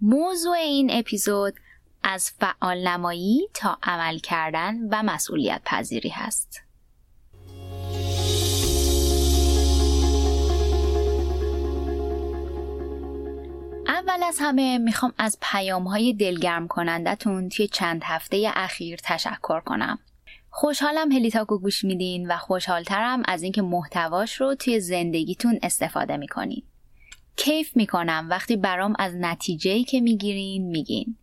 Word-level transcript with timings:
موضوع 0.00 0.56
این 0.56 0.90
اپیزود 0.92 1.54
از 2.02 2.30
فعال 2.30 2.88
نمایی 2.88 3.48
تا 3.54 3.78
عمل 3.82 4.18
کردن 4.18 4.74
و 4.90 5.02
مسئولیت 5.02 5.60
پذیری 5.64 6.08
هست. 6.08 6.60
اول 13.86 14.22
از 14.22 14.36
همه 14.40 14.78
می‌خوام 14.78 15.12
از 15.18 15.38
پیام 15.42 15.84
های 15.84 16.12
دلگرم 16.12 16.68
کنندتون 16.68 17.48
توی 17.48 17.68
چند 17.68 18.02
هفته 18.04 18.50
اخیر 18.54 18.98
تشکر 19.04 19.60
کنم. 19.60 19.98
خوشحالم 20.50 21.12
هلیتاکو 21.12 21.58
گوش 21.58 21.84
میدین 21.84 22.32
و 22.32 22.36
خوشحالترم 22.36 23.22
از 23.24 23.42
اینکه 23.42 23.62
محتواش 23.62 24.40
رو 24.40 24.54
توی 24.54 24.80
زندگیتون 24.80 25.58
استفاده 25.62 26.16
می‌کنین. 26.16 26.62
کیف 27.36 27.76
می‌کنم 27.76 28.26
وقتی 28.30 28.56
برام 28.56 28.94
از 28.98 29.14
نتیجهی 29.14 29.84
که 29.84 30.00
می‌گیرین 30.00 30.66
میگین. 30.66 31.16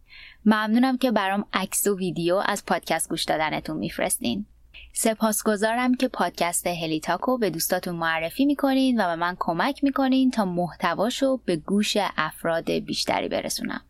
ممنونم 0.45 0.97
که 0.97 1.11
برام 1.11 1.45
عکس 1.53 1.87
و 1.87 1.97
ویدیو 1.97 2.41
از 2.45 2.65
پادکست 2.65 3.09
گوش 3.09 3.23
دادنتون 3.23 3.77
میفرستین. 3.77 4.45
سپاسگزارم 4.93 5.95
که 5.95 6.07
پادکست 6.07 6.67
هلیتاکو 6.67 7.37
به 7.37 7.49
دوستاتون 7.49 7.95
معرفی 7.95 8.45
می‌کنین 8.45 9.01
و 9.01 9.07
به 9.07 9.15
من 9.15 9.35
کمک 9.39 9.83
می‌کنین 9.83 10.31
تا 10.31 10.45
محتواشو 10.45 11.37
به 11.37 11.55
گوش 11.55 11.97
افراد 11.97 12.71
بیشتری 12.71 13.27
برسونم. 13.27 13.81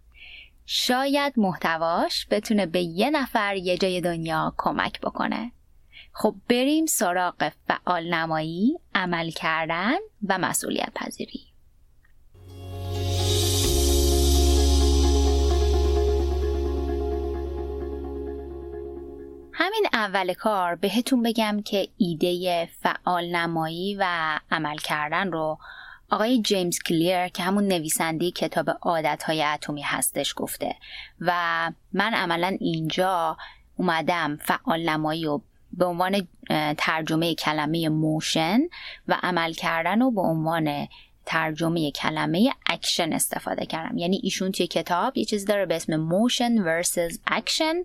شاید 0.65 1.33
محتواش 1.37 2.27
بتونه 2.31 2.65
به 2.65 2.81
یه 2.81 3.09
نفر 3.09 3.55
یه 3.55 3.77
جای 3.77 4.01
دنیا 4.01 4.53
کمک 4.57 5.01
بکنه. 5.01 5.51
خب 6.13 6.35
بریم 6.49 6.85
سراغ 6.85 7.51
فعال 7.67 8.13
نمایی، 8.13 8.79
عمل 8.95 9.29
کردن 9.29 9.95
و 10.27 10.37
مسئولیت 10.37 10.91
پذیری. 10.95 11.52
همین 19.53 19.87
اول 19.93 20.33
کار 20.33 20.75
بهتون 20.75 21.23
بگم 21.23 21.61
که 21.65 21.87
ایده 21.97 22.65
فعال 22.65 23.35
نمایی 23.35 23.95
و 23.95 24.05
عمل 24.51 24.77
کردن 24.77 25.31
رو 25.31 25.57
آقای 26.09 26.41
جیمز 26.41 26.79
کلیر 26.79 27.27
که 27.27 27.43
همون 27.43 27.67
نویسنده 27.67 28.31
کتاب 28.31 28.69
عادتهای 28.81 29.43
اتمی 29.43 29.81
هستش 29.81 30.33
گفته 30.37 30.75
و 31.19 31.31
من 31.93 32.13
عملا 32.13 32.57
اینجا 32.59 33.37
اومدم 33.77 34.37
فعال 34.37 34.89
نمایی 34.89 35.25
و 35.25 35.41
به 35.73 35.85
عنوان 35.85 36.27
ترجمه 36.77 37.35
کلمه 37.35 37.89
motion 37.89 38.59
و 39.07 39.17
عمل 39.23 39.53
کردن 39.53 40.01
و 40.01 40.11
به 40.11 40.21
عنوان 40.21 40.87
ترجمه 41.25 41.91
کلمه 41.91 42.51
اکشن 42.65 43.13
استفاده 43.13 43.65
کردم. 43.65 43.97
یعنی 43.97 44.19
ایشون 44.23 44.51
توی 44.51 44.67
کتاب 44.67 45.17
یه 45.17 45.25
چیزی 45.25 45.45
داره 45.45 45.65
به 45.65 45.75
اسم 45.75 45.95
motion 45.95 46.81
versus 46.81 47.17
action 47.27 47.75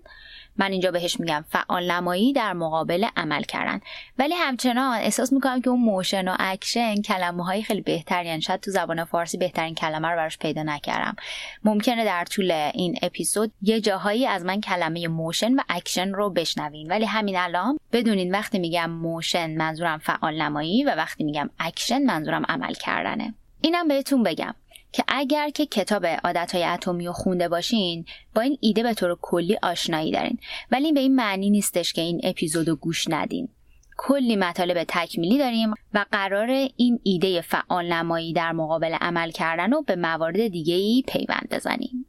من 0.57 0.71
اینجا 0.71 0.91
بهش 0.91 1.19
میگم 1.19 1.45
فعال 1.49 1.91
نمایی 1.91 2.33
در 2.33 2.53
مقابل 2.53 3.07
عمل 3.17 3.43
کردن. 3.43 3.81
ولی 4.17 4.33
همچنان 4.33 4.97
احساس 4.97 5.33
می‌کنم 5.33 5.61
که 5.61 5.69
اون 5.69 5.79
motion 5.79 6.27
و 6.27 6.35
اکشن 6.39 7.01
کلمه 7.01 7.45
های 7.45 7.63
خیلی 7.63 7.81
بهترین 7.81 8.39
شاید 8.39 8.59
تو 8.59 8.71
زبان 8.71 9.03
فارسی 9.03 9.37
بهترین 9.37 9.75
کلمه 9.75 10.07
رو 10.07 10.15
براش 10.15 10.37
پیدا 10.37 10.63
نکردم. 10.63 11.15
ممکنه 11.63 12.05
در 12.05 12.25
طول 12.25 12.51
این 12.51 12.99
اپیزود 13.01 13.51
یه 13.61 13.81
جاهایی 13.81 14.25
از 14.25 14.45
من 14.45 14.61
کلمه 14.61 15.07
motion 15.07 15.53
و 15.53 15.61
اکشن 15.69 16.13
رو 16.13 16.29
بشنوین. 16.29 16.87
ولی 16.87 17.05
همین 17.05 17.37
الان 17.37 17.79
بدونین 17.91 18.31
وقتی 18.31 18.59
میگم 18.59 18.89
motion 18.89 19.55
منظورم 19.55 19.97
فعال 19.97 20.41
نمایی 20.41 20.83
و 20.83 20.95
وقتی 20.95 21.23
میگم 21.23 21.49
اکشن 21.59 22.01
منظورم 22.01 22.45
عمل 22.49 22.73
کردنه. 22.73 23.28
اینم 23.61 23.87
بهتون 23.87 24.23
بگم 24.23 24.55
که 24.91 25.03
اگر 25.07 25.49
که 25.49 25.65
کتاب 25.65 26.05
عادتهای 26.05 26.63
اتمی 26.63 27.05
رو 27.05 27.13
خونده 27.13 27.49
باشین 27.49 28.05
با 28.35 28.41
این 28.41 28.57
ایده 28.61 28.83
به 28.83 28.93
طور 28.93 29.17
کلی 29.21 29.57
آشنایی 29.63 30.11
دارین. 30.11 30.37
ولی 30.71 30.85
این 30.85 30.93
به 30.93 30.99
این 30.99 31.15
معنی 31.15 31.49
نیستش 31.49 31.93
که 31.93 32.01
این 32.01 32.21
اپیزود 32.23 32.67
رو 32.67 32.75
گوش 32.75 33.05
ندین. 33.09 33.49
کلی 33.97 34.35
مطالب 34.35 34.85
تکمیلی 34.87 35.37
داریم 35.37 35.73
و 35.93 36.05
قرار 36.11 36.49
این 36.75 36.99
ایده 37.03 37.41
فعال 37.41 37.93
نمایی 37.93 38.33
در 38.33 38.51
مقابل 38.51 38.93
عمل 38.93 39.31
کردن 39.31 39.71
رو 39.71 39.81
به 39.81 39.95
موارد 39.95 40.47
دیگه 40.47 40.75
ای 40.75 41.03
پیوند 41.07 41.47
بزنیم. 41.51 42.05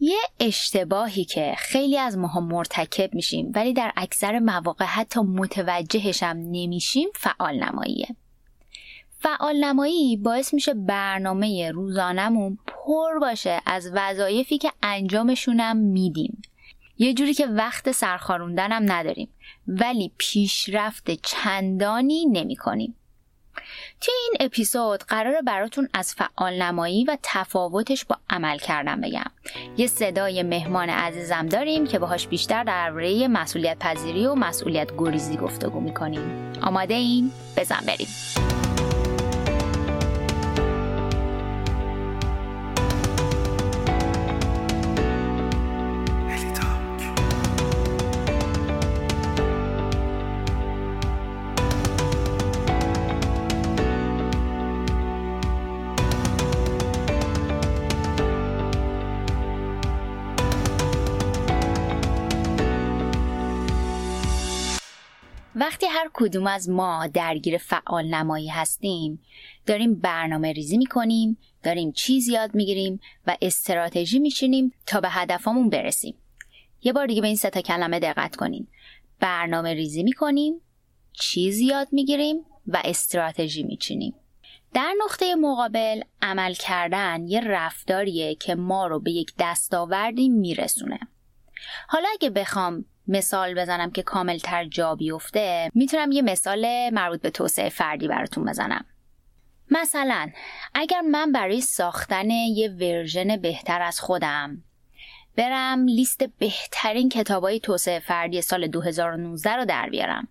یه 0.00 0.18
اشتباهی 0.40 1.24
که 1.24 1.54
خیلی 1.58 1.98
از 1.98 2.18
ماها 2.18 2.40
مرتکب 2.40 3.14
میشیم 3.14 3.52
ولی 3.54 3.72
در 3.72 3.92
اکثر 3.96 4.38
مواقع 4.38 4.84
حتی 4.84 5.20
متوجهشم 5.20 6.26
نمیشیم 6.26 7.08
فعال 7.14 7.64
نماییه 7.64 8.06
فعال 9.22 9.64
نمایی 9.64 10.16
باعث 10.16 10.54
میشه 10.54 10.74
برنامه 10.74 11.70
روزانمون 11.70 12.58
پر 12.66 13.18
باشه 13.20 13.60
از 13.66 13.90
وظایفی 13.94 14.58
که 14.58 14.72
انجامشونم 14.82 15.76
میدیم 15.76 16.42
یه 16.98 17.14
جوری 17.14 17.34
که 17.34 17.46
وقت 17.46 17.92
سرخاروندنم 17.92 18.92
نداریم 18.92 19.28
ولی 19.66 20.12
پیشرفت 20.18 21.10
چندانی 21.10 22.26
نمی 22.26 22.56
کنیم. 22.56 22.94
توی 24.00 24.14
این 24.22 24.46
اپیزود 24.46 25.02
قرار 25.02 25.42
براتون 25.42 25.88
از 25.94 26.14
فعال 26.14 26.62
نمایی 26.62 27.04
و 27.04 27.16
تفاوتش 27.22 28.04
با 28.04 28.16
عمل 28.30 28.58
کردن 28.58 29.00
بگم 29.00 29.30
یه 29.76 29.86
صدای 29.86 30.42
مهمان 30.42 30.90
عزیزم 30.90 31.46
داریم 31.46 31.86
که 31.86 31.98
باهاش 31.98 32.26
بیشتر 32.26 32.64
درباره 32.64 33.28
مسئولیت 33.28 33.78
پذیری 33.78 34.26
و 34.26 34.34
مسئولیت 34.34 34.90
گریزی 34.98 35.36
گفتگو 35.36 35.80
می‌کنیم 35.80 36.52
آماده 36.62 36.94
این؟ 36.94 37.32
بزن 37.56 37.80
بریم 37.86 38.08
وقتی 65.62 65.86
هر 65.86 66.10
کدوم 66.12 66.46
از 66.46 66.70
ما 66.70 67.06
درگیر 67.06 67.58
فعال 67.58 68.06
نمایی 68.14 68.48
هستیم 68.48 69.22
داریم 69.66 69.94
برنامه 69.94 70.52
ریزی 70.52 70.78
می‌کنیم 70.78 71.38
داریم 71.62 71.92
چیز 71.92 72.28
یاد 72.28 72.54
می‌گیریم 72.54 73.00
و 73.26 73.36
استراتژی 73.42 74.18
میشینیم 74.18 74.72
تا 74.86 75.00
به 75.00 75.08
هدفمون 75.10 75.70
برسیم. 75.70 76.14
یه 76.82 76.92
بار 76.92 77.06
دیگه 77.06 77.20
به 77.20 77.26
این 77.26 77.36
سه 77.36 77.50
تا 77.50 77.60
کلمه 77.60 78.00
دقت 78.00 78.36
کنیم 78.36 78.68
برنامه 79.20 79.74
ریزی 79.74 80.02
می‌کنیم 80.02 80.60
چیز 81.12 81.58
یاد 81.58 81.88
می‌گیریم 81.92 82.44
و 82.66 82.82
استراتژی 82.84 83.62
میچینیم. 83.62 84.14
در 84.74 84.94
نقطه 85.04 85.34
مقابل 85.34 86.00
عمل 86.22 86.54
کردن 86.54 87.26
یه 87.26 87.40
رفتاریه 87.40 88.34
که 88.34 88.54
ما 88.54 88.86
رو 88.86 89.00
به 89.00 89.10
یک 89.10 89.32
دستاوردی 89.38 90.28
میرسونه. 90.28 90.98
حالا 91.88 92.08
اگه 92.12 92.30
بخوام 92.30 92.84
مثال 93.08 93.54
بزنم 93.54 93.90
که 93.90 94.02
کاملتر 94.02 94.64
جا 94.64 94.94
بیفته 94.94 95.70
می‌تونم 95.74 96.12
یه 96.12 96.22
مثال 96.22 96.90
مربوط 96.90 97.20
به 97.20 97.30
توسعه 97.30 97.68
فردی 97.68 98.08
براتون 98.08 98.44
بزنم. 98.44 98.84
مثلا 99.70 100.30
اگر 100.74 101.00
من 101.00 101.32
برای 101.32 101.60
ساختن 101.60 102.30
یه 102.30 102.68
version 102.68 103.36
بهتر 103.36 103.82
از 103.82 104.00
خودم 104.00 104.62
برم 105.36 105.86
لیست 105.86 106.24
بهترین 106.38 107.08
کتابای 107.08 107.60
توسعه 107.60 107.98
فردی 107.98 108.42
سال 108.42 108.66
2019 108.66 109.50
رو 109.50 109.64
در 109.64 109.88
بیارم. 109.88 110.28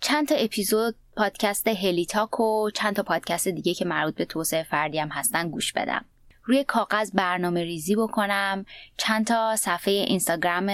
چند 0.00 0.28
تا 0.28 0.34
اپیزود 0.34 0.94
پادکست 1.16 1.68
هلیتاک 1.68 2.40
و 2.40 2.70
چند 2.70 2.96
تا 2.96 3.02
پادکست 3.02 3.48
دیگه 3.48 3.74
که 3.74 3.84
مربوط 3.84 4.14
به 4.14 4.24
توسعه 4.24 4.62
فردی 4.62 4.98
هم 4.98 5.08
هستن 5.08 5.48
گوش 5.48 5.72
بدم. 5.72 6.04
روی 6.48 6.64
کاغذ 6.64 7.10
برنامه 7.14 7.64
ریزی 7.64 7.96
بکنم. 7.96 8.64
چند 8.96 9.26
تا 9.26 9.56
صفحه 9.56 9.94
اینستاگرام 9.94 10.68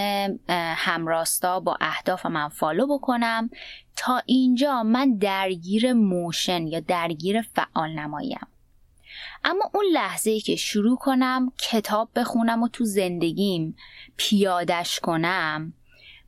همراستا 0.75 1.59
با 1.59 1.77
اهداف 1.81 2.25
من 2.25 2.49
follow 2.49 2.87
بکنم. 2.87 3.49
تا 3.95 4.21
اینجا 4.25 4.83
من 4.83 5.17
درگیر 5.17 5.93
motion 5.93 6.67
یا 6.67 6.79
درگیر 6.79 7.41
فعال 7.41 7.91
نماییم 7.91 8.47
اما 9.43 9.71
اون 9.73 9.85
لحظه 9.93 10.31
ای 10.31 10.39
که 10.39 10.55
شروع 10.55 10.97
کنم 10.97 11.51
کتاب 11.57 12.09
بخونم 12.15 12.63
و 12.63 12.67
تو 12.67 12.85
زندگیم 12.85 13.75
پیادش 14.17 14.99
کنم 14.99 15.73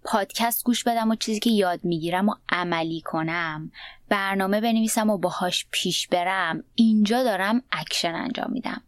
پادکست 0.04 0.64
گوش 0.64 0.84
بدم 0.84 1.12
و 1.12 1.16
چیزی 1.16 1.40
که 1.40 1.50
یاد 1.50 1.80
می‌گیرم 1.84 2.30
و 2.30 2.36
عملی 2.50 3.02
کنم 3.02 3.72
برنامه 4.10 4.62
بنویسم 4.62 5.10
و 5.10 5.18
باهاش 5.18 5.68
پیش 5.72 6.08
برم 6.08 6.64
اینجا 6.76 7.24
دارم 7.24 7.64
اکشن 7.72 8.16
انجام 8.16 8.52
میدم. 8.52 8.82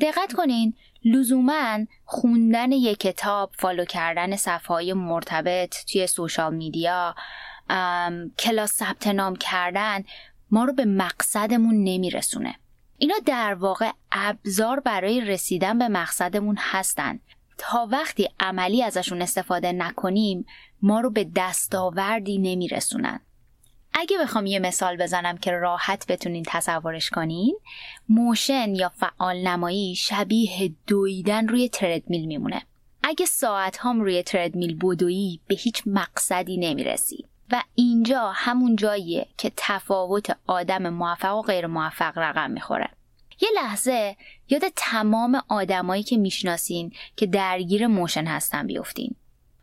دقت 0.00 0.32
کنین 0.32 0.74
لزوما 1.04 1.78
خوندن 2.04 2.72
یک 2.72 2.98
کتاب 2.98 3.50
فالو 3.58 3.84
کردن 3.84 4.36
صفحه 4.36 4.94
مرتبط 4.94 5.84
توی 5.84 6.06
سوشال 6.06 6.54
میدیا 6.54 7.14
کلاس 8.38 8.72
ثبت 8.72 9.06
نام 9.06 9.36
کردن 9.36 10.04
ما 10.50 10.64
رو 10.64 10.72
به 10.72 10.84
مقصدمون 10.84 11.84
نمیرسونه. 11.84 12.54
اینا 12.98 13.14
در 13.26 13.54
واقع 13.54 13.90
ابزار 14.12 14.80
برای 14.80 15.20
رسیدن 15.20 15.78
به 15.78 15.88
مقصدمون 15.88 16.56
هستن. 16.58 17.20
تا 17.58 17.88
وقتی 17.90 18.28
عملی 18.40 18.82
ازشون 18.82 19.22
استفاده 19.22 19.72
نکنیم 19.72 20.46
ما 20.82 21.00
رو 21.00 21.10
به 21.10 21.30
دستاوردی 21.36 22.38
نمیرسونن. 22.38 23.20
اگه 23.98 24.18
بخوام 24.18 24.46
یه 24.46 24.58
مثال 24.58 24.96
بزنم 24.96 25.38
که 25.38 25.52
راحت 25.52 26.06
بتونین 26.06 26.44
تصورش 26.46 27.10
کنین 27.10 27.58
motion 28.08 28.74
یا 28.74 28.88
فعال 28.88 29.36
نمایی 29.36 29.94
شبیه 29.94 30.72
دویدن 30.86 31.48
روی 31.48 31.68
تردمیل 31.68 32.24
میمونه. 32.24 32.62
اگه 33.02 33.26
ساعت 33.26 33.78
هم 33.80 34.00
روی 34.00 34.22
تردمیل 34.22 34.78
بدویی 34.82 35.40
به 35.46 35.54
هیچ 35.54 35.82
مقصدی 35.86 36.56
نمی‌رسی. 36.56 37.24
و 37.50 37.62
اینجا 37.74 38.32
همون 38.34 38.76
جاییه 38.76 39.26
که 39.38 39.52
تفاوت 39.56 40.36
آدم 40.46 40.88
موفق 40.88 41.34
و 41.34 41.42
غیر 41.42 41.66
موفق 41.66 42.18
رقم 42.18 42.50
می‌خوره. 42.50 42.88
یه 43.40 43.48
لحظه 43.54 44.16
یاد 44.48 44.62
تمام 44.76 45.42
آدمایی 45.48 46.02
که 46.02 46.16
می‌شناسین 46.16 46.92
که 47.16 47.26
درگیر 47.26 47.86
motion 47.86 48.26
هستن 48.26 48.66
بیفتین. 48.66 49.14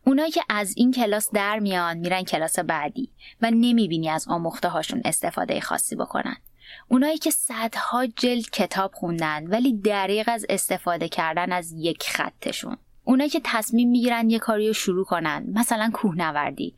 اونایی 0.06 0.30
که 0.30 0.42
از 0.48 0.74
این 0.76 0.92
کلاس 0.92 1.30
در 1.30 1.58
میان 1.58 1.96
میرن 1.96 2.22
کلاس 2.22 2.58
بعدی 2.58 3.10
و 3.42 3.50
نمی‌بینی 3.50 4.08
از 4.10 4.28
آموخته 4.28 4.68
هاشون 4.68 5.02
استفاده 5.04 5.60
خاصی 5.60 5.96
بکنن. 5.96 6.36
اونایی 6.88 7.18
که 7.18 7.30
صدها 7.30 8.06
جلد 8.06 8.50
کتاب 8.50 8.92
خوندن 8.94 9.46
ولی 9.46 9.72
دریغ 9.72 10.28
از 10.28 10.46
استفاده 10.48 11.08
کردن 11.08 11.52
از 11.52 11.72
یک 11.72 12.02
خطشون. 12.02 12.76
اونایی 13.04 13.30
که 13.30 13.40
تصمیم 13.44 13.90
می‌گیرن 13.90 14.30
یه 14.30 14.38
کاری 14.38 14.66
رو 14.66 14.72
شروع 14.72 15.04
کنن 15.04 15.46
مثلا 15.54 15.90
کوهنوردی. 15.94 16.74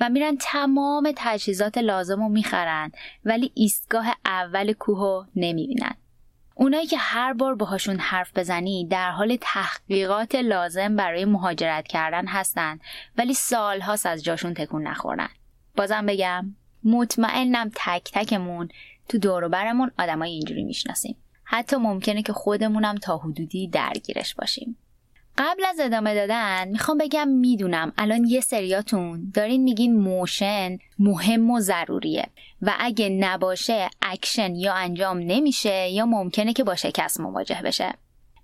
و 0.00 0.08
میرن 0.08 0.36
تمام 0.40 1.12
تجهیزات 1.16 1.78
لازم 1.78 2.22
رو 2.22 2.28
می‌خرن 2.28 2.92
ولی 3.24 3.52
ایستگاه 3.54 4.06
اول 4.24 4.72
کوه 4.72 4.98
رو 4.98 5.26
نمی‌بینن. 5.36 5.94
اونایی 6.60 6.86
که 6.86 6.96
هر 6.98 7.32
بار 7.32 7.54
باهاشون 7.54 7.98
حرف 7.98 8.38
بزنی 8.38 8.86
در 8.86 9.10
حال 9.10 9.38
تحقیقات 9.40 10.34
لازم 10.34 10.96
برای 10.96 11.24
مهاجرت 11.24 11.88
کردن 11.88 12.26
هستن 12.26 12.78
ولی 13.18 13.34
سالهاست 13.34 14.06
از 14.06 14.24
جاشون 14.24 14.54
تکون 14.54 14.86
نخورن. 14.86 15.28
بازم 15.76 16.06
بگم 16.06 16.56
مطمئنم 16.84 17.70
تک 17.74 18.10
تکمون 18.12 18.68
تو 19.08 19.18
دوروبرمون 19.18 19.90
آدمای 19.98 20.30
اینجوری 20.30 20.62
می‌شناسیم. 20.62 21.16
حتی 21.44 21.76
ممکنه 21.76 22.22
که 22.22 22.32
خودمونم 22.32 22.94
تا 22.94 23.16
حدودی 23.16 23.68
درگیرش 23.68 24.34
باشیم. 24.34 24.76
قبل 25.42 25.64
از 25.68 25.80
ادامه 25.80 26.14
دادن 26.14 26.68
می‌خوام 26.68 26.98
بگم 26.98 27.28
می‌دونم. 27.28 27.92
الان 27.98 28.24
یه 28.24 28.40
سریاتون 28.40 29.32
دارین 29.34 29.62
میگین 29.62 29.96
motion 29.96 30.78
مهم 30.98 31.50
و 31.50 31.60
ضروریه 31.60 32.26
و 32.62 32.74
اگه 32.78 33.08
نباشه 33.08 33.90
اکشن 34.02 34.54
یا 34.54 34.74
انجام 34.74 35.18
نمیشه 35.18 35.88
یا 35.88 36.06
ممکنه 36.06 36.52
که 36.52 36.64
با 36.64 36.74
شکست 36.74 37.20
مواجه 37.20 37.60
بشه. 37.64 37.94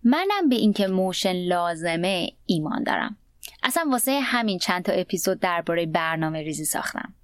منم 0.05 0.49
به 0.49 0.57
اینکه 0.57 0.87
motion 0.87 1.33
لازمه 1.33 2.33
ایمان 2.47 2.83
دارم. 2.83 3.17
اصلا 3.63 3.89
واسه 3.91 4.21
همین 4.21 4.59
چند 4.59 4.83
تا 4.83 4.93
اپیزود 4.93 5.41
درباره 5.41 5.87
برنامه 5.87 6.43
ریزی 6.43 6.65
ساختم. 6.65 7.15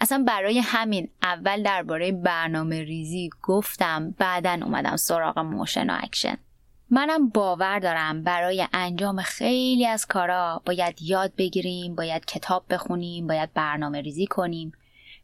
اصلا 0.00 0.24
برای 0.28 0.58
همین 0.58 1.08
اول 1.22 1.62
درباره 1.62 2.12
برنامه 2.12 2.82
ریزی 2.82 3.30
گفتم 3.42 4.14
بعدا 4.18 4.58
اومدم 4.62 4.96
سراغ 4.96 5.38
موشن 5.38 5.90
و 5.90 5.98
اکشن. 6.02 6.36
منم 6.94 7.28
باور 7.28 7.78
دارم 7.78 8.22
برای 8.22 8.66
انجام 8.72 9.22
خیلی 9.22 9.86
از 9.86 10.06
کارا 10.06 10.62
باید 10.66 11.02
یاد 11.02 11.32
بگیریم 11.38 11.94
باید 11.94 12.24
کتاب 12.24 12.64
بخونیم 12.70 13.26
باید 13.26 13.52
برنامه 13.52 14.00
ریزی 14.00 14.26
کنیم. 14.26 14.72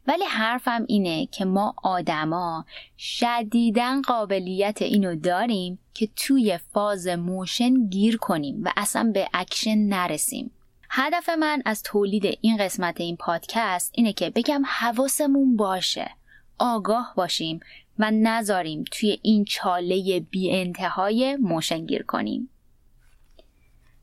ولی 0.07 0.23
حرفم 0.23 0.85
اینه 0.87 1.25
که 1.25 1.45
ما 1.45 1.75
آدما 1.83 2.65
شدیدن 2.97 4.01
قابلیت 4.01 4.81
اینو 4.81 5.15
داریم 5.15 5.79
که 5.93 6.09
توی 6.15 6.57
فاز 6.57 7.07
موشن 7.07 7.87
گیر 7.89 8.17
کنیم 8.17 8.63
و 8.63 8.71
اصلا 8.77 9.11
به 9.13 9.27
اکشن 9.33 9.77
نرسیم. 9.77 10.51
هدف 10.89 11.29
من 11.29 11.61
از 11.65 11.83
تولید 11.83 12.37
این 12.41 12.57
قسمت 12.57 13.01
این 13.01 13.17
پادکست 13.17 13.91
اینه 13.95 14.13
که 14.13 14.29
بگم 14.29 14.63
حواسمون 14.65 15.57
باشه 15.57 16.11
آگاه 16.59 17.13
باشیم 17.15 17.59
و 17.99 18.11
نذاریم 18.11 18.83
توی 18.91 19.19
این 19.21 19.45
چاله 19.45 20.19
بی 20.19 20.51
انتهای 20.51 21.35
موشن 21.35 21.85
گیر 21.85 22.03
کنیم. 22.03 22.49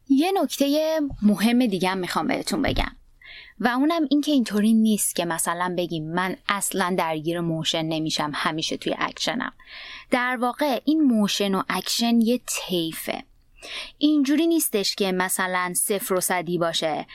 یه 0.09 0.33
نکته 0.43 1.01
مهم 1.23 1.67
دیگه 1.67 1.89
هم 1.89 1.99
می‌خوام 1.99 2.27
بهتون 2.27 2.63
بگم 2.63 2.97
و 3.61 3.69
اونم 3.69 4.03
این 4.11 4.21
که 4.21 4.33
اینطوری 4.33 4.73
نیست 4.73 5.17
که 5.17 5.25
مثلا 5.25 5.75
بگیم 5.79 6.13
من 6.13 6.37
اصلا 6.49 6.95
درگیر 6.99 7.41
موشن 7.41 7.83
نمیشم 7.83 8.31
همیشه 8.35 8.77
توی 8.77 8.95
اکشنم. 8.99 9.53
در 10.11 10.37
واقع 10.37 10.81
این 10.85 11.01
موشن 11.01 11.55
و 11.55 11.63
اکشن 11.69 12.21
یه 12.21 12.41
طیفه. 12.47 13.25
اینجوری 13.99 14.47
نیستش 14.47 14.95
که 14.95 15.13
مثلا 15.13 15.73
صفر 15.77 16.15
و 16.15 16.21
صدی 16.21 16.59
باشه. 16.59 17.07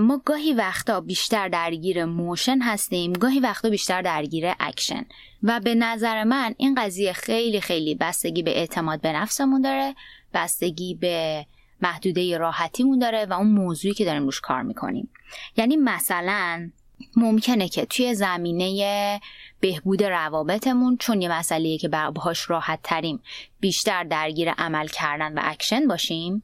ما 0.00 0.20
گاهی 0.24 0.52
وقتا 0.52 1.00
بیشتر 1.00 1.48
درگیر 1.48 2.04
موشن 2.04 2.58
هستیم 2.62 3.12
گاهی 3.12 3.40
وقتا 3.40 3.70
بیشتر 3.70 4.02
درگیر 4.02 4.52
اکشن. 4.60 5.06
و 5.42 5.60
به 5.60 5.74
نظر 5.74 6.24
من 6.24 6.54
این 6.58 6.74
قضیه 6.74 7.12
خیلی 7.12 7.60
خیلی 7.60 7.94
بستگی 7.94 8.42
به 8.42 8.58
اعتماد 8.58 9.00
به 9.00 9.12
نفسمون 9.12 9.60
داره 9.60 9.94
بستگی 10.34 10.94
به 10.94 11.46
محدوده 11.82 12.38
راحتیمون 12.38 12.98
داره 12.98 13.26
و 13.26 13.32
اون 13.32 13.46
موضوعی 13.46 13.94
که 13.94 14.04
داریم 14.04 14.24
روش 14.24 14.40
کار 14.40 14.62
می‌کنیم. 14.62 15.08
یعنی 15.56 15.76
مثلا 15.76 16.70
ممکنه 17.16 17.68
که 17.68 17.86
توی 17.86 18.14
زمینه 18.14 19.20
بهبود 19.60 20.02
روابطمون 20.02 20.96
چون 20.96 21.22
یه 21.22 21.28
مسئله 21.32 21.78
که 21.78 21.88
باهاش 21.88 22.50
راحت 22.50 22.80
تریم 22.82 23.22
بیشتر 23.60 24.04
درگیر 24.04 24.50
عمل 24.50 24.86
کردن 24.86 25.38
و 25.38 25.40
اکشن 25.44 25.88
باشیم 25.88 26.42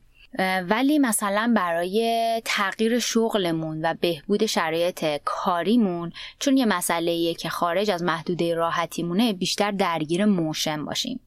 ولی 0.68 0.98
مثلا 0.98 1.52
برای 1.56 2.42
تغییر 2.44 2.98
شغلمون 2.98 3.84
و 3.84 3.94
بهبود 4.00 4.46
شرایط 4.46 5.04
کاریمون 5.24 6.12
چون 6.38 6.56
یه 6.56 6.66
مسئله 6.66 7.34
که 7.34 7.48
خارج 7.48 7.90
از 7.90 8.02
محدوده 8.02 8.54
راحتیمونه 8.54 9.32
بیشتر 9.32 9.70
درگیر 9.70 10.24
موشن 10.24 10.84
باشیم. 10.84 11.20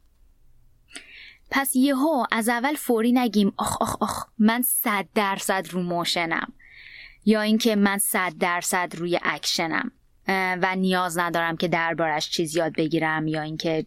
پس 1.51 1.75
یهو 1.75 2.25
از 2.31 2.49
اول 2.49 2.73
فوری 2.73 3.11
نگیم 3.11 3.53
آخ 3.57 3.81
آخ 3.81 3.95
آخ 3.99 4.25
من 4.39 4.61
صد 4.61 5.05
درصد 5.15 5.67
رو 5.71 5.83
موشنم. 5.83 6.53
یا 7.25 7.41
اینکه 7.41 7.75
من 7.75 7.97
صد 7.97 8.33
درصد 8.39 8.95
روی 8.95 9.19
اکشنم. 9.23 9.91
و 10.61 10.75
نیاز 10.75 11.17
ندارم 11.17 11.57
که 11.57 11.67
دربارش 11.67 12.29
چیز 12.29 12.55
یاد 12.55 12.73
بگیرم 12.73 13.27
یا 13.27 13.41
اینکه 13.41 13.85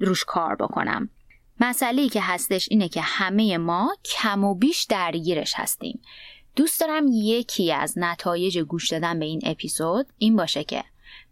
روش 0.00 0.24
کار 0.24 0.56
بکنم. 0.56 1.08
مسئله 1.60 2.08
که 2.08 2.20
هستش 2.20 2.68
اینه 2.70 2.88
که 2.88 3.00
همه 3.00 3.58
ما 3.58 3.96
کم 4.04 4.44
و 4.44 4.54
بیش 4.54 4.84
درگیرش 4.84 5.52
هستیم. 5.56 6.02
دوست 6.56 6.80
دارم 6.80 7.06
یکی 7.12 7.72
از 7.72 7.94
نتایج 7.96 8.58
گوش 8.58 8.90
دادن 8.90 9.18
به 9.18 9.24
این 9.24 9.40
اپیزود 9.44 10.06
این 10.18 10.36
باشه 10.36 10.64
که 10.64 10.84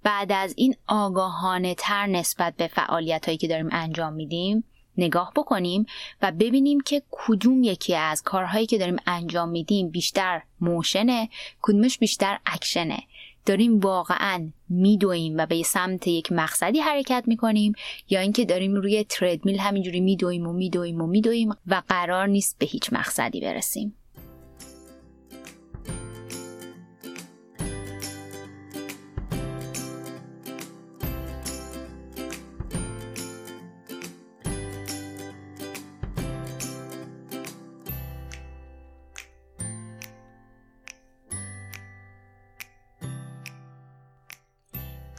بعد 0.03 0.33
از 0.33 0.55
این 0.57 0.77
آگاهانه 0.87 1.75
تر 1.75 2.07
نسبت 2.07 2.57
به 2.57 2.67
فعالیت 2.67 3.27
هایی 3.27 3.39
که 3.39 3.49
داریم 3.49 3.69
انجام 3.73 4.13
میدیم 4.13 4.65
نگاه 4.99 5.33
بکنیم 5.37 5.87
و 6.23 6.33
ببینیم 6.33 6.81
که 6.81 7.03
کدوم 7.11 7.63
یکی 7.63 7.95
از 7.95 8.23
کارهایی 8.23 8.67
که 8.67 8.79
داریم 8.79 8.97
انجام 9.07 9.49
میدیم 9.49 9.91
بیشتر 9.91 10.43
موشنه 10.61 11.29
کدومش 11.63 11.99
بیشتر 11.99 12.39
اکشنه. 12.47 13.03
داریم 13.47 13.81
واقعا 13.81 14.49
میدویم 14.69 15.37
و 15.37 15.47
به 15.47 15.63
سمت 15.63 16.07
یک 16.09 16.33
مقصدی 16.33 16.81
حرکت 16.81 17.25
می‌کنیم 17.27 17.73
یا 18.11 18.21
اینکه 18.21 18.45
داریم 18.45 18.75
روی 18.75 19.05
تردمیل 19.05 19.59
همینجوری 19.59 20.01
میدویم 20.01 20.47
و 20.47 20.53
میدویم 20.53 21.01
و 21.01 21.07
میدویم 21.07 21.51
و 21.67 21.83
قرار 21.89 22.27
نیست 22.27 22.59
به 22.59 22.67
هیچ 22.67 22.93
مقصدی 22.93 23.41
برسیم. 23.41 23.97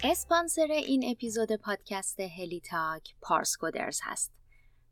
اسپانسر 0.08 0.68
این 0.72 1.12
اپیزود 1.12 1.52
پادکست 1.52 2.20
هلی 2.20 2.60
تاک 2.60 3.16
پارس 3.22 3.58
کودرز 3.58 4.00
هست. 4.04 4.32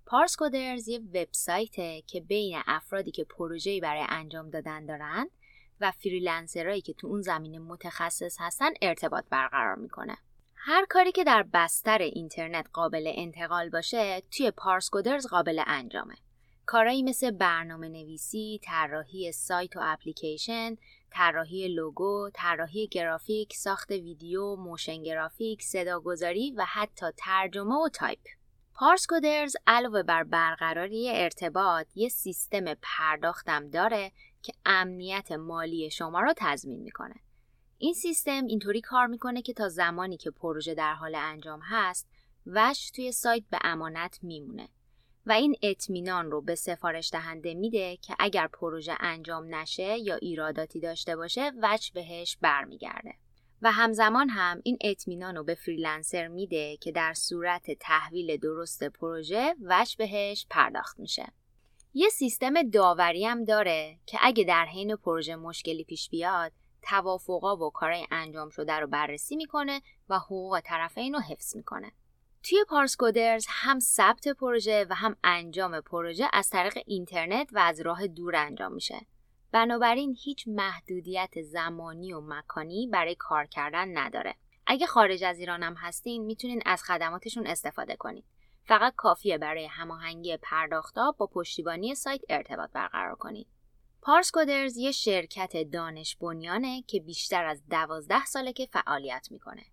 پارس 0.05 0.35
کودرز 0.35 0.87
یه 0.87 0.99
وبسایته 0.99 2.01
که 2.07 2.21
بین 2.21 2.61
افرادی 2.67 3.11
که 3.11 3.23
پروژه‌ای 3.23 3.79
برای 3.79 4.05
انجام 4.09 4.49
دادن 4.49 4.85
دارن 4.85 5.29
و 5.79 5.91
فریلنسرایی 5.91 6.81
که 6.81 6.93
تو 6.93 7.07
اون 7.07 7.21
زمینه 7.21 7.59
متخصص 7.59 8.37
هستن 8.39 8.69
ارتباط 8.81 9.25
برقرار 9.29 9.75
می‌کنه. 9.75 10.17
هر 10.55 10.85
کاری 10.89 11.11
که 11.11 11.23
در 11.23 11.45
بستر 11.53 11.97
اینترنت 11.97 12.67
قابل 12.73 13.11
انتقال 13.15 13.69
باشه 13.69 14.23
توی 14.31 14.51
پارس 14.51 14.89
کودرز 14.89 15.27
قابل 15.27 15.63
انجامه. 15.67 16.15
کارایی 16.65 17.03
مثل 17.03 17.31
برنامه 17.31 17.89
نویسی، 17.89 18.59
طراحی 18.63 19.31
سایت 19.31 19.75
و 19.75 19.79
اپلیکیشن، 19.83 20.77
طراحی 21.13 21.67
لوگو، 21.67 22.29
طراحی 22.33 22.87
گرافیک، 22.87 23.53
ساخت 23.53 23.91
ویدیو، 23.91 24.55
موشن 24.55 25.03
گرافیک، 25.03 25.63
صداگذاری 25.63 26.51
و 26.51 26.65
حتی 26.67 27.05
ترجمه 27.17 27.75
و 27.75 27.89
تایپ. 27.89 28.19
پارس 28.73 29.07
کودرز 29.07 29.55
علاوه 29.67 30.03
بر 30.03 30.23
برقراری 30.23 31.09
ارتباط 31.09 31.87
یه 31.95 32.09
سیستم 32.09 32.73
پرداختم 32.81 33.69
داره 33.69 34.11
که 34.41 34.53
امنیت 34.65 35.31
مالی 35.31 35.89
شما 35.91 36.19
رو 36.19 36.33
تضمین 36.37 36.81
می‌کنه. 36.81 37.15
این 37.77 37.93
سیستم 37.93 38.45
اینطوری 38.45 38.81
کار 38.81 39.07
می‌کنه 39.07 39.41
که 39.41 39.53
تا 39.53 39.69
زمانی 39.69 40.17
که 40.17 40.31
پروژه 40.31 40.73
در 40.73 40.93
حال 40.93 41.15
انجام 41.15 41.59
هست 41.63 42.09
وجهش 42.45 42.91
توی 42.91 43.11
سایت 43.11 43.43
به 43.49 43.57
امانت 43.61 44.19
میمونه 44.21 44.69
و 45.25 45.31
این 45.31 45.55
اطمینان 45.61 46.31
رو 46.31 46.41
به 46.41 46.55
سفارش 46.55 47.09
دهنده 47.11 47.53
میده 47.53 47.97
که 47.97 48.15
اگر 48.19 48.47
پروژه 48.47 48.97
انجام 48.99 49.55
نشه 49.55 49.97
یا 49.97 50.15
ایراداتی 50.15 50.79
داشته 50.79 51.15
باشه 51.15 51.51
وجه 51.61 51.91
بهش 51.91 52.37
برمیگرده. 52.41 53.13
و 53.61 53.71
همزمان 53.71 54.29
هم 54.29 54.61
این 54.63 54.77
اطمینان 54.81 55.35
رو 55.35 55.43
به 55.43 55.55
فریلنسر 55.55 56.27
میده 56.27 56.77
که 56.77 56.91
در 56.91 57.13
صورت 57.13 57.71
تحویل 57.71 58.37
درست 58.37 58.83
پروژه 58.83 59.55
وچ 59.63 59.95
بهش 59.95 60.47
پرداخت 60.49 60.99
میشه. 60.99 61.25
یه 61.93 62.09
سیستم 62.09 62.69
داوری 62.69 63.25
هم 63.25 63.43
داره 63.45 63.99
که 64.05 64.17
اگه 64.21 64.43
در 64.43 64.65
حین 64.65 64.95
پروژه 64.95 65.35
مشکلی 65.35 65.83
پیش 65.83 66.09
بیاد 66.09 66.51
توافقا 66.81 67.57
و 67.57 67.69
کارهای 67.69 68.07
انجام 68.11 68.49
شده 68.49 68.73
رو 68.73 68.87
بررسی 68.87 69.35
می‌کنه 69.35 69.81
و 70.09 70.19
حقوق 70.19 70.61
طرفین 70.65 71.13
رو 71.13 71.19
حفظ 71.19 71.55
می‌کنه. 71.55 71.91
توی 72.43 72.65
پارس 72.69 72.95
کودرز 72.95 73.45
هم 73.49 73.79
ثبت 73.79 74.27
پروژه 74.27 74.85
و 74.89 74.95
هم 74.95 75.15
انجام 75.23 75.81
پروژه 75.81 76.29
از 76.33 76.49
طریق 76.49 76.77
اینترنت 76.85 77.49
و 77.53 77.59
از 77.59 77.81
راه 77.81 78.07
دور 78.07 78.35
انجام 78.35 78.73
میشه. 78.73 79.05
بنابراین 79.51 80.17
هیچ 80.23 80.47
محدودیت 80.47 81.41
زمانی 81.41 82.13
و 82.13 82.21
مکانی 82.21 82.87
برای 82.87 83.15
کار 83.15 83.45
کردن 83.45 83.97
نداره. 83.97 84.35
اگه 84.67 84.85
خارج 84.85 85.23
از 85.23 85.39
ایران 85.39 85.63
هم 85.63 85.73
هستین 85.73 86.25
می‌تونین 86.25 86.61
از 86.65 86.83
خدماتشون 86.83 87.47
استفاده 87.47 87.95
کنید. 87.95 88.25
فقط 88.65 88.93
کافیه 88.95 89.37
برای 89.37 89.65
هماهنگی 89.65 90.37
پرداختا 90.37 91.11
با 91.11 91.27
پشتیبانی 91.27 91.95
سایت 91.95 92.21
ارتباط 92.29 92.71
برقرار 92.71 93.15
کنید. 93.15 93.47
پارس 94.01 94.31
کودرز 94.31 94.77
یه 94.77 94.91
شرکت 94.91 95.71
دانش 95.71 96.15
بنیانه 96.15 96.81
که 96.81 96.99
بیشتر 96.99 97.45
از 97.45 97.63
دوازده 97.69 98.25
ساله 98.25 98.53
که 98.53 98.65
فعالیت 98.65 99.27
می‌کنه. 99.31 99.63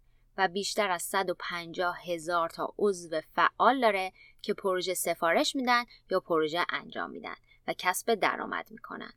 و 0.41 0.49
بیشتر 0.49 0.91
از 0.91 1.03
150 1.03 1.99
هزار 2.07 2.49
تا 2.49 2.75
عضو 2.79 3.21
فعال 3.21 3.81
داره 3.81 4.13
که 4.43 4.55
پروژه 4.55 4.95
سفارش 4.95 5.57
میدن 5.57 5.85
یا 6.11 6.21
پروژه 6.21 6.67
انجام 6.71 7.11
میدن 7.11 7.35
و 7.67 7.75
کسب 7.79 8.15
درآمد 8.15 8.71
می‌کنن. 8.71 9.13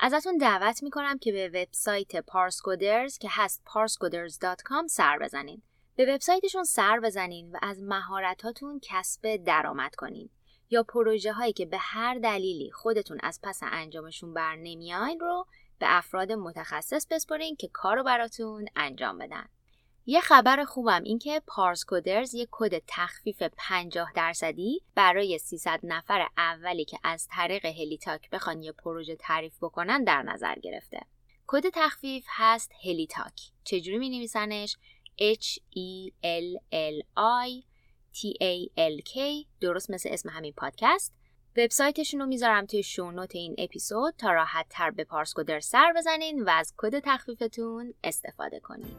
ازتون 0.00 0.38
دعوت 0.38 0.82
می‌کنم 0.82 1.18
که 1.18 1.32
به 1.32 1.48
وبسایت 1.48 2.16
پارسکودرز 2.16 3.18
که 3.18 3.28
هست 3.30 3.62
parscoders.com 3.66 4.86
سر 4.88 5.18
بزنین. 5.18 5.62
به 5.96 6.14
وبسایتشون 6.14 6.64
سر 6.64 7.00
بزنین 7.00 7.52
و 7.52 7.58
از 7.62 7.82
مهارتاتون 7.82 8.80
کسب 8.82 9.36
درآمد 9.36 9.94
کنین 9.94 10.30
یا 10.70 10.82
پروژه 10.82 11.32
هایی 11.32 11.52
که 11.52 11.66
به 11.66 11.78
هر 11.78 12.14
دلیلی 12.14 12.70
خودتون 12.70 13.18
از 13.22 13.40
پس 13.42 13.60
انجامشون 13.62 14.34
بر 14.34 14.56
نمیاین 14.56 15.20
رو 15.20 15.46
به 15.78 15.86
افراد 15.88 16.32
متخصص 16.32 17.06
بسپرین 17.10 17.56
که 17.56 17.68
کارو 17.72 18.02
براتون 18.02 18.66
انجام 18.76 19.18
بدن. 19.18 19.48
یه 20.08 20.20
خبر 20.20 20.64
خوبم 20.64 21.02
این 21.02 21.18
که 21.18 21.42
پارس 21.46 21.84
کودرز 21.84 22.34
یه 22.34 22.48
کد 22.50 22.82
تخفیف 22.86 23.42
50 23.56 24.12
درصدی 24.14 24.82
برای 24.94 25.38
300 25.38 25.80
نفر 25.82 26.28
اولی 26.38 26.84
که 26.84 26.98
از 27.02 27.28
طریق 27.30 27.66
هلیتاک 27.66 28.30
بخوان 28.30 28.62
یه 28.62 28.72
پروژه 28.72 29.16
تعریف 29.16 29.56
بکنن 29.62 30.04
در 30.04 30.22
نظر 30.22 30.54
گرفته. 30.54 31.00
کد 31.46 31.68
تخفیف 31.72 32.24
هست 32.28 32.72
هلیتاک. 32.84 33.40
چجوری 33.64 33.98
می 33.98 34.10
نویسنش؟ 34.10 34.76
H 35.18 35.58
E 35.58 36.12
L 36.24 36.58
L 36.72 37.02
I 37.46 37.64
T 38.14 38.42
A 38.42 38.70
L 38.78 39.02
K 39.12 39.46
درست 39.60 39.90
مثل 39.90 40.08
اسم 40.12 40.28
همین 40.28 40.52
پادکست. 40.52 41.14
وبسایتشون 41.56 42.20
رو 42.20 42.26
می‌ذارم 42.26 42.66
توی 42.66 42.82
شونوت 42.82 43.34
این 43.34 43.54
اپیزود 43.58 44.14
تا 44.18 44.32
راحت 44.32 44.66
تر 44.70 44.90
به 44.90 45.04
پارس 45.04 45.34
کودرز 45.34 45.66
سر 45.66 45.92
بزنین 45.96 46.42
و 46.42 46.50
از 46.50 46.74
کد 46.76 46.98
تخفیفتون 46.98 47.94
استفاده 48.04 48.60
کنین. 48.60 48.96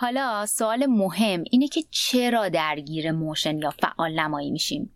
حالا 0.00 0.46
سوال 0.46 0.86
مهم 0.86 1.44
اینه 1.50 1.68
که 1.68 1.84
چرا 1.90 2.48
درگیر 2.48 3.12
موشن 3.12 3.58
یا 3.58 3.70
فعال 3.70 4.20
نمایی 4.20 4.50
میشیم؟ 4.50 4.90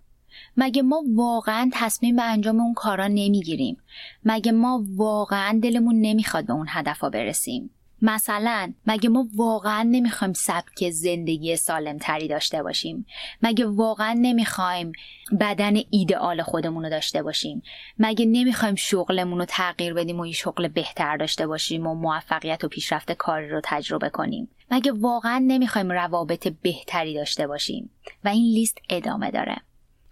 مگه 0.57 0.83
ما 0.83 1.03
واقعا 1.15 1.71
تصمیم 1.73 2.17
به 2.17 2.23
انجام 2.23 2.61
اون 2.61 2.75
کارا 2.75 3.07
نمی‌گیریم؟ 3.07 3.77
مگه 4.25 4.53
ما 4.53 4.85
واقعا 4.97 5.61
دلمون 5.63 6.01
نمی‌خواد 6.01 6.47
به 6.47 6.53
اون 6.53 6.67
هدفها 6.69 7.11
برسیم؟ 7.11 7.71
مثلا 8.03 8.73
مگه 8.87 9.09
ما 9.09 9.29
واقعا 9.35 9.83
نمی‌خوایم 9.83 10.33
سبک 10.33 10.91
زندگی 10.91 11.57
سالم 11.57 11.99
تری 11.99 12.29
داشته 12.29 12.63
باشیم؟ 12.63 13.07
مگه 13.43 13.67
واقعا 13.67 14.13
نمی‌خوایم 14.13 14.93
بدن 15.41 15.75
ایدئال 15.91 16.43
خودمون 16.43 16.85
رو 16.85 16.91
داشته 16.91 17.23
باشیم؟ 17.23 17.63
مگه 17.99 18.27
نمی‌خوایم 18.27 18.75
شغلمون 18.75 19.39
رو 19.39 19.45
تغییر 19.45 19.95
بدیم 19.95 20.21
و 20.21 20.27
یه 20.27 20.33
شغل 20.33 20.69
بهتر 20.69 21.17
داشته 21.17 21.47
باشیم 21.47 21.87
و 21.87 21.95
موفقیت 21.95 22.65
و 22.65 22.69
پیشرفت 22.69 23.13
کاری 23.13 23.49
رو 23.49 23.61
تجربه 23.65 24.09
کنیم؟ 24.09 24.49
مگه 24.71 24.93
واقعا 24.93 25.45
نمی‌خوایم 25.47 25.93
روابط 25.93 26.49
بهتری 26.49 27.15
داشته 27.15 27.47
باشیم؟ 27.47 27.91
و 28.25 28.29
این 28.29 28.55
لیست 28.55 28.79
ادامه 28.91 29.31
داره. 29.31 29.57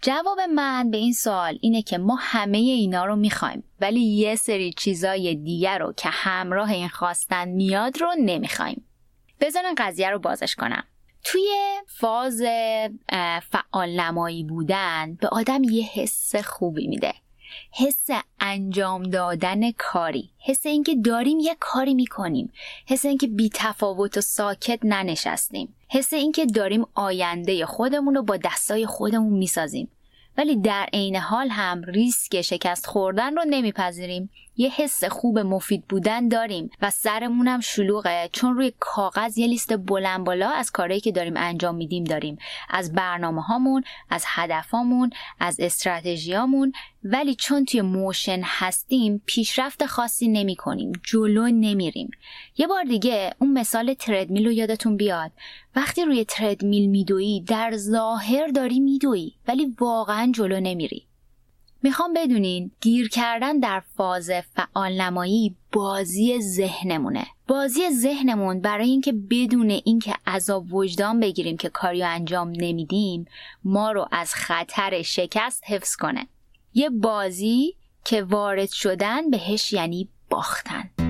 جواب 0.05 0.39
من 0.39 0.91
به 0.91 0.97
این 0.97 1.13
سوال 1.13 1.57
اینه 1.61 1.81
که 1.81 1.97
ما 1.97 2.17
همه 2.19 2.57
اینا 2.57 3.05
رو 3.05 3.15
می‌خوایم 3.15 3.63
ولی 3.81 3.99
یه 3.99 4.35
سری 4.35 4.73
چیزای 4.73 5.35
دیگر 5.35 5.79
رو 5.79 5.93
که 5.93 6.09
همراه 6.09 6.71
این 6.71 6.89
خواستن 6.89 7.47
میاد 7.47 8.01
رو 8.01 8.15
نمی‌خوایم. 8.19 8.85
بذارن 9.39 9.75
قضیه 9.77 10.09
رو 10.09 10.19
بازش 10.19 10.55
کنم. 10.55 10.83
توی 11.23 11.49
فاز 11.87 12.41
فعال 13.51 13.99
نمایی 13.99 14.43
بودن 14.43 15.17
به 15.21 15.27
آدم 15.27 15.63
یه 15.63 15.83
حس 15.83 16.35
خوبی 16.35 16.87
میده. 16.87 17.13
حس 17.71 18.07
انجام 18.39 19.03
دادن 19.03 19.71
کاری. 19.71 20.29
حس 20.39 20.65
اینکه 20.65 20.95
داریم 20.95 21.39
یه 21.39 21.55
کاری 21.59 21.93
می‌کنیم. 21.93 22.53
حس 22.85 23.05
اینکه 23.05 23.27
بی 23.27 23.49
تفاوت 23.53 24.17
و 24.17 24.21
ساکت 24.21 24.79
ننشستیم. 24.83 25.75
حس 25.89 26.13
اینکه 26.13 26.45
داریم 26.45 26.85
آینده 26.95 27.65
خودمون 27.65 28.15
رو 28.15 28.23
با 28.23 28.37
دستای 28.37 28.85
خودمون 28.85 29.33
می‌سازیم. 29.33 29.89
ولی 30.37 30.55
در 30.55 30.89
عین 30.93 31.15
حال 31.15 31.49
هم 31.49 31.83
ریسک 31.83 32.41
شکست 32.41 32.85
خوردن 32.85 33.35
رو 33.35 33.43
نمیپذیریم. 33.49 34.29
یه 34.57 34.69
حس 34.69 35.03
خوب 35.03 35.39
مفید 35.39 35.87
بودن 35.87 36.27
داریم 36.27 36.69
و 36.81 36.89
سرمونم 36.89 37.59
شلوغه 37.59 38.29
چون 38.31 38.55
روی 38.55 38.73
کاغذ 38.79 39.37
یه 39.37 39.47
لیست 39.47 39.77
بلند 39.77 40.23
بالا 40.23 40.49
از 40.49 40.71
کارهایی 40.71 41.01
که 41.01 41.11
داریم 41.11 41.33
انجام 41.37 41.75
میدیم 41.75 42.03
داریم. 42.03 42.37
از 42.69 42.93
برنامه 42.93 43.41
هامون 43.41 43.83
از 44.09 44.23
هدفامون 44.27 45.09
از 45.39 45.59
استراتژیامون. 45.59 46.73
ولی 47.03 47.35
چون 47.35 47.65
توی 47.65 47.81
موشن 47.81 48.41
هستیم 48.43 49.21
پیشرفت 49.25 49.85
خاصی 49.85 50.27
نمی 50.27 50.55
کنیم 50.55 50.91
جلو 51.03 51.47
نمیریم. 51.47 52.11
یه 52.57 52.67
بار 52.67 52.83
دیگه 52.83 53.33
اون 53.39 53.53
مثال 53.53 53.93
تردمیل 53.93 54.45
رو 54.45 54.51
یادتون 54.51 54.97
بیاد. 54.97 55.31
وقتی 55.75 56.05
روی 56.05 56.25
تردمیل 56.25 56.89
میدویی 56.89 57.41
در 57.41 57.71
ظاهر 57.77 58.47
داری 58.47 58.79
میدویی 58.79 59.35
ولی 59.47 59.75
واقعا 59.79 60.31
جلو 60.35 60.59
نمیری. 60.59 61.07
می‌خوام 61.83 62.13
بدونین 62.13 62.71
گیر 62.81 63.09
کردن 63.09 63.59
در 63.59 63.79
فاز 63.97 64.31
فعال 64.55 65.01
نمایی 65.01 65.55
بازی 65.71 66.41
ذهنمونه. 66.41 67.25
بازی 67.47 67.89
ذهنمون 67.89 68.61
برای 68.61 68.89
اینکه 68.89 69.11
بدون 69.11 69.69
اینکه 69.69 70.13
عذاب 70.27 70.73
وجدان 70.73 71.19
بگیریم 71.19 71.57
که 71.57 71.69
کاریو 71.69 72.05
انجام 72.05 72.49
نمیدیم 72.49 73.25
ما 73.63 73.91
رو 73.91 74.07
از 74.11 74.33
خطر 74.33 75.01
شکست 75.01 75.63
حفظ 75.67 75.95
کنه. 75.95 76.27
یه 76.73 76.89
بازی 76.89 77.75
که 78.05 78.23
وارد 78.23 78.69
شدن 78.69 79.29
بهش 79.29 79.73
یعنی 79.73 80.09
باختن. 80.29 81.02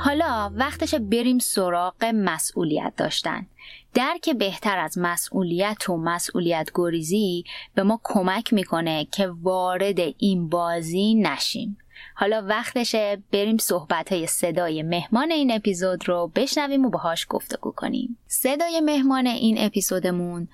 حالا 0.00 0.52
وقتش 0.54 0.94
بریم 0.94 1.38
سراغ 1.38 2.04
مسئولیت 2.04 2.92
داشتن. 2.96 3.46
درک 3.94 4.30
بهتر 4.30 4.78
از 4.78 4.98
مسئولیت 4.98 5.90
و 5.90 5.96
مسئولیت 5.96 6.70
گریزی 6.74 7.44
به 7.74 7.82
ما 7.82 8.00
کمک 8.04 8.52
می‌کنه 8.52 9.04
که 9.04 9.28
وارد 9.42 9.98
این 10.18 10.48
بازی 10.48 11.14
نشیم. 11.14 11.78
حالا 12.14 12.46
وقتشه 12.48 13.22
بریم 13.32 13.56
صحبت 13.56 14.12
های 14.12 14.26
صدای 14.26 14.82
مهمان 14.82 15.30
این 15.30 15.52
اپیزود 15.52 16.08
رو 16.08 16.32
بشنویم 16.34 16.86
و 16.86 16.90
باهاش 16.90 17.26
گفتگو 17.28 17.72
کنیم. 17.72 18.18
صدای 18.26 18.80
مهمان 18.80 19.26
این 19.26 19.56
اپیزودمون 19.58 20.48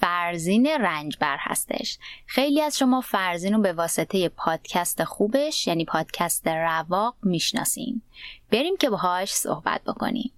فرزین 0.00 0.66
رنجبر 0.66 1.36
هستش. 1.40 1.98
خیلی 2.26 2.62
از 2.62 2.78
شما 2.78 3.00
فرزین 3.00 3.54
رو 3.54 3.60
به 3.60 3.72
واسطه 3.72 4.28
پادکست 4.28 5.04
خوبش 5.04 5.66
یعنی 5.66 5.84
پادکست 5.84 6.48
رواق 6.48 7.14
می‌شناسین. 7.22 8.02
بریم 8.50 8.76
که 8.76 8.90
باهاش 8.90 9.32
صحبت 9.32 9.84
بکنیم. 9.84 10.32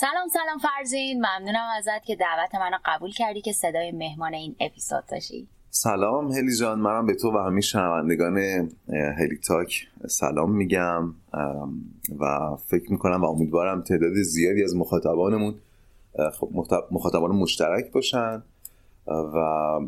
سلام 0.00 0.28
سلام 0.28 0.58
فرزین. 0.58 1.18
ممنونم 1.18 1.68
ازت 1.78 2.04
که 2.04 2.16
دعوت 2.16 2.54
منو 2.54 2.76
قبول 2.84 3.10
کردی 3.10 3.40
که 3.40 3.52
صدای 3.52 3.92
مهمان 3.92 4.34
این 4.34 4.56
اپیزود 4.60 5.04
باشی. 5.10 5.48
سلام 5.70 6.32
هلی 6.32 6.56
جان. 6.56 6.78
منم 6.78 7.06
به 7.06 7.14
تو 7.14 7.30
و 7.30 7.38
همین 7.38 7.60
شنوندگان 7.60 8.38
هلی 9.18 9.38
تاک 9.46 9.88
سلام 10.08 10.56
میگم. 10.56 11.14
و 12.18 12.56
فکر 12.66 12.92
می‌کنم 12.92 13.24
و 13.24 13.26
امیدوارم 13.26 13.82
تعداد 13.82 14.12
زیادی 14.12 14.64
از 14.64 14.76
مخاطبانمون 14.76 15.54
خب 16.32 16.48
مخاطبان 16.90 17.30
مشترک 17.30 17.92
باشن. 17.92 18.42
و 19.06 19.38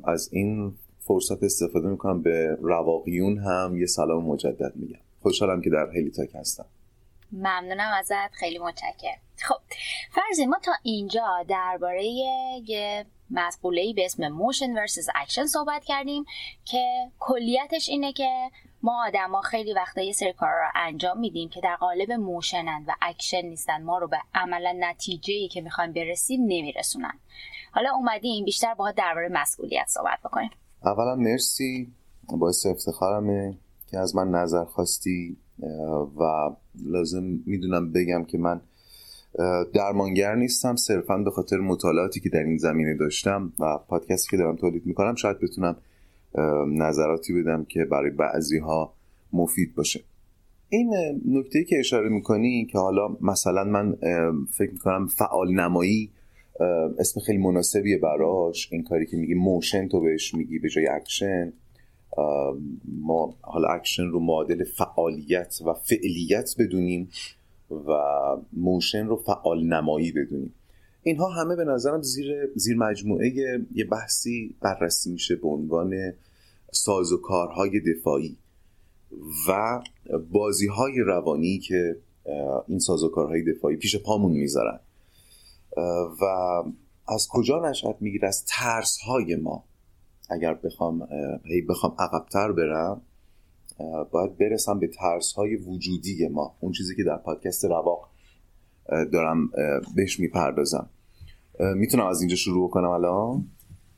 از 0.05 0.29
این 0.33 0.73
فرصت 1.01 1.43
استفاده 1.43 1.89
می‌کنم. 1.89 2.23
به 2.23 2.59
رواقیون 2.61 3.39
هم 3.39 3.77
یه 3.77 3.87
سلام 3.87 4.25
مجدد 4.25 4.73
میگم. 4.77 5.01
خوشحالم 5.23 5.61
که 5.61 5.71
در 5.71 5.91
هلی 5.91 6.11
تاک 6.11 6.35
هستم. 6.35 6.65
ممنونم 7.33 7.93
ازت 7.99 8.33
خیلی 8.33 8.59
متشکرم. 8.59 9.19
خب 9.37 9.59
فرزین 10.11 10.47
ما 10.47 10.59
تا 10.63 10.73
اینجا 10.83 11.45
درباره 11.49 12.05
یه 12.67 13.07
مسئله 13.31 13.93
به 13.97 14.05
اسم 14.05 14.29
motion 14.29 14.73
versus 14.73 15.07
action 15.15 15.47
صحبت 15.47 15.85
کردیم 15.85 16.25
که 16.65 17.11
کلیتش 17.19 17.89
اینه 17.89 18.13
که 18.13 18.51
ما 18.83 19.07
آدما 19.07 19.41
خیلی 19.41 19.73
وقتا 19.73 20.01
یه 20.01 20.13
سری 20.13 20.33
کار 20.33 20.51
رو 20.51 20.69
انجام 20.75 21.19
میدیم 21.19 21.49
که 21.49 21.61
در 21.61 21.77
قالب 21.77 22.13
motion 22.13 22.75
ن 22.75 22.85
و 22.89 22.93
اکشن 23.03 23.43
نیستن 23.43 23.83
ما 23.83 23.99
رو 23.99 24.09
به 24.09 24.19
عملا 24.35 24.77
نتیجه 24.81 25.49
که 25.49 25.61
می‌خوایم 25.61 25.93
برسیم 25.93 26.41
نمیرسونن. 26.41 27.19
حالا 27.73 27.95
اومدیم 27.95 28.45
بیشتر 28.45 28.75
باهات 28.75 28.93
درباره 28.93 29.29
مسئولیت 29.29 29.87
صحبت 29.89 30.19
بکنیم. 30.25 30.51
اولا 30.85 31.15
مرسی 31.15 31.93
باعث 32.29 32.67
افتخارمه 32.67 33.59
که 33.91 33.99
از 33.99 34.17
من 34.17 34.29
نظر 34.29 34.65
خواستی 34.65 35.37
و 36.19 36.51
لازم 36.85 37.25
می‌دونم 37.47 37.93
بگم 37.93 38.25
که 38.25 38.39
من 38.39 38.61
درمانگر 39.75 40.35
نیستم 40.35 40.77
صرفا 40.77 41.19
به 41.19 41.31
خاطر 41.31 41.57
مطالعاتی 41.57 42.21
که 42.21 42.29
در 42.29 42.43
این 42.43 42.59
زمینه 42.59 42.95
داشتم 42.95 43.53
و 43.59 43.79
پادکستی 43.89 44.31
که 44.31 44.37
دارم 44.37 44.57
تولید 44.57 44.87
می‌کنم 44.87 45.15
شاید 45.15 45.41
بتونم 45.41 45.77
نظراتی 46.69 47.33
بدم 47.33 47.65
که 47.65 47.85
برای 47.85 48.11
بعضی 48.11 48.59
ها 48.59 48.95
مفید 49.33 49.75
باشه. 49.75 50.01
این 50.69 50.95
نکته 51.29 51.65
که 51.65 51.79
اشاره 51.79 52.09
می‌کنی 52.09 52.65
که 52.65 52.79
حالا 52.79 53.17
مثلا 53.21 53.65
من 53.65 53.97
فکر 54.53 54.73
می‌کنم 54.73 55.07
فعال 55.07 55.55
نمایی 55.55 56.11
اسم 56.99 57.21
خیلی 57.21 57.39
مناسبیه 57.39 57.99
براش 57.99 58.69
این 58.73 58.83
کاری 58.83 59.07
که 59.07 59.17
میگی 59.17 59.35
motion 59.35 59.89
تو 59.89 60.01
بهش 60.01 60.35
میگی 60.35 60.59
به 60.59 60.69
جای 60.69 60.87
اکشن 60.87 61.53
ما 62.87 63.35
حالا 63.41 63.69
اکشن 63.69 64.03
رو 64.03 64.21
معادل 64.21 64.65
فعالیت 64.65 65.59
و 65.67 65.75
فعلیت 65.75 66.55
بدونیم 66.59 67.11
و 67.71 67.93
motion 68.53 69.07
رو 69.07 69.17
فعال 69.17 69.65
نمایی 69.65 70.13
بدونیم. 70.13 70.55
اینها 71.03 71.29
همه 71.29 71.57
به 71.57 71.65
نظرم 71.65 72.03
زیر, 72.03 72.51
زیر 72.55 72.77
مجموعه 72.77 73.33
یه 73.75 73.85
بحثی 73.85 74.55
بررسی 74.61 75.13
میشه 75.13 75.37
به 75.37 75.49
عنوان 75.49 76.13
ساز 76.73 77.13
و 77.13 77.17
کارهای 77.17 77.81
دفاعی 77.81 78.37
و 79.49 79.83
بازی 80.31 80.67
های 80.67 81.01
روانی 81.01 81.59
که 81.59 81.97
این 82.69 82.79
ساز 82.79 83.03
و 83.03 83.09
کارهای 83.09 83.43
دفاعی 83.43 83.77
پیش 83.77 83.97
پامون 83.97 84.33
می‌ذارن. 84.33 84.81
و 86.21 86.25
از 87.09 87.29
کجا 87.31 87.71
نشأت 87.71 87.97
می‌گیره؟ 88.01 88.29
از 88.29 88.45
ترس 88.45 88.99
های 88.99 89.37
ما. 89.37 89.65
اگر 90.33 90.55
بخوام 90.55 91.09
هی 91.45 91.63
بخوام 91.63 91.97
عقبتر 91.99 92.53
برم 92.53 93.03
باید 94.11 94.39
برسم 94.39 94.79
به 94.79 94.89
ترس 94.89 95.33
های 95.33 95.57
وجودی 95.57 96.29
ما. 96.29 96.55
اون 96.61 96.73
چیزی 96.73 96.97
که 96.97 97.03
در 97.05 97.17
پادکست 97.17 97.65
رواق 97.65 98.09
دارم 99.13 99.51
بهش 99.97 100.21
می‌پردازم. 100.21 100.91
می‌تونم 101.59 102.07
از 102.07 102.21
اینجا 102.21 102.37
شروع 102.37 102.71
کنم 102.71 102.91
الان؟ 102.91 103.45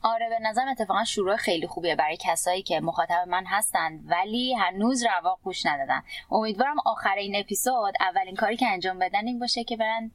آره 0.03 0.29
به 0.29 0.49
نظرم 0.49 0.67
اتفاقا 0.67 1.03
شروع 1.03 1.35
خیلی 1.35 1.67
خوبیه 1.67 1.95
برای 1.95 2.17
کسایی 2.19 2.61
که 2.61 2.79
مخاطب 2.79 3.27
من 3.27 3.43
هستن 3.45 3.99
ولی 4.09 4.53
هنوز 4.53 5.03
رواق 5.03 5.39
گوش 5.43 5.65
ندادن. 5.65 6.01
امیدوارم 6.31 6.75
آخر 6.85 7.15
این 7.15 7.35
اپیزود 7.35 7.93
اولین 7.99 8.35
کاری 8.35 8.57
که 8.57 8.67
انجام 8.67 8.99
بدن 8.99 9.27
این 9.27 9.39
باشه 9.39 9.63
که 9.63 9.77
برن 9.77 10.11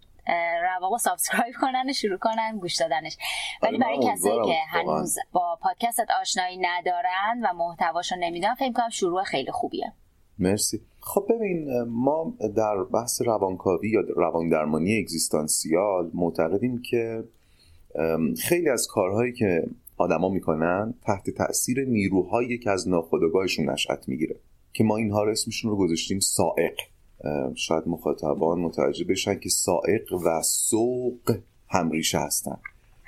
رواق 0.63 0.97
subscribe 0.97 1.55
کنن 1.61 1.91
و 1.91 1.93
شروع 1.93 2.19
کنن 2.19 2.59
گوش 2.61 2.77
دادنش. 2.77 3.17
ولی 3.63 3.77
آره، 3.77 3.85
برای 3.85 4.13
کسایی 4.13 4.41
که 4.45 4.59
هنوز 4.69 5.19
با 5.33 5.59
پادکستت 5.63 6.09
آشنایی 6.21 6.59
ندارن 6.59 7.41
و 7.45 7.53
محتواشو 7.57 8.17
نمی‌دونن 8.19 8.55
فکر 8.55 8.73
کنم 8.73 8.89
شروع 8.89 9.23
خیلی 9.23 9.51
خوبیه. 9.51 9.93
مرسی. 10.39 10.81
خب 11.01 11.27
ببین 11.31 11.83
ما 11.83 12.35
در 12.57 12.77
بحث 12.93 13.23
روانکاوی 13.23 13.91
یا 13.91 14.01
روان 14.17 14.49
درمانی 14.49 14.99
اگزیستانسیال 14.99 16.11
معتقدیم 16.15 16.83
که 16.91 17.25
خیلی 18.43 18.69
از 18.69 18.87
کارهایی 18.87 19.33
که 19.33 19.63
آدما 19.97 20.29
می‌کنن 20.29 20.95
تحت 21.07 21.31
تاثیر 21.31 21.85
نیروهایی 21.85 22.59
که 22.59 22.71
از 22.71 22.89
ناخودآگاهشون 22.89 23.71
نشأت 23.71 24.09
می‌گیره 24.09 24.37
که 24.73 24.85
ما 24.85 24.97
اینها 24.97 25.25
رو 25.25 25.31
اسمشون 25.31 25.71
رو 25.71 25.77
گذاشتیم 25.77 26.19
سائق. 26.19 26.79
شاید 27.55 27.83
مخاطبان 27.87 28.61
متوجه 28.61 29.05
بشن 29.05 29.39
که 29.39 29.49
سائق 29.49 30.13
و 30.13 30.43
سوق 30.43 31.39
همریشه 31.69 32.19
هستن. 32.19 32.57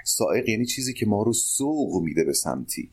سائق 0.05 0.49
یعنی 0.49 0.67
چیزی 0.67 0.95
که 0.95 1.07
ما 1.07 1.23
رو 1.23 1.33
سوق 1.33 2.03
میده 2.03 2.25
به 2.25 2.33
سمتی. 2.33 2.91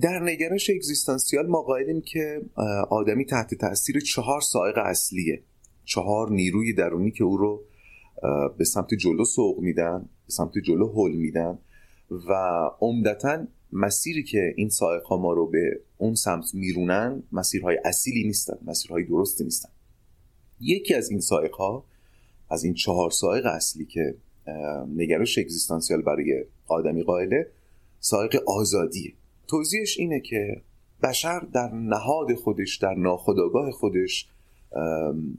در 0.00 0.22
نگرش 0.22 0.70
اگزیستانسیال 0.70 1.46
ما 1.46 1.62
قائلیم 1.62 2.00
که 2.00 2.42
آدمی 2.90 3.24
تحت 3.24 3.54
تاثیر 3.54 4.00
چهار 4.00 4.40
سائق 4.40 4.78
اصلیه. 4.78 5.42
چهار 5.84 6.30
نیروی 6.30 6.72
درونی 6.72 7.10
که 7.10 7.24
او 7.24 7.36
رو 7.36 7.64
به 8.58 8.64
سمت 8.64 8.94
جلو 8.94 9.24
سوق 9.24 9.60
میدن 9.60 10.08
به 10.26 10.32
سمت 10.32 10.52
جلو 10.58 10.92
هل 10.92 11.16
میدن 11.16 11.58
و 12.10 12.32
عمدتا 12.80 13.46
مسیری 13.72 14.22
که 14.22 14.54
این 14.56 14.68
سائق 14.68 15.02
ها 15.02 15.16
ما 15.16 15.32
رو 15.32 15.46
به 15.46 15.80
اون 15.98 16.14
سمت 16.14 16.54
میرونن 16.54 17.22
مسیرهای 17.32 17.78
اصیلی 17.84 18.24
نیستن 18.24 18.58
مسیرهای 18.66 19.04
درستی 19.04 19.44
نیستن. 19.44 19.68
یکی 20.60 20.94
از 20.94 21.10
این 21.10 21.20
سائق 21.20 21.54
ها 21.54 21.84
از 22.50 22.64
این 22.64 22.74
چهار 22.74 23.10
سائق 23.10 23.46
اصلی 23.46 23.84
که 23.84 24.14
نگرش 24.96 25.38
اگزیستانسیال 25.38 26.02
برای 26.02 26.44
آدمی 26.66 27.02
قائله 27.02 27.46
سائق 28.00 28.42
آزادیه. 28.46 29.12
توضیحش 29.48 29.98
اینه 29.98 30.20
که 30.20 30.60
بشر 31.02 31.40
در 31.40 31.68
نهاد 31.74 32.34
خودش 32.34 32.76
در 32.76 32.94
ناخودآگاه 32.94 33.70
خودش 33.70 34.28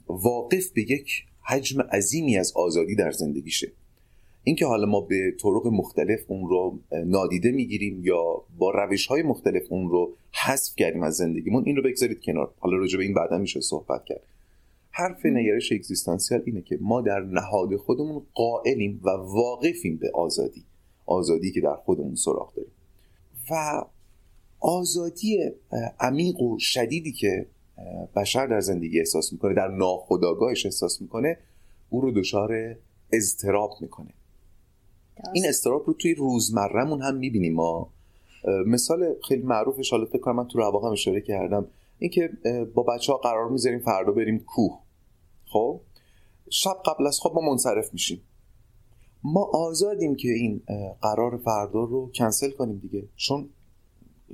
واقف 0.08 0.70
به 0.74 0.82
یک 0.82 1.26
حجم 1.42 1.82
عظیمی 1.82 2.38
از 2.38 2.54
آزادی 2.56 2.96
در 2.96 3.12
زندگیشه. 3.12 3.72
اینکه 4.44 4.66
حالا 4.66 4.86
ما 4.86 5.02
به 5.02 5.36
طرق 5.42 5.68
مختلف 5.68 6.20
اون 6.28 6.50
رو 6.50 6.80
نادیده 7.06 7.52
می‌گیریم 7.52 8.02
یا 8.04 8.44
با 8.58 8.72
روش 8.72 9.08
های 9.08 9.24
مختلف 9.24 9.64
اون 9.70 9.90
رو 9.90 10.14
حذف 10.46 10.76
کردیم 10.76 11.04
از 11.04 11.16
زندگیمون 11.16 11.64
این 11.66 11.76
رو 11.76 11.84
بگذارید 11.84 12.22
کنار. 12.22 12.54
حالا 12.60 12.78
راجع 12.78 12.98
به 12.98 13.04
این 13.04 13.14
بعدا 13.14 13.38
میشه 13.38 13.62
صحبت 13.62 14.06
کرد. 14.06 14.22
حرف 15.00 15.26
نگرش 15.26 15.72
اگزیستانسیال 15.72 16.42
اینه 16.46 16.62
که 16.62 16.78
ما 16.82 17.02
در 17.02 17.20
نهاد 17.20 17.76
خودمون 17.76 18.22
قائلیم 18.34 19.02
و 19.04 19.10
واقفیم 19.10 19.98
به 19.98 20.12
آزادی. 20.14 20.64
آزادی 21.06 21.52
که 21.52 21.62
در 21.62 21.76
خودمون 21.76 22.16
سراغ 22.16 22.54
داریم. 22.56 22.72
و 23.52 23.86
آزادی 24.60 25.52
عمیق 26.00 26.42
و 26.42 26.60
شدیدی 26.60 27.12
که 27.12 27.46
بشر 28.16 28.48
در 28.48 28.60
زندگی 28.60 29.00
احساس 29.00 29.34
می‌کنه 29.34 29.54
در 29.54 29.68
ناخودآگاهش 29.68 30.66
احساس 30.66 31.02
می‌کنه 31.02 31.38
او 31.90 32.02
رو 32.02 32.12
دچار 32.12 32.76
اضطراب 33.14 33.72
می‌کنه. 33.82 34.14
این 35.34 35.46
اضطراب 35.48 35.84
رو 35.88 35.94
توی 35.94 36.14
روزمرهمون 36.14 37.02
هم 37.02 37.16
می‌بینیم 37.16 37.54
ما. 37.54 37.90
مثال 38.66 39.16
خیلی 39.28 39.42
معروفش 39.42 39.92
حالا 39.92 40.06
فکر 40.06 40.18
کنم 40.18 40.36
من 40.36 40.48
تو 40.48 40.60
رواق 40.60 40.86
هم 40.86 40.92
اشاره 40.92 41.22
کردم 41.22 41.68
اینکه 42.00 42.30
با 42.74 42.84
بچه 42.84 43.12
ها 43.14 43.18
قرار 43.18 43.50
می‌ذاریم 43.50 43.80
فردا 43.80 44.12
بریم 44.12 44.40
کوه. 44.40 44.80
خب؟ 45.50 45.80
شب 46.50 46.78
قبل 46.86 47.08
از 47.08 47.20
خواب 47.20 47.36
ما 47.36 47.50
منصرف 47.52 47.94
میشیم. 47.94 48.22
ما 49.24 49.44
آزادیم 49.54 50.16
که 50.16 50.30
این 50.30 50.62
قرار 51.02 51.38
فردا 51.38 51.84
رو 51.84 52.12
کنسل 52.16 52.52
کنیم 52.52 52.78
دیگه. 52.78 53.04
چون 53.16 53.50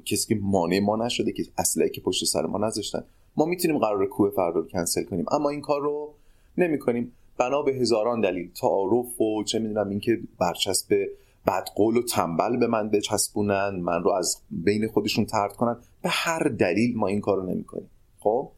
کسی 0.06 0.28
که 0.28 0.41
مانع 0.41 0.80
ما 0.80 0.95
نشده 0.95 1.32
که 1.32 1.43
اصلا 1.58 1.88
که 1.88 2.01
پشت 2.01 2.25
سر 2.25 2.45
ما 2.45 2.58
نذاشتن. 2.58 3.04
ما 3.38 3.45
می‌تونیم 3.45 3.78
قرار 3.78 4.06
کوه 4.06 4.30
فردا 4.30 4.60
رو 4.60 4.67
کنسل 4.67 5.04
کنیم. 5.04 5.25
اما 5.32 5.49
این 5.49 5.62
کار 5.62 5.82
رو 5.82 6.13
نمی 6.58 6.80
کنیم 6.80 7.12
بنا 7.38 7.62
به 7.62 7.71
هزاران 7.71 8.21
دلیل. 8.21 8.51
تعارف 8.51 9.21
و 9.21 9.43
چه 9.43 9.60
می‌دونم 9.60 9.89
اینکه 9.89 10.19
برچسب 10.39 11.06
بدقول 11.47 11.97
و 11.97 12.01
تنبل 12.01 12.58
به 12.58 12.67
من 12.67 12.89
بچسبونن 12.89 13.69
من 13.69 14.04
رو 14.04 14.12
از 14.12 14.38
بین 14.49 14.88
خودشون 14.88 15.25
ترد 15.25 15.54
کنن. 15.54 15.78
به 16.01 16.10
هر 16.10 16.43
دلیل 16.43 16.97
ما 16.97 17.08
این 17.08 17.21
کار 17.21 17.38
رو 17.38 17.45
نمی 17.45 17.63
کنیم 17.63 17.89
خب 18.19 18.51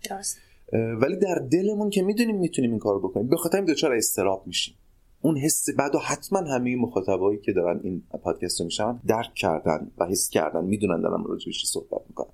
ولی 0.73 1.15
در 1.15 1.35
دلمون 1.51 1.89
که 1.89 2.01
می‌دونیم 2.01 2.35
می‌تونیم 2.37 2.71
این 2.71 2.79
کار 2.79 2.99
بکنیم. 2.99 3.27
به 3.27 3.37
خاطر 3.37 3.61
دچار 3.61 3.93
استراب 3.93 4.43
میشیم. 4.47 4.75
اون 5.21 5.37
حس 5.37 5.69
بعد 5.69 5.95
و 5.95 5.99
حتما 5.99 6.39
همه 6.39 6.75
مخاطبایی 6.75 7.39
که 7.39 7.53
دارن 7.53 7.79
این 7.83 8.03
پادکست 8.23 8.59
رو 8.59 8.65
میشن 8.65 8.99
درک 9.07 9.33
کردن 9.35 9.91
و 9.97 10.05
حس 10.05 10.29
کردن 10.29 10.65
می‌دونن 10.65 11.01
دارم 11.01 11.23
راجبش 11.23 11.65
صحبت 11.65 12.01
می‌کنم 12.07 12.29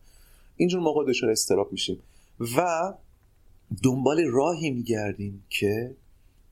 اینجور 0.57 0.81
موقع 0.81 1.05
دچار 1.07 1.29
استراب 1.29 1.71
میشیم. 1.71 1.99
و 2.57 2.93
دنبال 3.83 4.23
راهی 4.25 4.71
میگردیم 4.71 5.43
که 5.49 5.95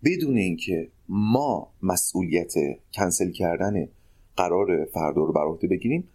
بدون 0.04 0.38
اینکه 0.38 0.88
ما 1.10 1.68
مسئولیت 1.84 2.54
کنسل 2.94 3.32
کردن 3.32 3.88
قرار 4.38 4.86
فردا 4.86 5.22
رو 5.22 5.34
بر 5.34 5.46
عهده 5.46 5.68
بگیریم 5.68 6.08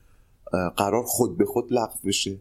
قرار 0.76 1.02
خود 1.02 1.37
به 1.37 1.44
خود 1.44 1.72
لغو 1.72 1.98
بشه. 2.05 2.37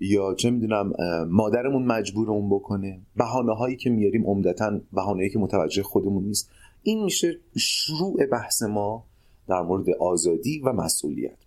یا 0.00 0.34
چه 0.34 0.50
می‌دونم 0.50 0.92
مادرمون 1.28 1.82
مجبور 1.82 2.30
اون 2.30 2.50
بکنه. 2.50 3.00
بهانه 3.16 3.54
هایی 3.54 3.76
که 3.76 3.90
میاریم 3.90 4.26
عمدتا 4.26 4.80
بهانه 4.92 5.28
که 5.28 5.38
متوجه 5.38 5.82
خودمون 5.82 6.24
نیست. 6.24 6.50
این 6.82 7.04
میشه 7.04 7.38
شروع 7.56 8.26
بحث 8.26 8.62
ما 8.62 9.04
در 9.48 9.62
مورد 9.62 9.90
آزادی 9.90 10.60
و 10.60 10.72
مسئولیت. 10.72 11.38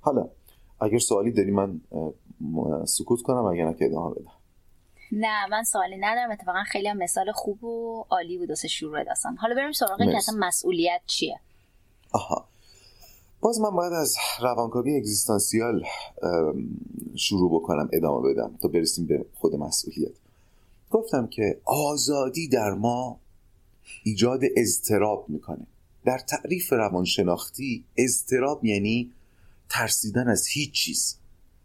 حالا 0.00 0.28
اگر 0.80 0.98
سوالی 0.98 1.32
داری 1.32 1.50
من 1.50 1.80
سکوت 2.84 3.22
کنم 3.22 3.44
اگر 3.44 3.66
نه 3.66 3.74
که 3.74 3.84
ادامه 3.84 4.14
بدم. 4.14 4.32
نه 5.12 5.46
من 5.50 5.64
سوالی 5.64 5.96
ندارم. 5.96 6.30
اتفاقا 6.30 6.62
خیلی 6.66 6.88
هم 6.88 6.96
مثال 6.96 7.32
خوب 7.32 7.64
و 7.64 8.04
عالی 8.10 8.38
بود 8.38 8.48
واسه 8.48 8.68
شروع 8.68 9.04
داستان. 9.04 9.36
حالا 9.36 9.54
بریم 9.54 9.72
سراغ 9.72 9.98
که 9.98 10.16
اصلا 10.16 10.34
مسئولیت 10.38 11.00
چیه؟ 11.06 11.40
آها. 12.12 12.48
باز 13.46 13.60
من 13.60 13.70
باید 13.70 13.92
از 13.92 14.16
روانکاوی 14.42 14.96
اگزیستانسیال 14.96 15.84
شروع 17.14 17.60
بکنم 17.60 17.88
ادامه 17.92 18.32
بدم 18.32 18.58
تا 18.62 18.68
برسیم 18.68 19.06
به 19.06 19.26
خود 19.34 19.54
مسئولیت. 19.54 20.12
گفتم 20.90 21.26
که 21.26 21.60
آزادی 21.64 22.48
در 22.48 22.70
ما 22.70 23.20
ایجاد 24.04 24.40
اضطراب 24.56 25.24
می‌کنه. 25.28 25.66
در 26.04 26.18
تعریف 26.18 26.72
روانشناختی 26.72 27.84
اضطراب 27.96 28.64
یعنی 28.64 29.12
ترسیدن 29.68 30.28
از 30.28 30.46
هیچ 30.46 30.72
چیز. 30.72 31.16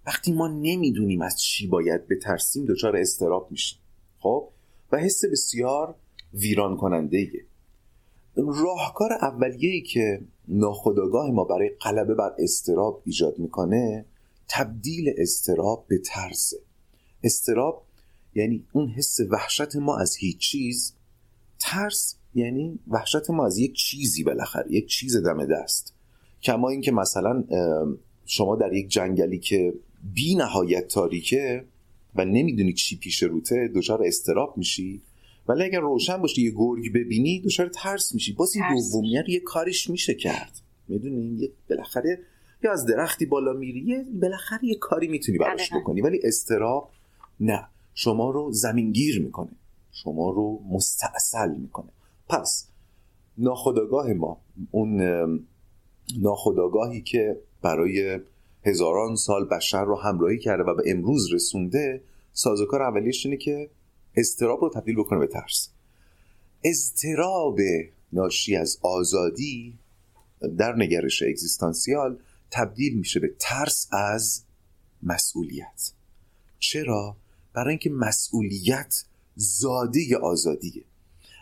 وقتی 0.08 0.32
ما 0.32 0.48
نمی‌دونیم 0.48 1.22
از 1.22 1.42
چی 1.42 1.68
باید 1.68 2.08
بترسیم 2.08 2.66
دچار 2.66 2.98
استراب 2.98 3.48
میشیم. 3.52 3.80
خب؟ 4.20 4.48
و 4.92 4.98
حس 4.98 5.26
بسیار 5.32 5.96
ویران 6.34 6.78
کننده 6.78 7.18
ایه. 7.18 7.46
راهکار 8.36 9.14
اولیه‌ای 9.14 9.82
که 9.82 10.22
ناخودآگاه 10.52 11.32
ما 11.32 11.44
برای 11.44 11.70
غلبه 11.70 12.16
بر 12.16 12.36
استراب 12.40 13.02
ایجاد 13.06 13.40
می‌کنه 13.40 14.06
تبدیل 14.50 15.14
استراب 15.18 15.86
به 15.88 15.98
ترسه. 15.98 16.58
استراب 17.24 17.84
یعنی 18.36 18.66
اون 18.72 18.88
حس 18.88 19.20
وحشت 19.30 19.76
ما 19.76 19.98
از 19.98 20.16
هیچ 20.16 20.38
چیز. 20.38 20.94
ترس 21.60 22.16
یعنی 22.36 22.80
وحشت 22.88 23.30
ما 23.30 23.46
از 23.46 23.58
یک 23.58 23.74
چیزی 23.76 24.24
بالاخره 24.24 24.72
یک 24.72 24.88
چیز 24.88 25.18
دم 25.18 25.46
دست. 25.46 25.94
کما 26.44 26.70
اینکه 26.70 26.92
مثلا 26.92 27.44
شما 28.26 28.56
در 28.56 28.74
یک 28.74 28.88
جنگلی 28.88 29.40
که 29.40 29.74
بی 30.14 30.36
نهایت 30.36 30.88
تاریکه 30.88 31.66
و 32.16 32.26
نمی‌دونی 32.26 32.74
چی 32.74 32.98
پیش 32.98 33.24
روته 33.24 33.72
دچار 33.76 34.04
استراب 34.06 34.58
میشی. 34.58 35.02
ولی 35.52 35.64
اگر 35.64 35.80
روشن 35.80 36.18
باشه 36.18 36.42
یه 36.42 36.52
گرگ 36.52 36.94
ببینی 36.94 37.42
دچار 37.42 37.68
ترس 37.68 38.14
میشی. 38.14 38.34
باز 38.34 38.56
این 38.56 38.64
دومیت 38.92 39.30
یه 39.30 39.40
کارش 39.40 39.90
میشه 39.90 40.14
کرد. 40.14 40.52
می‌دونی؟ 40.88 41.38
یه 41.40 41.50
بالاخره 41.70 42.20
یا 42.64 42.72
از 42.72 42.86
درختی 42.86 43.26
بالا 43.26 43.54
میری 43.54 43.80
یه 43.80 44.06
بالاخره 44.22 44.66
یه 44.66 44.76
کاری 44.76 45.08
می‌تونی 45.08 45.38
براش 45.38 45.74
بکنی. 45.74 46.02
ولی 46.02 46.20
استراب 46.24 46.90
نه. 47.40 47.68
شما 47.94 48.32
رو 48.32 48.52
زمینگیر 48.52 49.22
می‌کنه. 49.22 49.52
شما 49.92 50.30
رو 50.30 50.60
مستاصل 50.70 51.56
می‌کنه. 51.56 51.90
پس 52.30 52.68
ناخداگاه 53.38 54.14
ما 54.14 54.38
اون 54.72 55.02
ناخداگاهی 56.20 57.02
که 57.02 57.38
برای 57.62 58.20
هزاران 58.66 59.16
سال 59.16 59.46
بشر 59.46 59.84
رو 59.84 59.96
همراهی 59.96 60.40
کرده 60.40 60.64
و 60.64 60.76
به 60.76 60.84
امروز 60.86 61.34
رسونده 61.34 62.02
سازوکار 62.34 62.82
اولیش 62.82 63.26
اینه 63.26 63.38
که 63.38 63.70
استراب 64.16 64.62
رو 64.62 64.70
تبدیل 64.70 64.96
بکنه 64.96 65.20
به 65.20 65.28
ترس. 65.28 65.70
اضطراب 66.64 67.60
ناشی 68.14 68.56
از 68.56 68.80
آزادی 68.82 69.74
در 70.58 70.76
نگرش 70.76 71.24
اگزیستانسیال 71.24 72.20
تبدیل 72.52 72.98
میشه 72.98 73.20
به 73.20 73.32
ترس 73.40 73.88
از 73.92 74.44
مسئولیت. 75.04 75.92
چرا؟ 76.60 77.18
برای 77.54 77.70
اینکه 77.70 77.90
مسئولیت 77.90 79.04
زاده 79.36 80.18
آزادیه. 80.22 80.84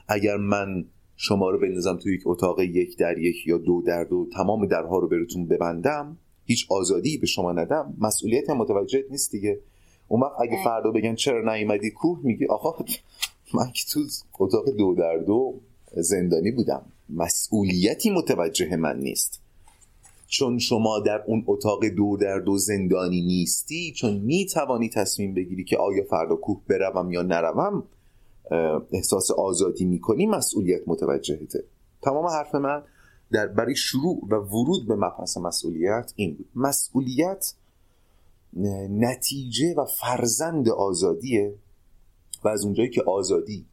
اگر 0.07 0.37
من 0.37 0.85
شما 1.15 1.49
رو 1.49 1.59
بندازم 1.59 1.97
توی 1.97 2.13
یک 2.13 2.21
اتاق 2.25 2.59
یک 2.59 2.97
در 2.97 3.17
یک 3.17 3.47
یا 3.47 3.57
دو 3.57 3.81
در 3.81 4.03
دو 4.03 4.29
تمام 4.33 4.65
درها 4.65 4.99
رو 4.99 5.07
براتون 5.07 5.47
ببندم 5.47 6.17
هیچ 6.45 6.67
آزادی 6.69 7.17
به 7.17 7.27
شما 7.27 7.51
ندم 7.51 7.93
مسئولیت 7.99 8.49
متوجه 8.49 9.05
نیست 9.09 9.31
دیگه. 9.31 9.59
اون 10.09 10.21
وقت 10.21 10.41
اگه 10.41 10.63
فردا 10.63 10.91
بگن 10.91 11.15
چرا 11.15 11.55
نیومدی 11.55 11.91
کوه 11.91 12.19
میگی 12.23 12.45
آقا 12.45 12.85
من 13.53 13.71
که 13.71 13.83
تو 13.93 13.99
اتاق 14.39 14.69
دو 14.69 14.95
در 14.95 15.17
دو 15.17 15.59
زندانی 15.97 16.51
بودم. 16.51 16.85
مسئولیتی 17.09 18.09
متوجه 18.09 18.75
من 18.75 18.99
نیست. 18.99 19.41
چون 20.27 20.59
شما 20.59 20.99
در 20.99 21.23
اون 21.27 21.43
اتاق 21.47 21.85
دو 21.85 22.17
در 22.17 22.39
دو 22.39 22.57
زندانی 22.57 23.21
نیستی 23.21 23.93
چون 23.95 24.13
می‌توانی 24.13 24.89
تصمیم 24.89 25.33
بگیری 25.33 25.63
که 25.63 25.77
آیا 25.77 26.03
فردا 26.03 26.35
کوه 26.35 26.61
بروم 26.67 27.11
یا 27.11 27.21
نروم 27.21 27.83
احساس 28.91 29.31
آزادی 29.31 29.85
می‌کنی 29.85 30.25
مسئولیت 30.25 30.81
متوجهته. 30.87 31.63
تمام 32.01 32.25
حرف 32.25 32.55
من 32.55 32.83
در 33.31 33.47
برای 33.47 33.75
شروع 33.75 34.27
و 34.29 34.35
ورود 34.35 34.87
به 34.87 34.95
مبحث 34.95 35.37
مسئولیت 35.37 36.13
این 36.15 36.35
بود. 36.35 36.49
مسئولیت 36.55 37.53
نتیجه 38.89 39.73
و 39.73 39.85
فرزند 39.85 40.69
آزادیه 40.69 41.55
و 42.43 42.47
از 42.47 42.65
اونجایی 42.65 42.89
که 42.89 43.01
آزادی 43.01 43.65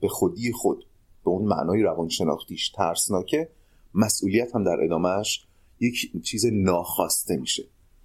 به 0.00 0.08
خودی 0.08 0.52
خود 0.52 0.86
به 1.24 1.30
اون 1.30 1.44
معنای 1.44 1.82
روانشناختیش 1.82 2.70
ترسناکه 2.70 3.48
مسئولیت 3.94 4.54
هم 4.54 4.64
در 4.64 4.84
ادامهش 4.84 5.46
یک 5.80 6.22
چیز 6.22 6.46
ناخواسته 6.46 7.36
میشه. 7.36 7.64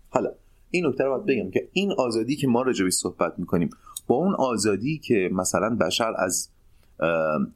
حالا 0.09 0.31
این 0.71 0.85
نکته 0.85 1.03
رو 1.03 1.09
باید 1.09 1.25
بگم 1.25 1.51
که 1.51 1.69
این 1.71 1.91
آزادی 1.91 2.35
که 2.35 2.47
ما 2.47 2.61
راجبی 2.61 2.91
صحبت 2.91 3.39
می‌کنیم 3.39 3.69
با 4.07 4.15
اون 4.15 4.35
آزادی 4.35 4.97
که 4.97 5.29
مثلا 5.33 5.75
بشر 5.75 6.13
از 6.17 6.49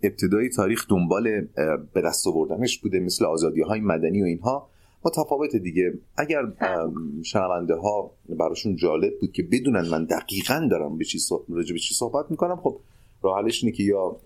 ابتدای 0.04 0.50
تاریخ 0.50 0.86
دنبال 0.89 1.41
به 1.93 2.02
دست 2.02 2.28
آوردنش 2.28 2.80
بوده 2.80 3.00
مثل 3.00 3.26
آزادی 3.26 3.62
های 3.62 3.80
مدنی 3.80 4.22
و 4.22 4.26
اینها 4.26 4.69
متفاوت 5.05 5.55
دیگه. 5.55 5.93
اگر 6.17 6.41
شنونده 7.23 7.75
ها 7.75 8.12
براشون 8.29 8.75
جالب 8.75 9.19
بود 9.21 9.31
که 9.31 9.43
بدونن 9.43 9.89
من 9.89 10.05
دقیقا 10.05 10.67
دارم 10.71 10.97
به 10.97 11.05
چی 11.05 11.19
راجع 11.49 11.73
به 11.73 11.79
چی 11.79 11.93
صحبت 11.93 12.31
می‌کنم 12.31 12.55
خب 12.55 12.79
راه 13.21 13.41
حلش 13.41 13.63
اینه 13.63 13.75
که 13.75 13.83
یا 13.83 14.19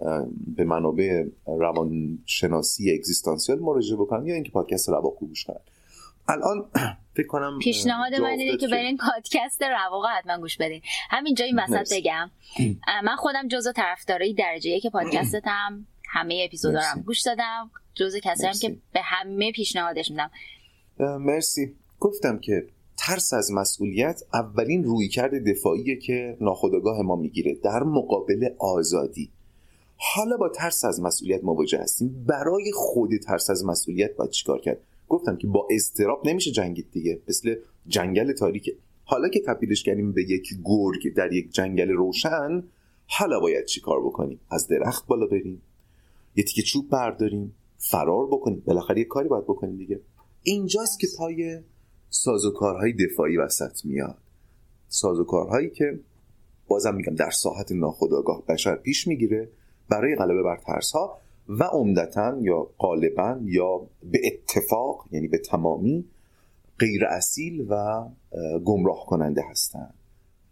به 0.56 0.64
منابع 0.64 1.26
روانشناسی 1.46 2.94
اگزیستانسیال 2.94 3.60
مراجعه 3.60 3.98
بکنن 3.98 4.26
یا 4.26 4.34
اینکه 4.34 4.52
پادکست 4.52 4.90
رواق 4.90 5.20
گوش 5.20 5.44
کنن. 5.44 5.60
الان 6.28 6.66
فکر 7.18 7.28
کنم 7.28 7.60
پیشنهاد 7.62 8.16
من 8.16 8.30
اینه 8.30 8.58
که 8.58 8.68
برین 8.68 8.98
پادکست 8.98 9.64
رواق 9.64 10.06
حتما 10.18 10.38
گوش 10.38 10.58
بدین. 10.58 10.82
همینجا 11.10 11.46
این 11.46 11.60
وسط 11.60 11.94
بگم. 11.94 12.32
من 13.04 13.16
خودم 13.16 13.48
جزو 13.48 13.72
طرفدارای 13.72 14.34
درجه 14.34 14.80
که 14.80 14.90
پادکستم. 14.90 15.88
همه 16.10 16.44
اپیزودارم 16.46 17.04
گوش 17.06 17.22
دادم. 17.22 17.72
جزو 17.96 18.20
کسی 18.24 18.48
هم 18.48 18.54
که 18.62 18.78
به 18.94 19.02
همه 19.04 19.52
پیشنهادش 19.52 20.12
میدم. 20.12 20.32
مرسی. 21.00 21.76
گفتم 22.00 22.40
که 22.40 22.68
ترس 22.98 23.34
از 23.34 23.52
مسئولیت 23.52 24.24
اولین 24.34 24.84
رویکرد 24.84 25.50
دفاعیه 25.50 25.96
که 25.96 26.38
ناخودآگاه 26.42 27.02
ما 27.02 27.16
می‌گیره 27.16 27.54
در 27.64 27.84
مقابل 27.84 28.50
آزادی. 28.60 29.30
حالا 29.98 30.38
با 30.38 30.50
ترس 30.50 30.86
از 30.86 31.02
مسئولیت 31.02 31.44
مواجه 31.44 31.80
هستیم. 31.80 32.26
برای 32.28 32.72
خود 32.72 33.18
ترس 33.18 33.50
از 33.50 33.66
مسئولیت 33.66 34.16
باید 34.16 34.32
چیکار 34.32 34.60
کرد؟ 34.60 34.78
گفتم 35.10 35.38
که 35.38 35.48
با 35.48 35.68
استراب 35.72 36.28
نمیشه 36.28 36.52
جنگید 36.52 36.88
دیگه. 36.92 37.22
مثل 37.28 37.56
جنگل 37.88 38.34
تاریکه 38.34 38.76
حالا 39.06 39.30
که 39.30 39.40
تبدیلش 39.40 39.84
کردیم 39.84 40.12
به 40.12 40.24
یک 40.24 40.50
گرگ 40.64 41.14
در 41.16 41.34
یک 41.34 41.52
جنگل 41.52 41.90
روشن 41.90 42.64
حالا 43.08 43.40
باید 43.40 43.66
چیکار 43.66 44.02
بکنیم؟ 44.06 44.40
از 44.50 44.68
درخت 44.68 45.08
بالا 45.08 45.26
بریم. 45.26 45.62
یه 46.36 46.44
تیکه 46.44 46.62
چوب 46.62 46.90
برداریم. 46.90 47.56
فرار 47.78 48.28
بکنیم. 48.28 48.64
بالاخره 48.66 49.00
یه 49.00 49.06
کاری 49.06 49.30
باید 49.30 49.44
بکنیم 49.44 49.78
دیگه. 49.78 50.00
اینجاست 50.44 51.00
که 51.00 51.08
پای 51.18 51.60
سازوکارهای 52.10 52.94
دفاعی 52.94 53.38
وسط 53.38 53.86
میاد. 53.86 54.18
سازوکارهایی 54.88 55.70
که 55.70 56.00
بازم 56.68 56.96
میگم 56.96 57.16
در 57.16 57.30
ساحت 57.30 57.72
ناخودآگاه 57.72 58.46
بشر 58.46 58.76
پیش 58.76 59.08
می‌گیره 59.08 59.50
برای 59.90 60.16
غلبه 60.16 60.44
بر 60.44 60.58
ترس 60.58 60.92
ها 60.92 61.18
و 61.50 61.64
عمدتا 61.64 62.38
یا 62.42 62.70
غالبا 62.78 63.40
یا 63.44 63.88
به 64.04 64.22
اتفاق 64.26 65.08
یعنی 65.12 65.28
به 65.28 65.38
تمامی 65.38 66.06
غیر 66.80 67.06
اصیل 67.06 67.66
و 67.70 68.04
گمراه 68.66 69.06
کننده 69.06 69.42
هستند. 69.50 69.94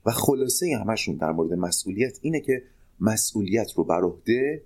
و 0.06 0.12
خلاصه 0.12 0.77
همشون 0.86 1.15
در 1.15 1.32
مورد 1.32 1.54
مسئولیت 1.54 2.19
اینه 2.21 2.39
که 2.39 2.63
مسئولیت 2.99 3.71
رو 3.75 3.84
بر 3.84 4.01
عهده 4.01 4.63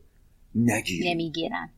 نگیرن 0.55 1.09
نمی‌گیرن. 1.09 1.69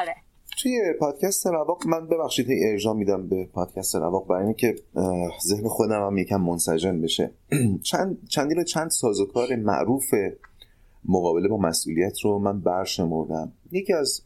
آره. 0.00 0.14
توی 0.56 0.80
پادکست 1.00 1.46
رواق 1.46 1.86
من 1.86 2.08
ببخشید 2.08 2.50
هی 2.50 2.64
ارجاع 2.64 2.94
میدم 2.94 3.28
به 3.28 3.44
پادکست 3.44 3.94
رواق 3.94 4.26
برای 4.26 4.44
اینکه 4.44 4.74
ذهن 5.46 5.68
خودم 5.68 6.06
هم 6.06 6.18
یکم 6.18 6.40
منسجم 6.40 7.00
بشه. 7.00 7.30
چند 7.90 8.28
چندی 8.28 8.64
چند 8.64 8.90
سازوکار 8.90 9.56
معروف 9.56 10.04
مقابله 11.04 11.48
با 11.48 11.56
مسئولیت 11.56 12.20
رو 12.20 12.38
من 12.38 12.60
برشمردم. 12.60 13.52
یکی 13.72 13.92
از 13.92 14.22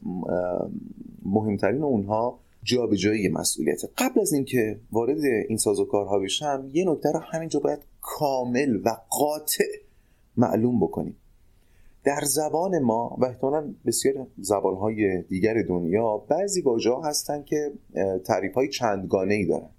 مهمترین 1.25 1.83
اونها 1.83 2.38
جابجایی 2.62 3.29
مسئولیت. 3.29 3.81
قبل 3.99 4.21
از 4.21 4.33
اینکه 4.33 4.81
وارد 4.93 5.25
این 5.49 5.59
سازوکارها 5.59 6.19
بشم 6.19 6.71
یه 6.73 6.90
نکته 6.90 7.12
رو 7.12 7.21
همینجا 7.21 7.61
باید 7.61 7.81
کامل 8.01 8.77
و 8.85 8.97
قاطع 9.09 9.64
معلوم 10.37 10.81
بکنیم. 10.81 11.16
در 12.05 12.21
زبان 12.25 12.79
ما 12.79 13.17
و 13.19 13.25
احتمالا 13.25 13.75
بسیار 13.87 14.27
زبانهای 14.39 15.23
دیگر 15.23 15.63
دنیا 15.69 16.17
بعضی 16.17 16.61
واژه 16.61 16.91
هستن 17.05 17.43
که 17.43 17.73
تعریف 18.25 18.55
های 18.55 18.69
چندگانه 18.69 19.35
ای 19.35 19.47
دارن. 19.47 19.71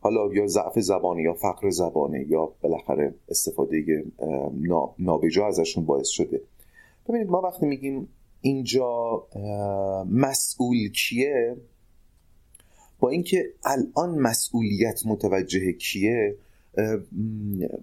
حالا 0.00 0.34
یا 0.34 0.46
ضعف 0.46 0.78
زبانی 0.80 1.22
یا 1.22 1.34
فقر 1.34 1.70
زبانه 1.70 2.26
یا 2.28 2.52
بالاخره 2.62 3.14
استفاده 3.28 4.04
نابجا 4.98 5.46
ازشون 5.46 5.84
باعث 5.84 6.08
شده. 6.08 6.40
ببینید 7.08 7.28
ما 7.28 7.40
وقتی 7.40 7.66
میگیم 7.66 8.08
اینجا 8.40 9.22
مسئول 10.10 10.88
کیه؟ 10.88 11.56
با 13.00 13.08
اینکه 13.08 13.44
الان 13.64 14.18
مسئولیت 14.18 15.06
متوجه 15.06 15.72
کیه 15.72 16.36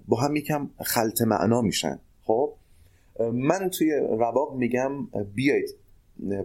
با 0.08 0.18
هم 0.18 0.36
یکم 0.36 0.70
خلط 0.80 1.22
معنا 1.22 1.62
میشن. 1.62 2.00
خب؟ 2.24 2.54
من 3.20 3.70
توی 3.70 3.92
رواق 4.10 4.56
میگم 4.56 5.08
بیاید 5.36 5.76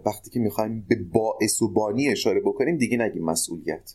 وقتی 0.06 0.30
که 0.30 0.40
می‌خوایم 0.40 0.86
به 0.88 0.96
باعث 1.12 1.62
و 1.62 1.72
بانی 1.72 2.08
اشاره 2.08 2.40
بکنیم 2.40 2.76
دیگه 2.76 2.96
نگیم 2.98 3.24
مسئولیت. 3.24 3.94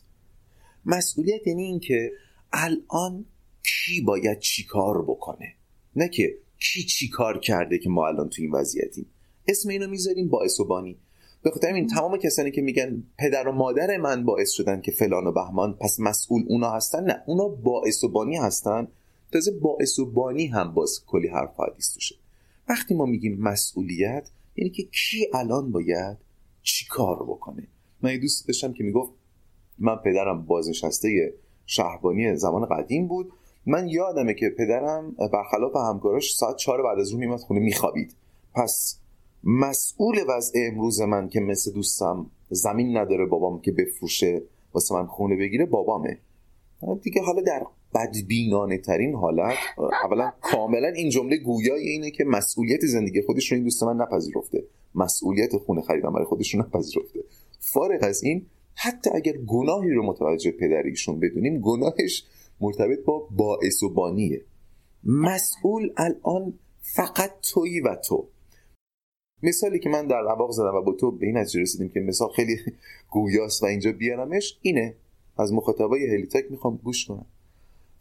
مسئولیت 0.84 1.46
یعنی 1.46 1.62
اینکه 1.62 2.10
الان 2.52 3.24
کی 3.62 4.00
باید 4.00 4.38
چیکار 4.38 5.02
بکنه؟ 5.02 5.54
نه 5.96 6.08
که 6.08 6.38
کی 6.58 6.82
چیکار 6.82 7.38
کرده 7.38 7.78
که 7.78 7.88
ما 7.88 8.06
الان 8.06 8.28
تو 8.28 8.42
این 8.42 8.52
وضعیتیم. 8.52 9.06
اسم 9.48 9.68
اینو 9.68 9.86
می‌ذاریم 9.86 10.28
باعث 10.28 10.60
و 10.60 10.64
بانی. 10.64 10.98
به 11.42 11.50
خاطر 11.50 11.72
این 11.72 11.86
تمام 11.86 12.16
کسانی 12.16 12.50
که 12.50 12.62
میگن 12.62 13.02
پدر 13.18 13.48
و 13.48 13.52
مادر 13.52 13.96
من 13.96 14.24
باعث 14.24 14.50
شدن 14.50 14.80
که 14.80 14.92
فلان 14.92 15.26
و 15.26 15.32
بهمان 15.32 15.76
پس 15.80 16.00
مسئول 16.00 16.44
اونا 16.48 16.70
هستن؟ 16.70 17.04
نه 17.04 17.22
اونا 17.26 17.48
باعث 17.48 18.04
و 18.04 18.08
بانی 18.08 18.36
هستن. 18.36 18.88
تازه 19.32 19.52
باعث 19.52 19.98
و 19.98 20.12
بانی 20.12 20.46
هم 20.46 20.74
باز 20.74 21.04
کلی 21.06 21.28
حرف 21.28 21.60
حدیث 21.60 21.94
توشه 21.94 22.14
وقتی 22.68 22.94
ما 22.94 23.06
میگیم 23.06 23.40
مسئولیت 23.40 24.30
یعنی 24.56 24.70
که 24.70 24.82
کی 24.82 25.26
الان 25.34 25.72
باید 25.72 26.16
چی 26.62 26.86
کار 26.90 27.22
بکنه؟ 27.22 27.66
من 28.02 28.18
دوست 28.18 28.48
داشتم 28.48 28.72
که 28.72 28.84
می‌گفت 28.84 29.12
من 29.78 29.96
پدرم 29.96 30.44
بازنشسته 30.44 31.34
شهربانی 31.66 32.36
زمان 32.36 32.66
قدیم 32.66 33.08
بود. 33.08 33.32
من 33.66 33.88
یادمه 33.88 34.34
که 34.34 34.54
پدرم 34.58 35.16
برخلاف 35.32 35.76
همکاراش 35.76 36.34
ساعت 36.34 36.56
چهار 36.56 36.82
بعد 36.82 36.98
از 36.98 37.12
اون 37.12 37.20
میمد 37.20 37.40
خونه 37.40 37.60
میخوابید. 37.60 38.14
پس 38.54 38.98
مسئول 39.44 40.16
وضع 40.28 40.58
امروز 40.72 41.00
من 41.00 41.28
که 41.28 41.40
مثل 41.40 41.72
دوستم 41.72 42.26
زمین 42.50 42.96
نداره 42.96 43.26
بابام 43.26 43.60
که 43.60 43.72
بفروشه 43.72 44.42
واسه 44.74 44.94
من 44.94 45.06
خونه 45.06 45.36
بگیره 45.36 45.66
بابامه. 45.66 46.18
دیگه 47.02 47.22
حالا 47.22 47.42
در 47.42 47.66
بدبینانه 47.94 48.78
ترین 48.78 49.14
حالت. 49.14 49.56
اولا 50.04 50.32
کاملا 50.40 50.88
این 50.88 51.10
جمله 51.10 51.36
گویای 51.36 51.88
اینه 51.88 52.10
که 52.10 52.24
مسئولیت 52.24 52.80
زندگی 52.86 53.22
خودش 53.22 53.52
رو 53.52 53.54
این 53.54 53.64
دوست 53.64 53.82
من 53.82 53.96
نپذیرفته. 53.96 54.64
مسئولیت 54.94 55.56
خونه 55.56 55.82
خریدن 55.82 56.12
برای 56.12 56.24
خودش 56.24 56.54
رو 56.54 56.60
نپذیرفته. 56.60 57.20
فارغ 57.60 57.98
از 58.02 58.22
این 58.22 58.46
حتی 58.74 59.10
اگر 59.14 59.32
گناهی 59.32 59.90
رو 59.90 60.06
متوجه 60.06 60.50
پدریشون 60.50 61.20
بدونیم 61.20 61.60
گناهش 61.60 62.24
مرتبط 62.60 63.04
با 63.04 63.28
باعث 63.30 63.82
و 63.82 63.88
بانیه. 63.88 64.44
مسئول 65.04 65.92
الان 65.96 66.58
فقط 66.80 67.30
تویی 67.52 67.80
و 67.80 67.94
تو. 67.94 68.28
مثالی 69.42 69.78
که 69.78 69.88
من 69.88 70.06
در 70.06 70.20
رواق 70.20 70.50
زدم 70.50 70.74
و 70.74 70.82
با 70.82 70.92
تو 70.92 71.10
به 71.10 71.26
این 71.26 71.36
نتیجه 71.36 71.60
رسیدیم 71.60 71.88
که 71.88 72.00
مثال 72.00 72.28
خیلی 72.28 72.56
گویاست 73.10 73.62
و 73.62 73.66
اینجا 73.66 73.92
بیارمش 73.92 74.58
اینه. 74.62 74.94
از 75.38 75.52
مخاطبای 75.52 76.06
هلیتک 76.06 76.44
می‌خوام 76.50 76.76
گوش 76.76 77.06
کنم. 77.06 77.26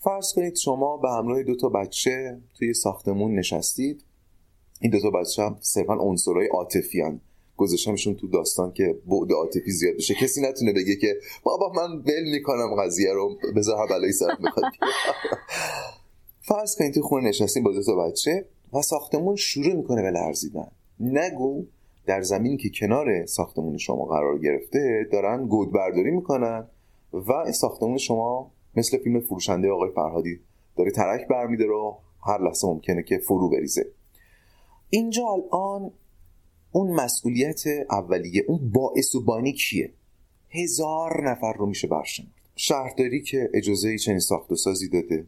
فرض 0.03 0.33
کنید 0.33 0.55
شما 0.55 0.97
به 0.97 1.09
همراه 1.09 1.43
دو 1.43 1.55
تا 1.55 1.69
بچه 1.69 2.37
توی 2.57 2.73
ساختمون 2.73 3.35
نشستید. 3.39 4.03
این 4.79 4.91
دو 4.91 4.99
تا 4.99 5.09
بچه 5.09 5.43
هم 5.43 5.57
صرفا 5.59 5.93
عنصرهای 5.93 6.47
عاطفی 6.47 7.03
گذاشتمشون 7.57 8.15
تو 8.15 8.27
داستان 8.27 8.73
که 8.73 8.97
بعد 9.07 9.31
عاطفی 9.31 9.71
زیاد 9.71 9.95
بشه. 9.95 10.13
کسی 10.13 10.41
نتونه 10.41 10.73
بگه 10.73 10.95
که 10.95 11.15
بابا 11.43 11.71
من 11.75 11.97
ول 11.97 12.31
می‌کنم 12.31 12.75
قضیه 12.79 13.13
رو. 13.13 13.37
بذار 13.55 13.87
بلایی 13.87 14.13
سر 14.13 14.37
می‌خواد 14.39 14.65
فرض 16.49 16.75
کنید 16.75 16.93
تو 16.93 17.01
خونه 17.01 17.29
نشستیم 17.29 17.63
با 17.63 17.71
دو 17.71 17.83
تا 17.83 17.95
بچه 17.95 18.45
و 18.73 18.81
ساختمون 18.81 19.35
شروع 19.35 19.73
می‌کنه 19.73 20.01
به 20.01 20.11
لرزیدن. 20.11 20.71
نگو 20.99 21.65
در 22.05 22.21
زمینی 22.21 22.57
که 22.57 22.69
کنار 22.79 23.25
ساختمون 23.25 23.77
شما 23.77 24.05
قرار 24.05 24.39
گرفته 24.39 25.07
دارن 25.11 25.47
گود 25.47 25.71
برداری 25.71 26.11
می‌کنن 26.11 26.67
و 27.13 27.51
ساختمون 27.51 27.97
شما 27.97 28.51
مثل 28.75 28.97
فیلم 28.97 29.19
فروشنده 29.19 29.71
آقای 29.71 29.89
فرهادی. 29.95 30.39
داره 30.77 30.91
ترک 30.91 31.27
برمیده 31.27 31.65
رو 31.65 31.97
هر 32.27 32.41
لحظه 32.41 32.67
ممکنه 32.67 33.03
که 33.03 33.17
فرو 33.17 33.49
بریزه. 33.49 33.85
اینجا 34.89 35.23
الان 35.23 35.91
اون 36.71 36.91
مسئولیت 36.91 37.63
اولیه 37.89 38.43
اون 38.47 38.71
باعث 38.71 39.15
و 39.15 39.21
بانی 39.21 39.53
کیه؟ 39.53 39.91
هزار 40.49 41.29
نفر 41.31 41.53
رو 41.53 41.65
میشه 41.65 41.87
برشمرد. 41.87 42.29
شهرداری 42.55 43.21
که 43.21 43.49
اجازه 43.53 43.97
چنین 43.97 44.19
ساخت 44.19 44.51
و 44.51 44.55
سازی 44.55 44.89
داده. 44.89 45.25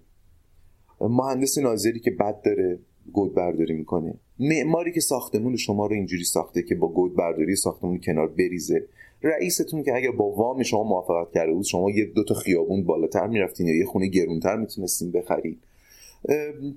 مهندس 1.01 1.57
ناظری 1.57 1.99
که 1.99 2.11
بد 2.11 2.41
داره 2.41 2.79
گود 3.13 3.35
برداری 3.35 3.73
می‌کنه. 3.73 4.13
معماری 4.39 4.91
که 4.91 4.99
ساختمون 4.99 5.55
شما 5.55 5.85
رو 5.85 5.93
اینجوری 5.93 6.23
ساخته 6.23 6.63
که 6.63 6.75
با 6.75 6.87
گود 6.87 7.15
برداری 7.15 7.55
ساختمون 7.55 7.99
کنار 7.99 8.27
بریزه. 8.27 8.87
رئیستون 9.23 9.83
که 9.83 9.95
اگر 9.95 10.11
با 10.11 10.25
وام 10.25 10.63
شما 10.63 10.83
موافقت 10.83 11.33
کرده 11.33 11.53
بود 11.53 11.63
شما 11.63 11.91
یه 11.91 12.05
دو 12.05 12.23
تا 12.23 12.33
خیابون 12.35 12.83
بالاتر 12.83 13.27
می‌رفتین 13.27 13.67
یا 13.67 13.75
یه 13.75 13.85
خونه 13.85 14.07
گرونتر 14.07 14.55
می‌تونستین 14.55 15.11
بخرید. 15.11 15.63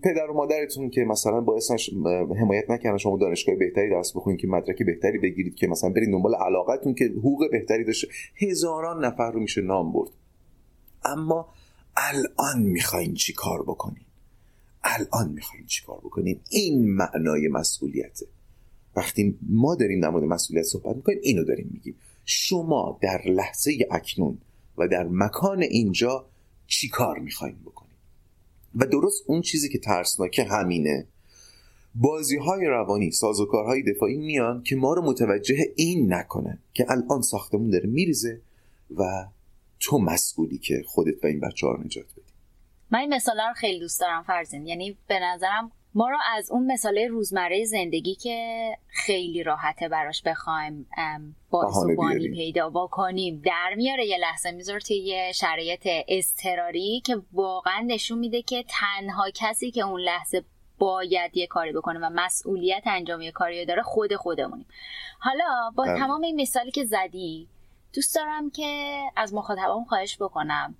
پدر 0.02 0.30
و 0.30 0.34
مادرتون 0.34 0.90
که 0.90 1.04
مثلا 1.04 1.40
باعث 1.40 1.70
حمایت 2.40 2.70
نکردن 2.70 2.96
شما 2.96 3.16
دانشگاه 3.16 3.54
بهتری 3.54 3.90
درس 3.90 4.16
بخونید 4.16 4.40
که 4.40 4.46
مدرک 4.46 4.82
بهتری 4.82 5.18
بگیرید 5.18 5.54
که 5.54 5.66
مثلا 5.66 5.90
برید 5.90 6.10
دنبال 6.10 6.34
علاقتون 6.34 6.94
که 6.94 7.04
حقوق 7.04 7.50
بهتری 7.50 7.84
داشته. 7.84 8.08
هزاران 8.36 9.04
نفر 9.04 9.30
رو 9.30 9.40
میشه 9.40 9.60
نام 9.60 9.92
برد. 9.92 10.10
اما 11.04 11.48
الان 11.96 12.62
می‌خواین 12.62 13.14
چی 13.14 13.32
کار 13.32 13.62
بکنین؟ 13.62 14.04
الان 14.84 15.32
می‌خواین 15.32 15.66
چی 15.66 15.84
کار 15.86 15.98
بکنین؟ 15.98 16.40
این 16.50 16.88
معنای 16.88 17.48
مسئولیته. 17.48 18.26
وقتی 18.96 19.38
ما 19.48 19.74
داریم 19.74 20.00
در 20.00 20.10
مسئولیت 20.10 20.64
صحبت 20.64 20.96
می‌کنیم 20.96 21.18
اینو 21.22 21.44
داریم 21.44 21.70
میگیم. 21.72 21.94
شما 22.28 22.98
در 23.02 23.22
لحظه 23.26 23.78
اکنون 23.90 24.38
و 24.78 24.88
در 24.88 25.06
مکان 25.10 25.62
اینجا 25.62 26.26
چی 26.66 26.88
کار 26.88 27.18
می‌خواین 27.18 27.56
بکنید؟ 27.64 27.96
و 28.74 28.86
درست 28.86 29.22
اون 29.26 29.42
چیزی 29.42 29.68
که 29.68 29.78
ترسناکه 29.78 30.44
همینه. 30.44 31.06
بازی 31.94 32.36
های 32.36 32.66
روانی 32.66 33.10
سازوکارهای 33.10 33.82
دفاعی 33.82 34.16
میان 34.16 34.62
که 34.62 34.76
ما 34.76 34.94
رو 34.94 35.02
متوجه 35.02 35.56
این 35.76 36.12
نکنن 36.12 36.58
که 36.74 36.86
الان 36.88 37.22
ساختمون 37.22 37.70
داره 37.70 37.86
میریزه 37.86 38.40
و 38.96 39.26
تو 39.80 39.98
مسئولی 39.98 40.58
که 40.58 40.82
خودت 40.86 41.24
و 41.24 41.26
این 41.26 41.40
بچه 41.40 41.66
ها 41.66 41.72
رو 41.72 41.84
نجات 41.84 42.04
بدی. 42.12 42.32
من 42.90 42.98
این 42.98 43.14
مثال 43.14 43.36
رو 43.36 43.54
خیلی 43.54 43.80
دوست 43.80 44.00
دارم 44.00 44.22
فرزین. 44.22 44.66
یعنی 44.66 44.98
به 45.08 45.18
نظرم 45.18 45.72
ما 45.96 46.08
رو 46.08 46.18
از 46.34 46.50
اون 46.50 46.72
مثاله 46.72 47.06
روزمره 47.06 47.64
زندگی 47.64 48.14
که 48.14 48.70
خیلی 48.88 49.42
راحته 49.42 49.88
براش 49.88 50.22
بخوایم 50.22 50.86
با 51.50 51.84
بانی 51.96 52.28
پیدا 52.28 52.70
بکنیم 52.70 53.42
در 53.44 53.74
میاره 53.76 54.06
یه 54.06 54.18
لحظه 54.18 54.50
می‌ذاره 54.50 54.80
توی 54.80 54.96
یه 54.96 55.32
شرایط 55.32 55.88
اضطراری 56.08 57.02
که 57.06 57.22
واقعا 57.32 57.84
نشون 57.86 58.18
میده 58.18 58.42
که 58.42 58.64
تنها 58.68 59.30
کسی 59.34 59.70
که 59.70 59.80
اون 59.80 60.00
لحظه 60.00 60.44
باید 60.78 61.36
یه 61.36 61.46
کاری 61.46 61.72
بکنه 61.72 61.98
و 61.98 62.10
مسئولیت 62.14 62.82
انجام 62.86 63.20
یه 63.20 63.32
کاری 63.32 63.66
داره 63.66 63.82
خود 63.82 64.14
خودمونیم. 64.14 64.66
حالا 65.18 65.72
با 65.76 65.84
بله. 65.84 65.98
تمام 65.98 66.22
این 66.22 66.40
مثالی 66.40 66.70
که 66.70 66.84
زدی 66.84 67.48
دوست 67.94 68.14
دارم 68.14 68.50
که 68.50 69.00
از 69.16 69.34
مخاطبام 69.34 69.84
خواهش 69.84 70.16
بکنم. 70.20 70.74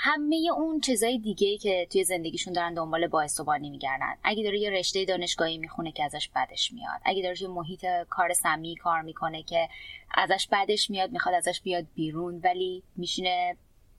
همه 0.00 0.36
اون 0.56 0.80
چیزای 0.80 1.18
دیگه 1.18 1.58
که 1.58 1.86
توی 1.92 2.04
زندگیشون 2.04 2.52
دارن 2.52 2.74
دنبال 2.74 3.06
باعث 3.06 3.40
و 3.40 3.44
بانی 3.44 3.70
میگردن. 3.70 4.16
اگه 4.22 4.42
داره 4.42 4.58
یه 4.58 4.70
رشته 4.70 5.04
دانشگاهی 5.04 5.58
می‌خونه 5.58 5.92
که 5.92 6.04
ازش 6.04 6.28
بدش 6.36 6.72
میاد. 6.72 7.00
اگه 7.04 7.22
داره 7.22 7.42
یه 7.42 7.48
محیط 7.48 7.86
کار 8.10 8.32
سمی 8.32 8.76
کار 8.76 9.02
می‌کنه 9.02 9.42
که 9.42 9.68
ازش 10.14 10.48
بدش 10.52 10.90
میاد 10.90 11.10
می‌خواد 11.10 11.34
ازش 11.34 11.60
بیاد 11.60 11.86
بیرون 11.94 12.40
ولی 12.44 12.82
میشینه 12.96 13.56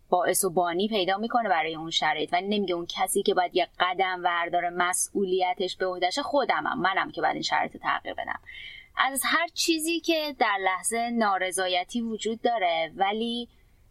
باعث 0.09 0.43
و 0.43 0.49
بانی 0.49 0.88
پیدا 0.88 1.17
می‌کنه 1.17 1.49
برای 1.49 1.75
اون 1.75 1.89
شرایط. 1.89 2.33
ولی 2.33 2.47
نمیگه 2.47 2.75
اون 2.75 2.85
کسی 2.89 3.23
که 3.23 3.33
باید 3.33 3.55
یه 3.55 3.67
قدم 3.79 4.21
ورداره 4.23 4.69
مسئولیتش 4.69 5.75
به 5.77 5.85
عهدهش 5.85 6.19
خودمم 6.19 6.79
منم 6.79 7.12
که 7.12 7.21
باید 7.21 7.33
این 7.33 7.43
شرایط 7.43 7.77
تغییر 7.77 8.13
بدم. 8.13 8.39
از 8.97 9.21
هر 9.25 9.47
چیزی 9.47 9.99
که 9.99 10.35
در 10.39 10.57
لحظه 10.65 11.09
نارضایتی 11.09 12.01
وجود 12.01 12.41
داره 12.41 12.91
ولی 12.95 13.49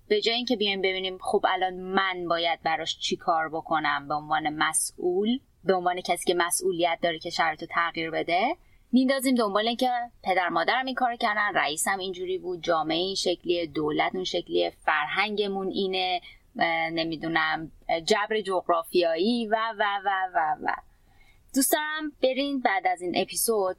به 0.09 0.21
جای 0.21 0.35
اینکه 0.35 0.57
بیایم 0.57 0.81
ببینیم 0.81 1.19
خب 1.21 1.47
الان 1.49 1.75
من 1.75 2.29
باید 2.29 2.63
براش 2.63 2.99
چی 2.99 3.17
کار 3.17 3.49
بکنم 3.49 4.09
به 4.09 4.15
عنوان 4.15 4.49
مسئول 4.49 5.39
به 5.65 5.75
عنوان 5.75 6.01
کسی 6.01 6.25
که 6.25 6.35
مسئولیت 6.35 6.99
داره 7.03 7.19
که 7.19 7.31
شرایط 7.31 7.65
تغییر 7.65 8.11
بده 8.11 8.57
میندازیم 8.93 9.35
دنبال 9.35 9.69
اینکه 9.69 9.91
پدر 10.23 10.49
مادرم 10.49 10.87
این 10.87 10.95
کار 10.95 11.17
کردن 11.17 11.55
رئیسم 11.55 11.99
اینجوری 11.99 12.39
بود 12.39 12.63
جامعه 12.63 12.97
این 12.97 13.15
شکلی 13.15 13.67
دولت 13.67 14.15
اون 14.15 14.25
شکلی 14.25 14.71
فرهنگمون 14.71 15.69
اینه 15.69 16.21
نمی‌دونم 16.93 17.73
جبر 18.05 18.41
جغرافیایی 18.41 19.47
و 19.47 19.57
و 19.79 19.85
و 20.05 20.11
و 20.35 20.57
و. 20.63 20.73
دوست 21.55 21.73
دارم 21.73 22.13
برین 22.23 22.61
بعد 22.61 22.87
از 22.87 23.03
این 23.03 23.13
اپیزود 23.17 23.77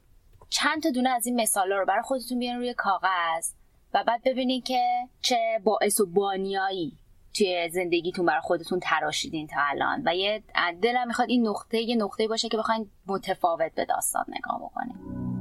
چند 0.50 0.82
تا 0.82 0.90
دونه 0.90 1.10
از 1.10 1.26
این 1.26 1.40
مثالا 1.40 1.78
رو 1.78 1.86
برای 1.86 2.02
خودتون 2.02 2.38
بیان 2.38 2.56
روی 2.56 2.74
کاغذ. 2.74 3.52
و 3.94 4.04
بعد 4.06 4.22
ببینید 4.24 4.64
که 4.64 5.08
چه 5.22 5.60
باعث 5.64 6.00
و 6.00 6.06
بانیایی 6.06 6.92
توی 7.34 7.68
زندگیتون 7.72 8.26
برای 8.26 8.40
خودتون 8.40 8.80
تراشیدین 8.80 9.46
تا 9.46 9.60
الان. 9.60 10.02
و 10.06 10.14
یه 10.14 10.42
دلم 10.82 11.06
می‌خواد 11.06 11.28
این 11.28 11.48
نقطه 11.48 11.78
یه 11.78 11.96
نقطه 11.96 12.28
باشه 12.28 12.48
که 12.48 12.56
بخواین 12.56 12.90
متفاوت 13.06 13.74
به 13.74 13.84
داستان 13.84 14.24
نگاه 14.28 14.60
بکنیم 14.60 15.39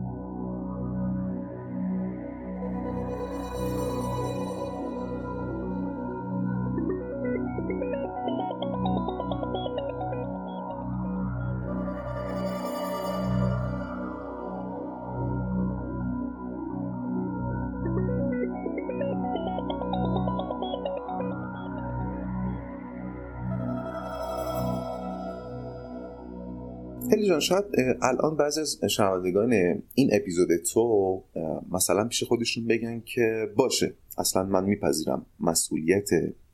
خیلی 27.10 27.28
جان 27.28 27.40
شاید 27.40 27.66
الان 28.02 28.38
بعضی 28.38 28.62
از 28.62 28.80
شنوندگان 28.90 29.54
این 29.94 30.10
اپیزود 30.14 30.50
تو 30.74 31.24
مثلا 31.72 32.08
پیش 32.08 32.24
خودشون 32.24 32.68
بگن 32.68 33.00
که 33.00 33.52
باشه 33.56 33.94
اصلا 34.18 34.44
من 34.44 34.64
میپذیرم 34.64 35.26
مسئولیت 35.40 36.10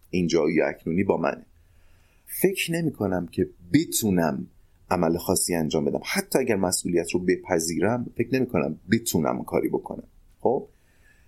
اینجایی 0.10 0.62
اکنونی 0.62 1.04
با 1.04 1.18
منه. 1.18 1.46
فکر 2.26 2.72
نمی 2.72 2.92
کنم 2.92 3.28
که 3.28 3.50
بتونم 3.74 4.48
عمل 4.90 5.18
خاصی 5.18 5.56
انجام 5.56 5.86
بدم. 5.86 6.00
حتی 6.04 6.40
اگر 6.40 6.56
مسئولیت 6.56 7.12
رو 7.12 7.20
بپذیرم 7.20 8.06
فکر 8.18 8.36
نمی 8.36 8.46
کنم 8.46 8.80
بتونم 8.92 9.44
کاری 9.44 9.70
بکنم. 9.70 10.08
خب؟ 10.40 10.68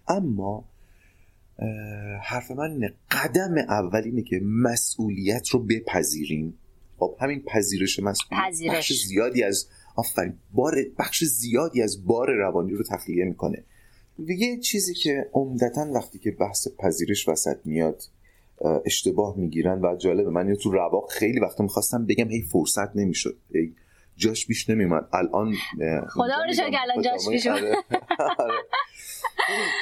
اما 0.07 0.65
حرف 2.21 2.51
من 2.51 2.89
قدم 3.11 3.57
اول 3.57 4.01
اینه 4.05 4.21
که 4.21 4.41
مسئولیت 4.43 5.49
رو 5.49 5.59
بپذیریم. 5.59 6.57
خب 6.97 7.17
همین 7.19 7.43
پذیرش 7.43 7.99
مسئولیت 7.99 8.73
بخش 8.75 8.93
زیادی 8.93 9.43
از 9.43 9.67
آفرین 9.95 10.33
بار 10.53 10.75
بخش 10.99 11.23
زیادی 11.23 11.81
از 11.81 12.05
بار 12.05 12.31
روانی 12.31 12.71
رو 12.71 12.83
تخلیه 12.83 13.25
می‌کنه. 13.25 13.63
و 14.19 14.31
یه 14.31 14.59
چیزی 14.59 14.93
که 14.93 15.29
عمدتا 15.33 15.91
وقتی 15.93 16.19
که 16.19 16.31
بحث 16.31 16.67
پذیرش 16.79 17.27
وسط 17.27 17.57
میاد 17.65 18.03
اشتباه 18.85 19.37
می‌گیرن 19.37 19.81
و 19.85 19.95
جالبه 19.95 20.29
من 20.29 20.55
تو 20.55 20.71
رواق 20.71 21.11
خیلی 21.11 21.39
وقتا 21.39 21.63
می‌خواستم 21.63 22.05
بگم 22.05 22.29
هی 22.29 22.41
فرصت 22.41 22.95
نمی‌شد. 22.95 23.37
جاش 24.17 24.45
بیش 24.45 24.69
نمیومد 24.69 25.09
الان 25.13 25.55
خدا 26.09 26.43
رو 26.47 26.53
که 26.53 26.81
الان 26.81 27.01
جاش 27.01 27.29
بیش 27.29 27.47
آره. 27.47 27.75
آره. 28.39 28.53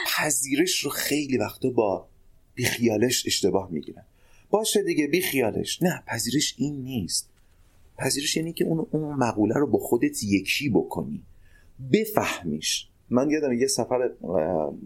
پذیرش 0.17 0.79
رو 0.79 0.91
خیلی 0.91 1.37
وقتا 1.37 1.69
با 1.69 2.07
بیخیالش 2.55 3.25
اشتباه 3.25 3.71
می‌گیرن. 3.71 4.05
باشه 4.55 4.83
دیگه 4.83 5.07
بی 5.07 5.21
خیالش. 5.21 5.83
نه 5.83 6.03
پذیرش 6.07 6.55
این 6.57 6.83
نیست. 6.83 7.29
پذیرش 7.97 8.37
یعنی 8.37 8.53
که 8.53 8.65
اون 8.65 8.87
اون 8.91 9.13
مقوله 9.13 9.55
رو 9.55 9.67
با 9.67 9.79
خودت 9.79 10.23
یکی 10.23 10.69
بکنی. 10.69 11.23
بفهمیش. 11.93 12.87
من 13.09 13.29
یادم 13.29 13.53
یه 13.53 13.67
سفر 13.67 14.09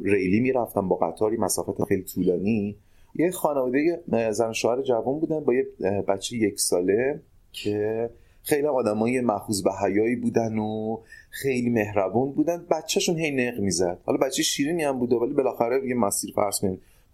ریلی 0.03 0.39
می‌رفتم 0.39 0.87
با 0.87 0.95
قطاری 0.95 1.37
مسافت 1.37 1.83
خیلی 1.83 2.03
طولانی. 2.03 2.75
یه 3.15 3.31
خانواده 3.31 4.03
زن 4.31 4.53
شوهر 4.53 4.81
جوان 4.81 5.19
بودن 5.19 5.39
با 5.39 5.53
یه 5.53 5.67
بچه 6.07 6.37
یک 6.37 6.59
ساله 6.59 7.21
که 7.51 8.09
خیلی 8.43 8.67
آدمای 8.67 9.21
مخوض 9.21 9.63
به 9.63 9.71
حیایی 9.83 10.15
بودن 10.15 10.57
و 10.57 10.97
خیلی 11.29 11.69
مهربون 11.69 12.31
بودن. 12.31 12.65
بچهشون 12.71 13.17
هی 13.17 13.31
نق 13.31 13.59
می‌زد. 13.59 13.99
حالا 14.05 14.17
بچه 14.17 14.43
شیرینی 14.43 14.83
هم 14.83 14.99
بوده 14.99 15.15
ولی 15.15 15.33
بالاخره 15.33 15.87
یه 15.87 15.95
مسیر 15.95 16.33
فرض 16.35 16.59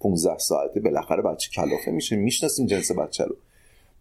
15 0.05 0.37
ساعته 0.37 0.79
بالاخره 0.79 1.21
بچه 1.21 1.51
کلافه 1.51 1.91
میشه. 1.91 2.15
می‌شناسیم 2.15 2.65
جنس 2.65 2.91
بچه 2.91 3.23
رو. 3.23 3.35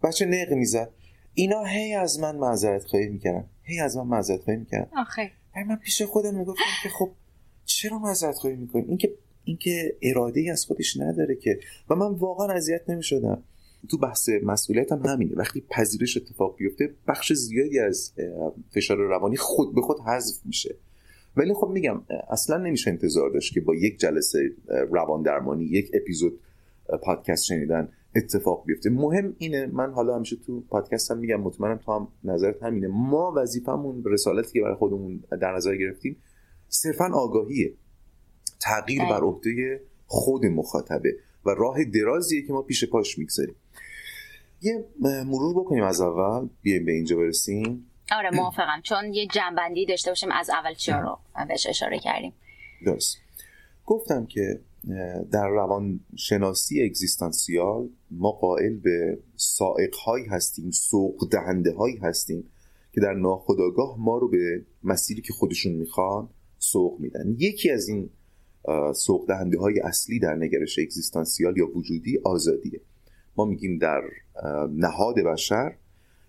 بچه 0.02 0.26
نق 0.26 0.52
می‌زد. 0.52 0.90
اینا 1.34 1.64
هی 1.64 1.94
از 1.94 2.20
من 2.20 2.36
معذرت 2.36 2.84
خواهی 2.84 3.08
می‌کردن. 3.08 3.44
هی 3.62 3.80
از 3.80 3.96
من 3.96 4.06
معذرت 4.06 4.40
خواهی 4.40 4.58
می‌کردن. 4.58 4.88
آخه. 4.96 5.30
من 5.68 5.76
پیش 5.76 6.02
خودم 6.02 6.34
می‌گفتم 6.34 6.62
که 6.82 6.88
خب 6.88 7.10
چرا 7.64 7.98
معذرت 7.98 8.34
خواهی 8.34 8.56
می‌کنی؟ 8.56 8.84
اینکه 8.88 9.14
اینکه 9.44 9.96
اراده 10.02 10.40
ای 10.40 10.50
از 10.50 10.64
خودش 10.64 10.96
نداره 10.96 11.36
که. 11.36 11.60
و 11.90 11.94
من 11.94 12.06
واقعا 12.06 12.52
اذیت 12.52 12.90
نمی‌شدم. 12.90 13.42
تو 13.90 13.98
بحث 13.98 14.28
مسئولیت 14.42 14.92
هم 14.92 15.06
همینه. 15.06 15.36
وقتی 15.36 15.60
پذیرش 15.70 16.16
اتفاق 16.16 16.56
بیفته 16.56 16.94
بخش 17.08 17.32
زیادی 17.32 17.78
از 17.78 18.12
فشار 18.74 18.96
روانی 18.96 19.36
خود 19.36 19.74
به 19.74 19.80
خود 19.80 20.00
حذف 20.00 20.40
میشه. 20.44 20.74
ولی 21.36 21.54
خب 21.54 21.68
میگم 21.68 22.02
اصلا 22.30 22.56
نمیشه 22.56 22.90
انتظار 22.90 23.30
داشت 23.30 23.54
که 23.54 23.60
با 23.60 23.74
یک 23.74 23.98
جلسه 23.98 24.38
روان 24.90 25.22
درمانی 25.22 25.64
یک 25.64 25.90
اپیزود 25.94 26.40
پادکست 27.02 27.44
شنیدن 27.44 27.88
اتفاق 28.16 28.64
بیفته. 28.66 28.90
مهم 28.90 29.34
اینه 29.38 29.66
من 29.66 29.92
حالا 29.92 30.16
همیشه 30.16 30.36
تو 30.36 30.60
پادکست 30.60 31.10
هم 31.10 31.18
میگم 31.18 31.40
مطمئنم 31.40 31.76
تو 31.76 31.92
هم 31.92 32.08
نظرت 32.24 32.62
همینه. 32.62 32.86
ما 32.86 33.32
وظیفمون 33.36 34.02
رسالتی 34.06 34.52
که 34.52 34.60
برای 34.60 34.74
خودمون 34.74 35.24
در 35.40 35.56
نظر 35.56 35.76
گرفتیم 35.76 36.16
صرفا 36.68 37.10
آگاهیه. 37.14 37.74
تغییر 38.60 39.02
بر 39.02 39.20
بله. 39.20 39.20
عهده 39.20 39.80
خود 40.06 40.46
مخاطبه 40.46 41.16
و 41.46 41.50
راه 41.50 41.84
درازیه 41.84 42.42
که 42.42 42.52
ما 42.52 42.62
پیش 42.62 42.84
پاش 42.84 43.18
می‌گذاریم. 43.18 43.54
یه 44.62 44.84
مرور 45.00 45.54
بکنیم 45.54 45.84
از 45.84 46.00
اول. 46.00 46.48
بیایم 46.62 46.84
به 46.84 46.92
اینجا 46.92 47.16
برسیم. 47.16 47.86
آره 48.18 48.30
موافقم. 48.30 48.80
چون 48.82 49.14
یه 49.14 49.26
جنبندی 49.26 49.86
داشته 49.86 50.10
باشیم 50.10 50.30
از 50.32 50.50
اول 50.50 50.74
چیا 50.74 51.00
رو 51.00 51.18
بهش 51.48 51.66
اشاره 51.66 51.98
کردیم. 51.98 52.32
درست. 52.86 53.16
گفتم 53.86 54.26
که 54.26 54.60
در 55.32 55.48
روان 55.48 56.00
شناسی 56.16 56.84
اگزیستانسیال 56.84 57.88
ما 58.10 58.30
قائل 58.30 58.76
به 58.76 59.18
سائق 59.36 59.94
هایی 59.94 60.24
هستیم 60.26 60.70
سوق 60.70 61.28
دهنده 61.30 61.74
هایی 61.74 61.96
هستیم 61.96 62.50
که 62.92 63.00
در 63.00 63.12
ناخودآگاه 63.12 63.96
ما 63.98 64.18
رو 64.18 64.28
به 64.28 64.62
مسیری 64.82 65.22
که 65.22 65.32
خودشون 65.32 65.72
می‌خوان 65.72 66.28
سوق 66.58 67.00
میدن. 67.00 67.34
یکی 67.38 67.70
از 67.70 67.88
این 67.88 68.10
سوق 68.94 69.28
دهنده 69.28 69.58
های 69.58 69.80
اصلی 69.80 70.18
در 70.18 70.34
نگرش 70.34 70.78
اگزیستانسیال 70.78 71.58
یا 71.58 71.76
وجودی 71.76 72.18
آزادیه. 72.24 72.80
ما 73.36 73.44
میگیم 73.44 73.78
در 73.78 74.02
نهاد 74.70 75.14
بشر 75.14 75.74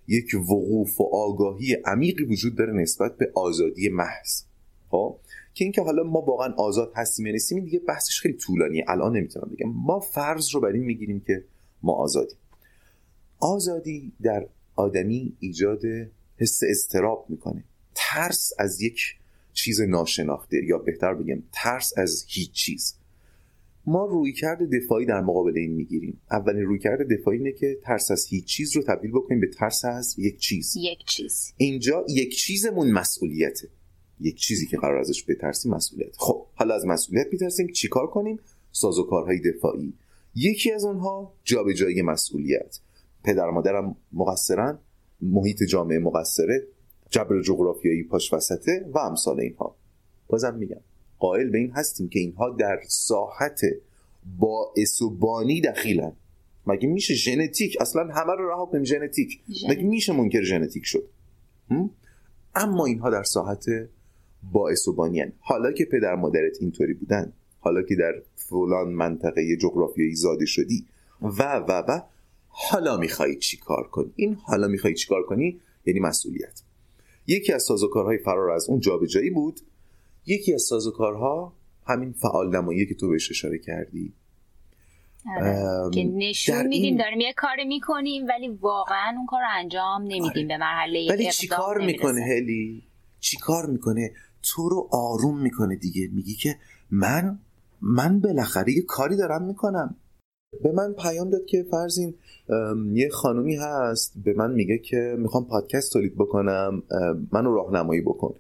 یک 0.08 0.36
وقوف 0.36 1.02
و 1.02 1.04
آگاهی 1.04 1.74
عمیقی 1.74 2.24
وجود 2.24 2.56
داره 2.56 2.74
نسبت 2.74 3.18
به 3.18 3.32
آزادی 3.36 3.90
محض. 3.90 4.44
خب؟ 4.90 5.18
که 5.54 5.66
اینکه 5.66 5.82
حالا 5.82 6.04
ما 6.04 6.22
واقعا 6.22 6.54
آزاد 6.54 6.92
هستیم 6.96 7.26
یا 7.26 7.32
نیستیم 7.32 7.64
دیگه 7.64 7.80
بحثش 7.80 8.20
خیلی 8.20 8.38
طولانیه. 8.38 8.86
الان 8.88 9.18
نمی‌تونم 9.18 9.52
بگم. 9.54 9.70
ما 9.70 10.00
فرض 10.00 10.56
رو 10.56 10.62
بر 10.62 10.68
این 10.68 10.84
می‌گیریم 10.84 11.20
که 11.20 11.44
ما 11.84 11.94
آزادیم. 11.94 12.38
آزادی 13.40 14.12
در 14.22 14.48
آدمی 14.76 15.34
ایجاد 15.40 15.82
حس 16.38 16.60
اضطراب 16.70 17.26
می‌کنه. 17.30 17.64
ترس 17.96 18.52
از 18.60 18.82
یک 18.82 19.16
چیز 19.54 19.82
ناشناخته 19.82 20.64
یا 20.66 20.78
بهتر 20.78 21.14
بگم 21.14 21.44
ترس 21.52 21.98
از 21.98 22.26
هیچ 22.28 22.52
چیز. 22.52 22.96
ما 23.88 24.06
روی 24.06 24.34
کرد 24.34 24.76
دفاعی 24.76 25.06
در 25.06 25.22
مقابل 25.22 25.58
این 25.58 25.72
می‌گیریم. 25.72 26.22
اولین 26.32 26.64
روی 26.64 26.80
کرد 26.80 27.14
دفاعی 27.14 27.38
اینه 27.38 27.52
که 27.52 27.78
ترس 27.84 28.12
از 28.12 28.28
هیچ 28.28 28.46
چیز 28.46 28.76
رو 28.76 28.84
تبدیل 28.84 29.12
بکنیم 29.12 29.40
به 29.40 29.48
ترس 29.48 29.86
از 29.86 30.20
یک 30.20 30.38
چیز. 30.38 30.74
یک 30.78 31.06
چیز. 31.06 31.54
اینجا 31.58 32.06
یک 32.10 32.36
چیزمون 32.36 32.92
مسئولیته. 32.92 33.70
یک 34.20 34.36
چیزی 34.36 34.68
که 34.68 34.78
قرار 34.78 34.98
ازش 34.98 35.26
بترسیم 35.30 35.74
مسئولیت. 35.74 36.16
خب 36.18 36.46
حالا 36.54 36.76
از 36.76 36.86
مسئولیت 36.86 37.28
میترسیم 37.32 37.68
چیکار 37.68 38.08
کنیم؟ 38.08 38.40
سازوکارهای 38.72 39.40
دفاعی. 39.40 39.94
یکی 40.36 40.72
از 40.72 40.86
اونها 40.86 41.34
جابجایی 41.44 42.02
مسئولیت. 42.02 42.80
پدر 43.24 43.50
مادرم 43.50 43.96
مقصرن 44.14 44.80
محیط 45.22 45.64
جامعه 45.64 46.00
مقصره 46.00 46.68
جبر 47.10 47.42
جغرافیایی 47.42 48.04
پاش 48.04 48.34
وسطه 48.34 48.86
و 48.94 48.98
امثال 48.98 49.40
اینها. 49.40 49.76
بازم 50.28 50.56
میگم. 50.56 50.82
قائل 51.20 51.50
به 51.50 51.58
این 51.58 51.72
هستیم 51.72 52.10
که 52.10 52.20
اینها 52.20 52.50
در 52.50 52.80
ساحت 52.88 53.62
باعث 54.40 55.02
و 55.02 55.10
بانی 55.10 55.62
دخیلن. 55.62 56.14
مگه 56.68 56.88
میشه 56.88 57.14
ژنتیک؟ 57.14 57.78
اصلا 57.82 58.02
همه 58.04 58.34
رو 58.38 58.50
رها 58.50 58.66
کنیم 58.66 58.84
ژنتیک. 58.84 59.40
مگه 59.70 59.84
میشه 59.84 60.14
منکر 60.14 60.42
ژنتیک 60.42 60.86
شد؟ 60.86 61.08
اما 62.56 62.86
اینها 62.86 63.10
در 63.10 63.24
ساحت 63.24 63.66
باعث 64.52 64.88
و 64.88 64.94
بانی 64.94 65.20
هن. 65.20 65.34
حالا 65.40 65.72
که 65.72 65.86
پدر 65.86 66.16
مادرت 66.16 66.58
اینطوری 66.60 66.94
بودن 66.94 67.34
حالا 67.60 67.82
که 67.82 67.96
در 67.96 68.14
فلان 68.36 68.90
منطقه 68.90 69.58
جغرافیایی 69.58 70.16
زاده 70.16 70.46
شدی 70.46 70.86
و 71.22 71.28
و 71.58 71.84
و 71.88 72.02
حالا 72.48 72.98
میخوایی 72.98 73.36
چی 73.36 73.58
کار 73.58 73.88
کنی؟ 73.88 74.12
این 74.16 74.34
حالا 74.34 74.68
میخوایی 74.68 74.96
چی 74.96 75.08
کار 75.08 75.24
کنی؟ 75.24 75.60
یعنی 75.86 76.00
مسئولیت. 76.00 76.62
یکی 77.28 77.54
از 77.54 77.64
سازوکارهای 77.64 78.18
فرار 78.18 78.52
از 78.52 78.70
اون 78.70 78.80
جابجایی 78.80 79.30
بود 79.30 79.60
یکی 80.26 80.54
از 80.54 80.62
سازوکارها 80.62 81.54
همین 81.88 82.12
فعال 82.12 82.56
نمایی 82.56 82.86
که 82.86 82.96
تو 82.96 83.10
بهش 83.10 83.32
اشاره 83.32 83.58
کردی. 83.58 84.14
آره. 85.38 85.92
که 85.94 86.04
نشون 86.04 86.68
میدیم 86.68 86.98
داریم 86.98 87.20
یه 87.20 87.34
کاری 87.38 87.66
می‌کنیم 87.66 88.26
ولی 88.28 88.48
واقعا 88.48 89.14
اون 89.18 89.26
کار 89.26 89.42
انجام 89.56 90.02
نمیدیم 90.02 90.26
آره. 90.26 90.48
به 90.48 90.58
مرحله 90.58 91.08
ولی 91.10 91.32
چی 91.32 91.48
کار 91.48 91.86
می‌کنه 91.86 92.22
هلی؟ 92.22 92.84
چی 93.20 93.38
کار 93.38 93.66
می‌کنه؟ 93.66 94.12
تو 94.44 94.70
رو 94.70 94.90
آروم 94.92 95.42
می‌کنه 95.42 95.76
دیگه. 95.76 96.08
میگی 96.14 96.34
که 96.34 96.56
من 96.92 97.40
من 97.82 98.20
بالاخره 98.20 98.74
یه 98.74 98.82
کاری 98.82 99.18
دارم 99.18 99.44
می‌کنم. 99.44 99.96
به 100.64 100.72
من 100.72 100.94
پیام 100.94 101.30
داد 101.30 101.46
که 101.46 101.66
فرزین 101.72 102.14
یه 102.94 103.10
خانومی 103.10 103.56
هست. 103.56 104.14
به 104.26 104.34
من 104.34 104.52
میگه 104.52 104.78
که 104.78 105.16
می‌خوام 105.18 105.46
پادکست 105.46 105.94
تولید 105.94 106.16
بکنم. 106.16 106.84
منو 107.32 107.54
راهنمایی 107.54 108.02
بکن. 108.02 108.36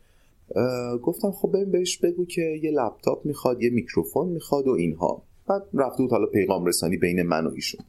گفتم 1.04 1.32
خب 1.32 1.50
ببین 1.54 1.72
بهش 1.72 1.98
بگو 1.98 2.26
که 2.26 2.60
یه 2.64 2.72
لپتاپ 2.72 3.26
می‌خواد 3.26 3.62
یه 3.62 3.70
میکروفون 3.70 4.30
می‌خواد 4.30 4.68
و 4.68 4.72
اینها. 4.72 5.24
بعد 5.48 5.64
رفته 5.74 6.04
بود 6.04 6.12
حالا 6.12 6.26
پیغام 6.26 6.66
رسانی 6.66 6.98
بین 6.98 7.24
من 7.24 7.48
و 7.48 7.52
ایشون. 7.56 7.86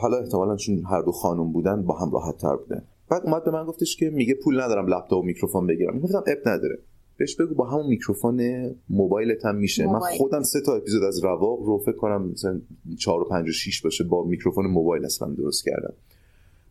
حالا 0.00 0.16
احتمالا 0.18 0.56
چون 0.56 0.82
هر 0.90 1.02
دو 1.02 1.12
خانم 1.12 1.52
بودن 1.52 1.82
با 1.82 1.98
هم 1.98 2.10
راحت 2.10 2.36
تر 2.36 2.56
بودن. 2.56 2.82
بعد 3.10 3.22
اومد 3.24 3.44
به 3.44 3.50
من 3.50 3.64
گفتش 3.64 3.96
که 3.96 4.10
میگه 4.10 4.34
پول 4.34 4.60
ندارم 4.60 4.86
لپتاپ 4.86 5.18
و 5.18 5.22
میکروفون 5.22 5.66
بگیرم. 5.66 6.00
گفتم 6.00 6.18
عیب 6.26 6.48
نداره. 6.48 6.78
بهش 7.16 7.36
بگو 7.36 7.54
با 7.54 7.66
همون 7.66 7.86
میکروفون 7.86 8.70
موبایلت 8.88 9.44
هم 9.44 9.56
میشه. 9.56 9.86
من 9.86 10.00
خودم 10.00 10.42
سه 10.42 10.60
تا 10.60 10.76
اپیزود 10.76 11.02
از 11.02 11.24
رواق 11.24 11.62
رو 11.62 11.78
فکر 11.78 11.96
کنم 11.96 12.30
مثلا 12.30 12.60
4 12.98 13.20
و 13.20 13.24
5 13.24 13.48
و 13.48 13.52
6 13.52 13.82
باشه 13.82 14.04
با 14.04 14.24
میکروفون 14.24 14.66
موبایل 14.66 15.04
اصلا 15.04 15.28
درست 15.28 15.64
کردم. 15.64 15.94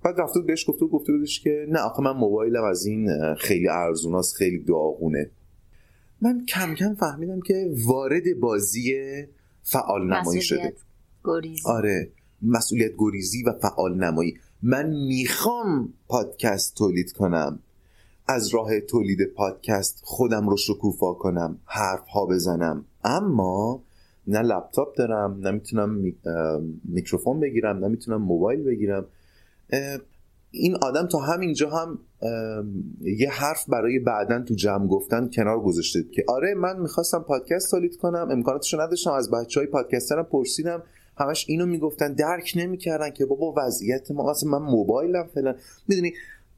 بعد 0.04 0.22
رفته 0.22 0.39
بهش 0.39 0.70
گفته 0.70 0.86
گفته 0.86 1.14
بودش 1.14 1.39
که 1.39 1.66
نه 1.70 1.80
آخه 1.80 2.04
من 2.04 2.12
موبایلم 2.12 2.64
از 2.64 2.86
این 2.86 3.10
خیلی 3.36 3.68
ارزوناست 3.70 4.36
خیلی 4.36 4.60
داغونه. 4.60 5.30
من 6.22 6.45
کم 6.45 6.76
کم 6.76 6.95
فهمیدم 6.95 7.39
که 7.41 7.74
وارد 7.88 8.39
بازی 8.39 8.93
فعال 9.62 10.14
نمایی 10.14 10.41
شده. 10.41 10.74
گریزی. 11.24 11.62
آره 11.66 12.12
مسئولیت 12.41 12.91
گریزی 12.97 13.43
و 13.43 13.54
فعال 13.62 14.04
نمایی 14.04 14.38
من 14.62 14.89
می‌خوام 14.89 15.93
پادکست 16.08 16.76
تولید 16.76 17.12
کنم. 17.12 17.60
از 18.28 18.47
راه 18.47 18.80
تولید 18.80 19.24
پادکست 19.24 20.01
خودم 20.04 20.49
رو 20.49 20.58
شکوفا 20.58 21.14
کنم 21.14 21.58
حرف 21.66 22.08
ها 22.08 22.26
بزنم. 22.26 22.86
اما 23.04 23.84
نه 24.28 24.41
لپتاپ 24.41 24.95
دارم 24.97 25.47
نمی‌تونم 25.47 26.14
میکروفون 26.84 27.39
بگیرم 27.39 27.86
نمی‌تونم 27.86 28.22
موبایل 28.22 28.64
بگیرم. 28.64 29.06
این 30.51 30.76
آدم 30.76 31.07
تا 31.07 31.19
همینجا 31.19 31.69
هم 31.69 31.99
یه 33.01 33.30
حرف 33.32 33.69
برای 33.69 33.99
بعدا 33.99 34.41
تو 34.41 34.53
جمع 34.53 34.88
گفتن 34.88 35.30
کنار 35.30 35.59
گذاشته 35.59 36.03
که 36.03 36.26
آره 36.28 36.53
من 36.53 36.80
می‌خواستم 36.80 37.19
پادکست 37.19 37.71
تولید 37.71 37.97
کنم 37.97 38.28
امکاناتشو 38.32 38.82
نداشتم 38.82 39.11
از 39.11 39.32
بچه 39.32 39.59
های 39.59 39.67
پادکسترم 39.67 40.24
پرسیدم 40.24 40.84
همش 41.17 41.45
اینو 41.49 41.65
می‌گفتن 41.65 42.13
درک 42.13 42.53
نمی‌کردن 42.55 43.09
که 43.09 43.26
بابا 43.26 43.53
وضعیت 43.57 44.11
ما 44.11 44.32
اصلا 44.32 44.49
من 44.49 44.65
موبایلم 44.65 45.28
فلان. 45.34 45.55
می‌دونی 45.88 46.13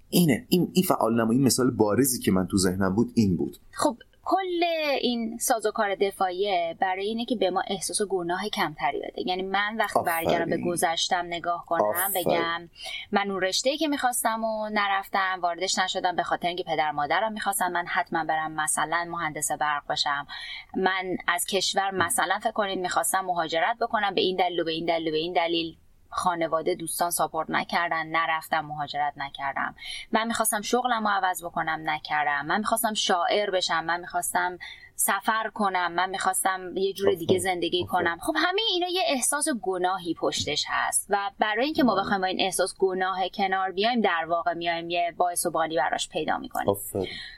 اینه 0.09 0.45
این 0.49 0.69
این 0.73 0.83
فعال 0.83 1.21
نمایی 1.21 1.39
مثال 1.39 1.71
بارزی 1.71 2.19
که 2.19 2.31
من 2.31 2.47
تو 2.47 2.57
ذهنم 2.57 2.95
بود 2.95 3.11
این 3.13 3.35
بود. 3.37 3.57
خب 3.71 3.97
کل 4.25 4.63
این 5.01 5.37
سازوکار 5.37 5.95
دفاعیه 5.95 6.77
برای 6.79 7.07
اینه 7.07 7.25
که 7.25 7.35
به 7.35 7.49
ما 7.49 7.63
احساس 7.67 8.01
و 8.01 8.07
گناه 8.07 8.49
کمتری 8.49 8.99
بده. 8.99 9.27
یعنی 9.27 9.41
من 9.41 9.77
وقتی 9.77 9.99
برگردم 10.05 10.49
به 10.49 10.57
گذشتم 10.57 11.25
نگاه 11.25 11.65
کنم 11.65 12.11
بگم 12.15 12.69
من 13.11 13.31
اون 13.31 13.41
رشته 13.41 13.77
که 13.77 13.87
می‌خواستم 13.87 14.43
و 14.43 14.69
نرفتم 14.69 15.39
واردش 15.41 15.79
نشدم 15.79 16.15
به 16.15 16.23
خاطر 16.23 16.47
اینکه 16.47 16.63
پدر 16.63 16.91
مادرم 16.91 17.33
می‌خواستم 17.33 17.71
من 17.71 17.85
حتما 17.87 18.23
برم 18.23 18.51
مثلا 18.51 19.07
مهندس 19.09 19.51
برق 19.51 19.87
بشم. 19.89 20.27
من 20.75 21.17
از 21.27 21.45
کشور 21.45 21.91
مثلا 21.91 22.39
فکر 22.39 22.51
کنید 22.51 22.79
می‌خواستم 22.79 23.25
مهاجرت 23.25 23.77
بکنم 23.81 24.13
به 24.13 24.21
این 24.21 24.35
دلیل 24.35 24.59
و 24.59 24.63
به 24.63 24.71
این 24.71 24.85
دلیل 24.85 25.07
و 25.07 25.11
به 25.11 25.17
این 25.17 25.33
دلیل. 25.33 25.75
خانواده 26.15 26.75
دوستان 26.75 27.11
ساپورت 27.11 27.49
نکردن 27.49 28.07
نرفتم 28.07 28.65
مهاجرت 28.65 29.13
نکردم. 29.17 29.75
من 30.11 30.27
می‌خواستم 30.27 30.61
شغلم 30.61 31.07
رو 31.07 31.13
عوض 31.13 31.43
بکنم 31.43 31.81
نکردم. 31.85 32.45
من 32.45 32.57
می‌خواستم 32.57 32.93
شاعر 32.93 33.51
بشم 33.51 33.83
من 33.85 33.99
می‌خواستم 33.99 34.57
سفر 34.95 35.51
کنم 35.53 35.91
من 35.91 36.09
می‌خواستم 36.09 36.77
یه 36.77 36.93
جور 36.93 37.13
دیگه 37.13 37.39
زندگی 37.39 37.85
کنم. 37.85 38.17
خب 38.21 38.33
همه 38.37 38.61
اینا 38.73 38.87
یه 38.87 39.01
احساس 39.07 39.47
گناهی 39.61 40.13
پشتش 40.13 40.65
هست 40.67 41.07
و 41.09 41.31
برای 41.39 41.65
اینکه 41.65 41.83
ما 41.83 41.95
بخوایم 41.95 42.21
با 42.21 42.27
این 42.27 42.41
احساس 42.41 42.75
گناه 42.79 43.29
کنار 43.29 43.71
بیایم 43.71 44.01
در 44.01 44.25
واقع 44.27 44.53
میایم 44.53 44.89
یه 44.89 45.13
باعث 45.17 45.45
و 45.45 45.51
بانی 45.51 45.75
براش 45.75 46.09
پیدا 46.09 46.37
می‌کنیم. 46.37 46.75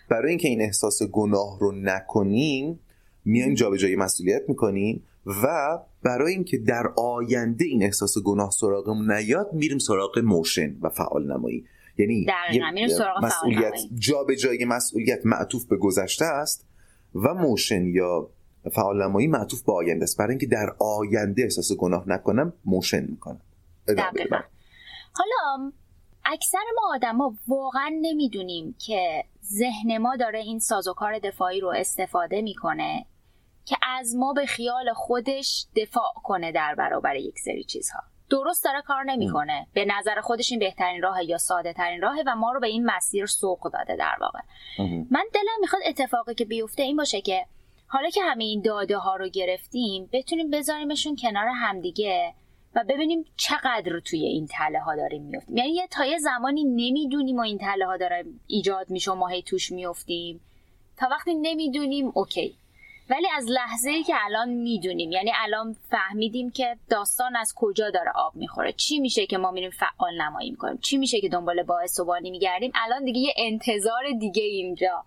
برای 0.09 0.29
اینکه 0.29 0.47
این 0.47 0.61
احساس 0.61 1.03
گناه 1.03 1.59
رو 1.59 1.71
نکنیم 1.71 2.79
میایم 3.25 3.53
جابجایی 3.53 3.95
مسئولیت 3.95 4.41
می‌کنیم 4.47 5.07
و 5.43 5.79
برای 6.03 6.33
اینکه 6.33 6.57
در 6.57 6.87
آینده 6.97 7.65
این 7.65 7.83
احساس 7.83 8.17
گناه 8.25 8.51
سراغمون 8.51 9.11
نیاد 9.11 9.53
میریم 9.53 9.77
سراغ 9.77 10.19
موشن 10.19 10.77
و 10.81 10.89
فعال 10.89 11.31
نمایی 11.31 11.65
یعنی 11.97 12.27
مسئولیت 13.21 13.73
جابجایی 13.95 14.65
مسئولیت 14.65 15.25
معطوف 15.25 15.65
به 15.65 15.77
گذشته 15.77 16.25
است 16.25 16.67
و 17.15 17.33
motion 17.33 17.85
یا 17.85 18.29
فعال 18.71 19.03
نمایی 19.03 19.27
معطوف 19.27 19.63
به 19.63 19.73
آینده 19.73 20.03
است. 20.03 20.17
برای 20.17 20.29
اینکه 20.29 20.45
در 20.45 20.75
آینده 20.79 21.43
احساس 21.43 21.71
گناه 21.71 22.09
نکنم 22.09 22.53
motion 22.65 23.03
می‌کنم. 23.03 23.41
حالا 25.13 25.71
اکثر 26.25 26.63
ما 26.75 26.95
آدما 26.95 27.35
واقعا 27.47 27.91
نمی‌دونیم 28.01 28.75
که 28.85 29.23
ذهن 29.43 29.97
ما 29.97 30.15
داره 30.15 30.39
این 30.39 30.59
سازوکار 30.59 31.19
دفاعی 31.19 31.59
رو 31.59 31.67
استفاده 31.67 32.41
می‌کنه. 32.41 33.05
که 33.67 33.77
از 33.81 34.15
ما 34.15 34.33
به 34.33 34.45
خیال 34.45 34.93
خودش 34.93 35.65
دفاع 35.75 36.13
کنه 36.23 36.51
در 36.51 36.75
برابر 36.75 37.15
یک 37.15 37.39
سری 37.39 37.63
چیزها. 37.63 37.99
درست 38.29 38.63
داره 38.63 38.81
کار 38.81 39.03
نمی‌کنه. 39.03 39.67
به 39.73 39.85
نظر 39.85 40.21
خودش 40.21 40.51
این 40.51 40.59
بهترین 40.59 41.01
راه 41.01 41.23
یا 41.23 41.37
ساده 41.37 41.73
ترین 41.73 42.01
راهه 42.01 42.23
و 42.27 42.35
ما 42.35 42.51
رو 42.51 42.59
به 42.59 42.67
این 42.67 42.85
مسیر 42.85 43.25
سوق 43.25 43.71
داده 43.73 43.95
در 43.95 44.15
واقع. 44.21 44.39
من 45.11 45.25
دلم 45.33 45.59
می‌خواد 45.61 45.81
اتفاقی 45.85 46.35
که 46.35 46.45
بیفته 46.45 46.83
این 46.83 46.97
باشه 46.97 47.21
که 47.21 47.45
حالا 47.87 48.09
که 48.09 48.23
همه 48.23 48.43
این 48.43 48.61
داده 48.61 48.97
ها 48.97 49.15
رو 49.15 49.29
گرفتیم 49.29 50.09
بتونیم 50.13 50.49
بذاریمشون 50.49 51.15
کنار 51.15 51.47
همدیگه 51.47 52.33
و 52.75 52.83
ببینیم 52.89 53.25
چقدر 53.37 53.99
توی 53.99 54.25
این 54.25 54.47
تله 54.47 54.79
ها 54.79 54.95
داریم 54.95 55.23
میفتیم 55.23 55.57
یعنی 55.57 55.69
یه 55.69 55.87
تا 55.87 56.05
یه 56.05 56.17
زمانی 56.17 56.63
نمی‌دونیم 56.63 57.37
و 57.37 57.41
این 57.41 57.57
تله 57.57 57.85
ها 57.85 57.97
داره 57.97 58.25
ایجاد 58.47 58.89
میشه 58.89 59.11
و 59.11 59.15
ما 59.15 59.27
هی 59.27 59.41
توش 59.41 59.71
میفتیم 59.71 60.41
تا 60.97 61.07
وقتی 61.11 61.33
نمی‌دونیم 61.33 62.11
اوکی. 62.15 62.57
ولی 63.09 63.27
از 63.37 63.45
لحظه 63.49 63.89
ای 63.89 64.03
که 64.03 64.13
الان 64.25 64.49
می‌دونیم 64.49 65.11
یعنی 65.11 65.31
الان 65.43 65.75
فهمیدیم 65.89 66.49
که 66.49 66.77
داستان 66.89 67.35
از 67.35 67.53
کجا 67.55 67.89
داره 67.89 68.11
آب 68.15 68.35
می‌خوره 68.35 68.71
چی 68.73 68.99
میشه 68.99 69.25
که 69.25 69.37
ما 69.37 69.51
میریم 69.51 69.69
فعال 69.69 70.21
نمایی 70.21 70.51
می‌کنیم 70.51 70.77
چی 70.77 70.97
میشه 70.97 71.21
که 71.21 71.29
دنبال 71.29 71.63
باعث 71.63 71.99
و 71.99 72.05
بانی 72.05 72.31
میگردیم 72.31 72.71
الان 72.75 73.03
دیگه 73.03 73.19
یه 73.19 73.33
انتظار 73.37 74.03
دیگه 74.19 74.43
اینجا 74.43 75.03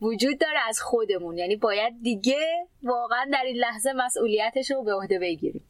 وجود 0.00 0.38
داره 0.38 0.58
از 0.68 0.80
خودمون. 0.80 1.38
یعنی 1.38 1.56
باید 1.56 2.02
دیگه 2.02 2.66
واقعا 2.82 3.26
در 3.32 3.42
این 3.46 3.56
لحظه 3.56 3.92
مسئولیتش 3.92 4.70
رو 4.70 4.82
به 4.82 4.94
عهده 4.94 5.18
بگیریم. 5.18 5.64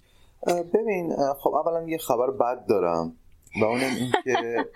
ببین 0.75 1.17
خب 1.41 1.55
اولا 1.55 1.89
یه 1.89 1.99
خبر 1.99 2.31
بد 2.31 2.67
دارم 2.69 3.17
و 3.61 3.65
اونم 3.65 3.95
این 3.97 4.13
که 4.25 4.67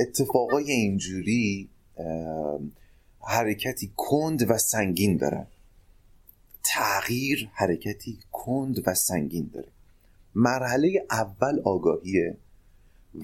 اتفاقای 0.00 0.70
اینجوری 0.70 1.68
حرکتی 3.28 3.92
کند 3.96 4.50
و 4.50 4.58
سنگین 4.58 5.16
دارن. 5.16 5.46
تغییر 6.74 7.50
حرکتی 7.54 8.18
کند 8.32 8.82
و 8.86 8.94
سنگین 8.94 9.50
داره 9.54 9.68
مرحله 10.34 11.06
اول 11.10 11.60
آگاهیه 11.64 12.36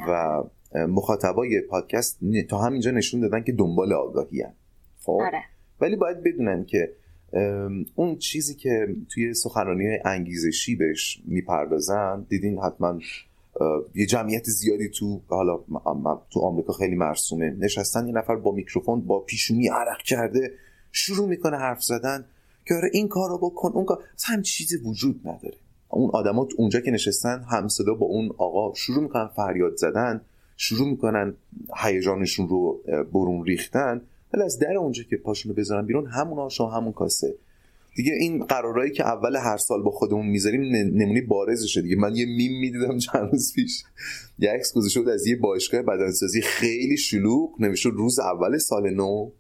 و 0.09 0.43
مخاطبای 0.75 1.61
پادکست 1.61 2.19
تا 2.49 2.59
همینجا 2.59 2.91
نشون 2.91 3.21
دادن 3.21 3.43
که 3.43 3.53
دنبال 3.53 3.93
آگاهی 3.93 4.43
هن. 4.43 4.53
خب 5.03 5.19
آره. 5.23 5.43
ولی 5.81 5.97
باید 5.97 6.23
بدونن 6.23 6.65
که 6.65 6.93
اون 7.95 8.19
چیزی 8.19 8.55
که 8.55 8.97
توی 9.09 9.35
سخنرانی 9.35 9.99
انگیزشی 10.05 10.77
بهش 10.77 11.23
می‌پردازن 11.25 12.27
دیدین 12.29 12.59
حتما 12.59 12.99
یه 13.95 14.07
جمعیت 14.07 14.45
زیادی 14.45 14.89
تو 14.89 15.21
حالا 15.29 15.61
تو 16.31 16.41
آمریکا 16.41 16.73
خیلی 16.73 16.95
مرسومه 16.95 17.51
نشستن 17.51 18.07
یه 18.07 18.13
نفر 18.13 18.37
با 18.37 18.53
میکروفون 18.53 19.01
با 19.01 19.21
پیشونی 19.21 19.69
عرق 19.69 20.03
کرده 20.03 20.51
شروع 20.93 21.29
می‌کنه 21.29 21.57
حرف 21.57 21.83
زدن 21.83 22.25
که 22.69 22.75
آره 22.75 22.91
این 22.93 23.09
کار 23.09 23.29
رو 23.31 23.39
بکن 23.39 23.73
اون 23.73 23.85
کار 23.85 24.05
هم 24.25 24.43
چیزی 24.43 24.77
وجود 24.77 25.21
نداره. 25.25 25.57
اون 25.89 26.11
آدما 26.11 26.49
اونجا 26.57 26.81
که 26.81 26.91
نشستن 26.91 27.45
همصدا 27.51 27.95
با 27.95 28.07
اون 28.07 28.31
آقا 28.39 28.75
شروع 28.75 29.03
می‌کنن 29.03 29.27
فریاد 29.27 29.77
زدن 29.77 30.21
شروع 30.57 30.91
می‌کنن 30.91 31.35
هیجانشون 31.77 32.49
رو 32.49 32.81
برون 33.13 33.45
ریختن. 33.45 34.01
ولی 34.35 34.43
از 34.43 34.59
در 34.59 34.77
اونجا 34.77 35.03
که 35.11 35.17
پاشون 35.17 35.53
رو 35.53 35.57
بذارن 35.57 35.87
بیرون 35.87 36.07
همون 36.07 36.39
آشا 36.39 36.67
همون 36.67 36.93
کاسه. 36.93 37.35
دیگه 37.97 38.13
این 38.13 38.45
قرارهایی 38.45 38.91
که 38.91 39.07
اول 39.07 39.37
هر 39.37 39.57
سال 39.57 39.83
با 39.83 39.91
خودمون 39.91 40.27
می‌ذاریم 40.27 40.63
نمونه 40.77 41.23
بارزشه 41.23 41.83
دیگه. 41.83 41.97
من 41.97 42.17
یه 42.17 42.27
میم 42.27 42.61
می‌دیدم 42.61 42.99
چند 42.99 43.31
روز 43.33 43.53
پیش. 43.55 43.85
یه 44.39 44.51
عکس 44.51 44.73
گذاشته 44.75 45.11
از 45.11 45.27
یه 45.27 45.37
باشگاه 45.37 45.83
بدنسازی 45.83 46.41
خیلی 46.41 46.97
شلوغ 46.97 47.51
نمیشه 47.61 47.89
روز 47.89 48.19
اول 48.19 48.59
سال 48.59 48.91
نو. 48.91 49.31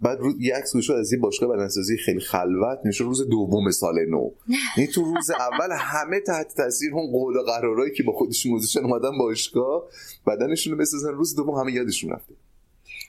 بعد 0.00 0.18
رو... 0.18 0.40
یه 0.40 0.54
عکس 0.54 0.72
گذاشته 0.72 0.94
از 0.94 1.12
یه 1.12 1.18
باشگاه 1.18 1.56
بدنسازی 1.56 1.96
خیلی 1.96 2.20
خلوت 2.20 2.78
نمیشه 2.84 3.04
روز 3.04 3.28
دوم 3.28 3.70
سال 3.70 3.94
نو. 4.08 4.30
یعنی 4.76 4.90
تو 4.92 5.04
روز 5.04 5.30
اول 5.30 5.76
همه 5.78 6.20
تحت 6.20 6.54
تاثیر 6.56 6.94
اون 6.94 7.10
قول 7.10 7.36
و 7.36 7.42
قرارهایی 7.42 7.92
که 7.92 8.02
با 8.02 8.12
خودشون 8.12 8.52
گذاشتن 8.52 8.84
اومدن 8.84 9.18
باشگاه 9.18 9.88
بدنشون 10.26 10.72
رو 10.72 10.78
بسازن. 10.78 11.12
روز 11.12 11.36
دوم 11.36 11.54
همه 11.54 11.72
یادشون 11.72 12.10
رفته. 12.10 12.34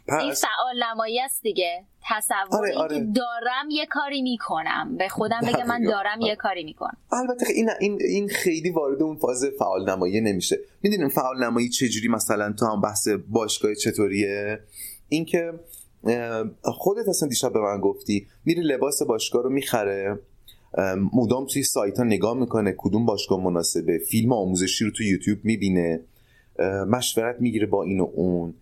پس... 0.07 0.21
این 0.21 0.33
فعال 0.33 0.83
نمایی 0.91 1.21
است 1.21 1.41
دیگه. 1.41 1.85
تصور 2.09 2.59
آره، 2.59 2.75
آره. 2.75 2.99
که 2.99 3.05
دارم 3.15 3.69
یه 3.69 3.85
کاری 3.85 4.21
می‌کنم. 4.21 4.97
به 4.97 5.07
خودم 5.07 5.41
بگه 5.41 5.63
من 5.63 5.83
دارم 5.83 6.21
یه 6.21 6.35
کاری 6.35 6.63
می‌کنم. 6.63 6.97
البته 7.11 7.45
این 7.49 7.69
این 7.79 7.97
این 8.01 8.27
خیلی 8.27 8.69
وارد 8.69 9.01
اون 9.01 9.17
فاز 9.17 9.45
فعال 9.59 9.89
نمایی 9.89 10.21
نمیشه. 10.21 10.59
می‌دونیم 10.81 11.09
فعال 11.09 11.43
نمایی 11.43 11.69
چجوری 11.69 12.07
مثلا 12.07 12.53
تو 12.59 12.65
هم 12.65 12.81
بحث 12.81 13.07
باشگاه 13.29 13.75
چطوریه؟ 13.75 14.59
اینکه 15.09 15.53
خودت 16.63 17.07
اصلا 17.07 17.29
دیشب 17.29 17.53
به 17.53 17.59
من 17.59 17.81
گفتی 17.81 18.27
میری 18.45 18.61
لباس 18.61 19.03
باشگاه 19.03 19.43
رو 19.43 19.49
می‌خره. 19.49 20.19
مدام 21.13 21.45
توی 21.45 21.63
سایت 21.63 21.97
ها 21.97 22.03
نگاه 22.03 22.37
می‌کنه 22.37 22.75
کدوم 22.77 23.05
باشگاه 23.05 23.43
مناسبه. 23.43 23.97
فیلم 23.97 24.33
آموزشی 24.33 24.85
رو 24.85 24.91
تو 24.91 25.03
یوتیوب 25.03 25.39
می‌بینه. 25.43 26.01
مشورت 26.87 27.41
می‌گیره 27.41 27.65
با 27.67 27.83
این 27.83 27.99
و 27.99 28.09
اون. 28.13 28.53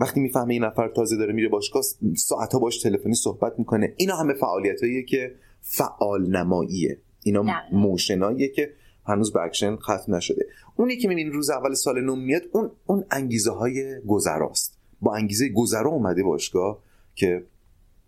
وقتی 0.00 0.20
می‌فهمه 0.20 0.54
این 0.54 0.64
نفر 0.64 0.88
تازه 0.88 1.16
داره 1.16 1.32
میره 1.32 1.48
باشگاه 1.48 1.82
ساعتها 2.16 2.58
باش 2.58 2.82
تلفنی 2.82 3.14
صحبت 3.14 3.58
می‌کنه. 3.58 3.94
اینا 3.96 4.16
همه 4.16 4.34
فعالیتاییه 4.34 5.02
که 5.02 5.34
فعال 5.60 6.36
نماییه 6.36 6.98
اینا 7.24 7.44
motion 7.72 8.23
اییه 8.23 8.48
که 8.48 8.72
هنوز 9.06 9.32
به 9.32 9.42
اکشن 9.42 9.76
ختم 9.76 10.14
نشده. 10.14 10.46
اونی 10.76 10.96
که 10.96 11.08
می‌بینی 11.08 11.30
روز 11.30 11.50
اول 11.50 11.74
سال 11.74 12.00
نو 12.00 12.16
میاد 12.16 12.42
اون 12.52 12.70
اون 12.86 13.04
انگیزه 13.10 13.50
های 13.50 14.00
گذراست. 14.06 14.78
با 15.00 15.14
انگیزه 15.14 15.48
گذرا 15.48 15.90
اومده 15.90 16.22
باشگاه. 16.22 16.82
که 17.14 17.44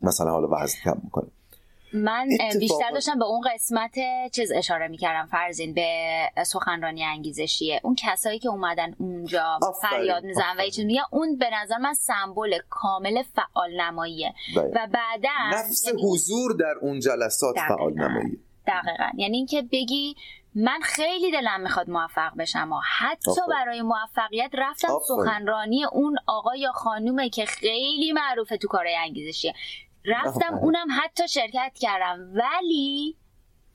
مثلا 0.03 0.31
حالا 0.31 0.49
وزن 0.51 0.79
کم 0.85 1.01
می‌کنه. 1.05 1.27
من 1.93 2.29
بیشتر 2.59 2.91
داشتم 2.95 3.19
به 3.19 3.25
اون 3.25 3.41
قسمت 3.55 3.95
چیز 4.33 4.53
اشاره 4.53 4.89
می‌کردم 4.89 5.27
فرزین 5.27 5.75
به 5.75 5.87
سخنرانی 6.47 7.05
انگیزشیه 7.05 7.81
اون 7.85 7.95
کسایی 7.99 8.39
که 8.39 8.49
اومدن 8.49 8.95
اونجا 8.99 9.59
فریاد 9.83 10.25
می‌زنن 10.25 10.55
و 10.59 10.63
چیز 10.63 10.87
اون 11.11 11.39
به 11.39 11.47
نظر 11.63 11.79
من 11.79 11.95
سمبل 11.95 12.59
کامل 12.71 13.23
فعال 13.23 13.81
نماییه. 13.81 14.35
و 14.57 14.89
بعدا 14.93 15.29
نفس 15.53 15.87
یعنی 15.87 16.03
حضور 16.03 16.53
در 16.53 16.75
اون 16.81 17.01
جلسات 17.01 17.57
فعال 17.69 17.93
نماییه 17.93 18.39
دقیقا. 18.67 19.11
یعنی 19.17 19.37
اینکه 19.37 19.63
بگی 19.63 20.17
من 20.55 20.81
خیلی 20.83 21.31
دلم 21.31 21.61
می‌خواد 21.61 21.91
موفق 21.91 22.37
بشم 22.39 22.73
و 22.73 22.81
حتی 22.99 23.41
برای 23.51 23.83
موفقیت 23.83 24.51
رفتم 24.55 24.99
سخنرانی 25.09 25.85
اون 25.85 26.17
آقا 26.27 26.57
یا 26.57 26.73
خانومه 26.73 27.29
که 27.29 27.47
خیلی 27.47 28.13
معروفه 28.13 28.57
تو 28.57 28.69
کارهای 28.69 28.97
انگیزشیه 28.97 29.55
رفتم 30.05 30.55
اونم 30.55 30.87
حتی 30.91 31.29
شرکت 31.29 31.73
کردم. 31.81 32.19
ولی 32.35 33.17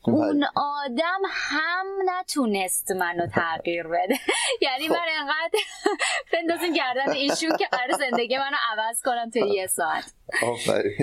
اون 0.06 0.44
آدم 0.56 1.22
هم 1.30 1.86
نتونست 2.06 2.92
منو 2.92 3.28
تغییر 3.28 3.84
بده. 3.84 4.16
یعنی 4.62 4.88
خب. 4.88 4.94
من 4.94 5.06
انقدر 5.20 5.60
بندازیم 6.34 6.74
گردن 6.74 7.12
ایشون 7.12 7.58
که 7.58 7.66
قرار 7.72 7.98
زندگی 8.10 8.38
منو 8.38 8.58
عوض 8.72 9.02
کنم 9.02 9.30
توی 9.30 9.56
یه 9.56 9.68
ساعت. 9.68 10.14
آفرین. 10.44 10.98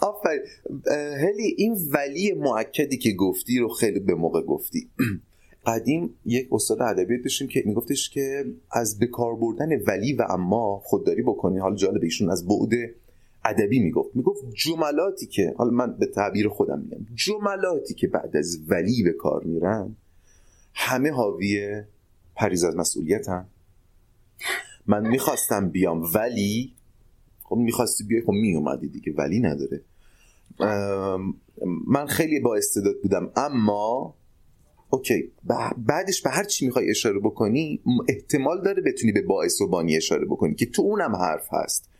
آفرین. 0.00 0.40
هلی 1.26 1.54
این 1.58 1.76
ولی 1.92 2.32
معکدی 2.32 2.98
که 2.98 3.12
گفتی 3.12 3.58
رو 3.58 3.68
خیلی 3.68 4.00
به 4.00 4.14
موقع 4.14 4.42
گفتی. 4.42 4.90
قدیم 5.66 6.18
یک 6.24 6.48
استاد 6.52 6.82
ادبیات 6.82 7.22
داشتیم 7.22 7.48
که 7.48 7.62
میگفتش 7.66 8.10
که 8.10 8.44
از 8.72 8.98
به 8.98 9.06
کار 9.06 9.36
بردن 9.36 9.68
ولی 9.86 10.12
و 10.12 10.22
اما 10.30 10.80
خودداری 10.84 11.22
بکنی 11.22 11.58
حال 11.58 11.76
جالب 11.76 12.02
ایشون 12.02 12.30
از 12.30 12.48
بعد 12.48 12.70
ادبی 13.50 13.78
می‌گفت. 13.78 14.16
می‌گفت 14.16 14.44
جملاتی 14.54 15.26
که 15.26 15.54
حالا 15.58 15.70
من 15.70 15.96
به 15.98 16.06
تعبیر 16.06 16.48
خودم 16.48 16.78
میگم 16.78 17.06
جملاتی 17.14 17.94
که 17.94 18.08
بعد 18.08 18.36
از 18.36 18.58
ولی 18.68 19.02
به 19.02 19.12
کار 19.12 19.44
میرن 19.44 19.96
همه 20.74 21.10
حاوی 21.10 21.82
پریز 22.36 22.64
از 22.64 22.76
مسئولیت 22.76 23.28
هم. 23.28 23.46
من 24.86 25.08
می‌خواستم 25.08 25.68
بیام 25.68 26.02
ولی 26.14 26.74
خب 27.42 27.56
می‌خواستی 27.56 28.04
بیای 28.04 28.22
خب 28.22 28.32
میومدی 28.32 28.88
دیگه 28.88 29.12
ولی 29.12 29.40
نداره. 29.40 29.80
من 31.86 32.06
خیلی 32.06 32.40
با 32.40 32.56
استعداد 32.56 33.00
بودم 33.02 33.32
اما 33.36 34.14
اوکی 34.90 35.32
بعدش 35.76 36.22
به 36.22 36.30
هر 36.30 36.44
چی 36.44 36.66
می‌خوای 36.66 36.90
اشاره 36.90 37.18
بکنی 37.18 37.80
احتمال 38.08 38.62
داره 38.62 38.82
بتونی 38.82 39.12
به 39.12 39.22
باعث 39.22 39.60
و 39.60 39.68
بانی 39.68 39.96
اشاره 39.96 40.26
بکنی 40.26 40.54
که 40.54 40.66
تو 40.66 40.82
اونم 40.82 41.16
حرف 41.16 41.48
هست. 41.52 41.90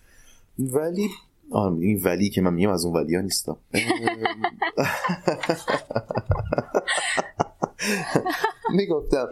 ولی 0.59 1.09
این 1.53 2.03
ولی 2.03 2.31
که 2.31 2.41
من 2.41 2.55
میگم 2.55 2.71
از 2.71 2.85
اون 2.85 2.95
ولی 2.95 3.15
ها 3.15 3.23
نیستم 3.23 3.57
می‌گفتم 8.77 9.29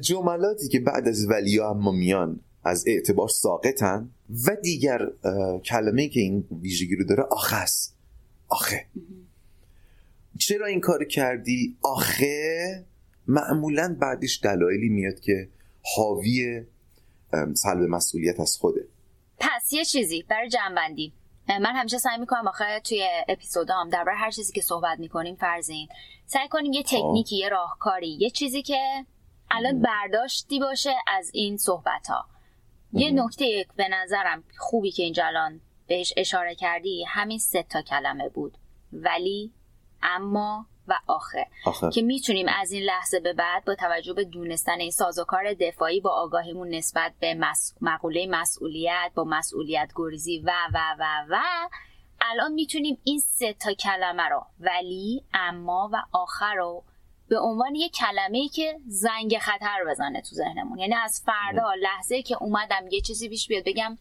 جملاتی 0.00 0.68
که 0.68 0.80
بعد 0.80 1.08
از 1.08 1.30
ولی 1.30 1.58
ها 1.58 1.70
اما 1.70 1.92
میان 1.92 2.40
از 2.64 2.84
اعتبار 2.86 3.28
ساقطن 3.28 4.10
و 4.46 4.56
دیگر 4.62 4.98
کلمه 5.64 6.08
که 6.08 6.20
این 6.20 6.44
ویژگی 6.62 6.96
رو 6.96 7.04
داره 7.04 7.22
آخه 7.22 7.56
است. 7.56 7.96
آخه. 8.48 8.86
چرا 10.38 10.66
این 10.66 10.80
کار 10.80 11.04
کردی؟ 11.04 11.76
آخه 11.82 12.84
معمولا 13.26 13.96
بعدش 14.00 14.40
دلایلی 14.42 14.88
میاد 14.88 15.20
که 15.20 15.48
حاوی 15.96 16.62
سلب 17.54 17.82
مسئولیت 17.82 18.40
از 18.40 18.56
خوده. 18.56 18.88
پس 19.38 19.72
یه 19.72 19.84
چیزی 19.84 20.24
برای 20.28 20.48
جنبندی. 20.48 21.12
من 21.48 21.76
همیشه 21.76 21.98
سعی 21.98 22.18
می‌کنم 22.18 22.48
آخه 22.48 22.80
توی 22.80 23.08
اپیزودام 23.28 23.88
درباره 23.88 24.16
هر 24.16 24.30
چیزی 24.30 24.52
که 24.52 24.60
صحبت 24.60 24.98
می‌کنیم 24.98 25.36
فرزین 25.36 25.88
سعی 26.26 26.48
کنیم 26.48 26.72
یه 26.72 26.82
تکنیکی 26.82 27.36
یه 27.36 27.48
راهکاری 27.48 28.08
یه 28.08 28.30
چیزی 28.30 28.62
که 28.62 29.06
الان 29.50 29.82
برداشتی 29.82 30.60
باشه 30.60 30.94
از 31.06 31.30
این 31.34 31.56
صحبت 31.56 32.06
ها 32.06 32.24
یه 32.92 33.10
نکته 33.10 33.66
به 33.76 33.88
نظرم 33.88 34.44
خوبی 34.58 34.90
که 34.90 35.02
اینجا 35.02 35.26
الان 35.26 35.60
بهش 35.86 36.12
اشاره 36.16 36.54
کردی 36.54 37.04
همین 37.04 37.38
سه 37.38 37.62
تا 37.62 37.82
کلمه 37.82 38.28
بود. 38.28 38.58
ولی 38.92 39.52
اما 40.02 40.66
و 40.88 40.94
آخه, 41.06 41.46
که 41.92 42.02
می‌تونیم 42.02 42.46
از 42.60 42.72
این 42.72 42.82
لحظه 42.82 43.20
به 43.20 43.32
بعد 43.32 43.64
با 43.64 43.74
توجه 43.74 44.12
به 44.12 44.24
دونستن 44.24 44.80
این 44.80 44.90
سازوکار 44.90 45.54
دفاعی 45.54 46.00
با 46.00 46.10
آگاهیمون 46.10 46.68
نسبت 46.68 47.12
به 47.20 47.34
مس... 47.34 47.74
مقوله 47.80 48.26
مسئولیت 48.30 49.12
با 49.14 49.24
مسئولیت 49.24 49.90
گریزی 49.96 50.38
و 50.38 50.52
و 50.74 50.78
و 50.98 51.04
و 51.28 51.40
الان 52.20 52.52
می‌تونیم 52.52 52.98
این 53.04 53.18
سه 53.18 53.52
تا 53.52 53.72
کلمه 53.72 54.28
رو 54.28 54.46
ولی 54.60 55.24
اما 55.34 55.90
و 55.92 56.02
آخر 56.12 56.54
رو 56.54 56.84
به 57.28 57.38
عنوان 57.38 57.74
یه 57.74 57.88
کلمه 57.88 58.38
ای 58.38 58.48
که 58.48 58.80
زنگ 58.86 59.38
خطر 59.38 59.84
بزنه 59.90 60.20
تو 60.20 60.36
ذهنمون. 60.36 60.78
یعنی 60.78 60.94
از 60.94 61.22
فردا 61.26 61.74
لحظه 61.74 62.22
که 62.22 62.42
اومدم 62.42 62.88
یه 62.90 63.00
چیزی 63.00 63.28
پیش 63.28 63.48
بیاد 63.48 63.64
بگم 63.66 63.98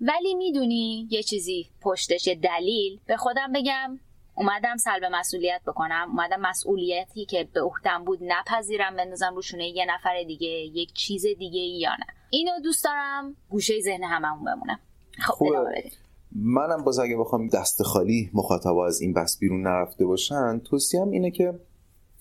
ولی 0.00 0.34
می‌دونی 0.34 1.08
یه 1.10 1.22
چیزی 1.22 1.70
پشتش 1.82 2.26
یه 2.26 2.34
دلیل 2.34 3.00
به 3.06 3.16
خودم 3.16 3.52
بگم 3.52 4.00
اومدم 4.40 4.76
سلب 4.76 5.04
مسئولیت 5.12 5.60
بکنم. 5.66 6.08
اومدم 6.10 6.40
مسئولیتی 6.40 7.24
که 7.24 7.48
به 7.54 7.60
عهدم 7.60 8.04
بود 8.04 8.18
نپذیرم 8.22 8.96
بندازم 8.96 9.34
روشونه 9.34 9.68
یه 9.68 9.86
نفر 9.94 10.22
دیگه 10.26 10.48
یک 10.48 10.92
چیز 10.92 11.22
دیگه 11.22 11.60
یا 11.60 11.90
نه. 11.90 12.06
اینو 12.30 12.60
دوست 12.64 12.84
دارم 12.84 13.36
گوشه 13.50 13.80
ذهن 13.80 14.04
هممون 14.04 14.44
بمونم 14.44 14.78
خب 15.20 15.46
منم 16.32 16.84
باز 16.84 16.98
اگه 16.98 17.16
بخوام 17.16 17.48
دست 17.48 17.82
خالی 17.82 18.30
مخاطبا 18.34 18.86
از 18.86 19.00
این 19.00 19.12
بس 19.12 19.38
بیرون 19.38 19.62
نرفته 19.62 20.04
باشن 20.04 20.58
توصیهم 20.58 21.10
اینه 21.10 21.30
که 21.30 21.60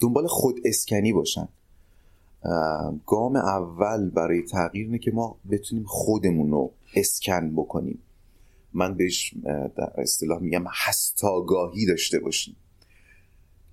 دنبال 0.01 0.27
خود 0.27 0.55
اسکنی 0.65 1.13
باشن. 1.13 1.47
گام 3.05 3.35
اول 3.35 4.09
برای 4.09 4.41
تغییر 4.41 4.85
اینه 4.85 4.99
که 4.99 5.11
ما 5.11 5.37
بتونیم 5.51 5.83
خودمون 5.87 6.51
رو 6.51 6.71
اسکن 6.95 7.55
بکنیم. 7.55 8.01
من 8.73 8.97
بهش 8.97 9.33
در 9.77 9.91
اصطلاح 9.97 10.39
میگم 10.39 10.63
هستاگاهی 10.67 11.85
داشته 11.85 12.19
باشیم. 12.19 12.55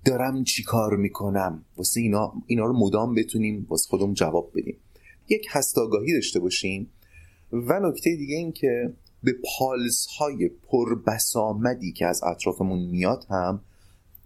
دارم 0.05 0.43
چی 0.43 0.63
کار 0.63 0.97
می‌کنم؟ 0.97 1.65
واسه 1.77 1.99
اینا, 1.99 2.33
اینا 2.47 2.65
رو 2.65 2.73
مدام 2.73 3.15
بتونیم 3.15 3.67
واسه 3.69 3.89
خودمون 3.89 4.13
جواب 4.13 4.51
بدیم. 4.55 4.77
یک 5.29 5.47
هستاگاهی 5.49 6.13
داشته 6.13 6.39
باشیم 6.39 6.91
و 7.51 7.79
نکته 7.79 8.15
دیگه 8.15 8.35
این 8.35 8.51
که 8.51 8.93
به 9.23 9.35
پالس 9.57 10.05
های 10.05 10.49
پربسامدی 10.49 11.91
که 11.91 12.05
از 12.05 12.23
اطرافمون 12.23 12.79
میاد 12.79 13.25
هم 13.29 13.61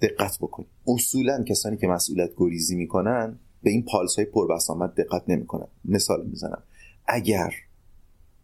دقت 0.02 0.38
بکنیم. 0.38 0.70
اصولا 0.88 1.44
کسانی 1.44 1.78
که 1.78 1.88
مسئولیت 1.88 2.32
گریزی 2.38 2.76
می‌کنن 2.76 3.40
به 3.64 3.70
این 3.70 3.86
پالس 3.86 4.16
های 4.16 4.26
پربسامد 4.26 4.94
دقت 4.96 5.24
نمی‌کنن. 5.28 5.68
مثال 5.86 6.26
می‌زنم. 6.26 6.64
اگر 7.08 7.54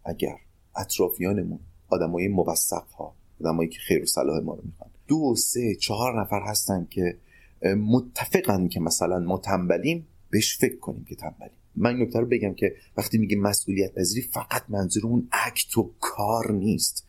اگر 0.04 0.36
اطرافیانمون 0.76 1.60
آدمای 1.88 2.28
موثق 2.28 2.86
ها 2.98 3.14
آدمایی 3.40 3.68
که 3.68 3.78
خیر 3.78 4.02
و 4.02 4.06
صلاح 4.06 4.40
ما 4.40 4.54
رو 4.54 4.62
می‌خوان. 4.64 4.90
دو 5.08 5.34
سه 5.36 5.74
چهار 5.74 6.20
نفر 6.20 6.40
هستن 6.46 6.86
که 6.90 7.16
متفقن 7.76 8.68
که 8.68 8.80
مثلا 8.80 9.18
ما 9.18 9.38
تنبلیم 9.38 10.06
بهش 10.30 10.58
فکر 10.58 10.78
کنیم 10.78 11.04
که 11.08 11.14
تنبلیم. 11.14 11.52
من 11.76 11.90
این 11.94 12.02
نکته 12.02 12.18
رو 12.18 12.26
بگم 12.26 12.54
که 12.54 12.74
وقتی 12.96 13.18
میگه 13.18 13.36
مسئولیت 13.36 13.94
پذیری 13.94 14.26
فقط 14.26 14.62
منظور 14.68 15.06
اون 15.06 15.28
اکت 15.32 15.78
و 15.78 15.90
کار 16.00 16.52
نیست. 16.52 17.04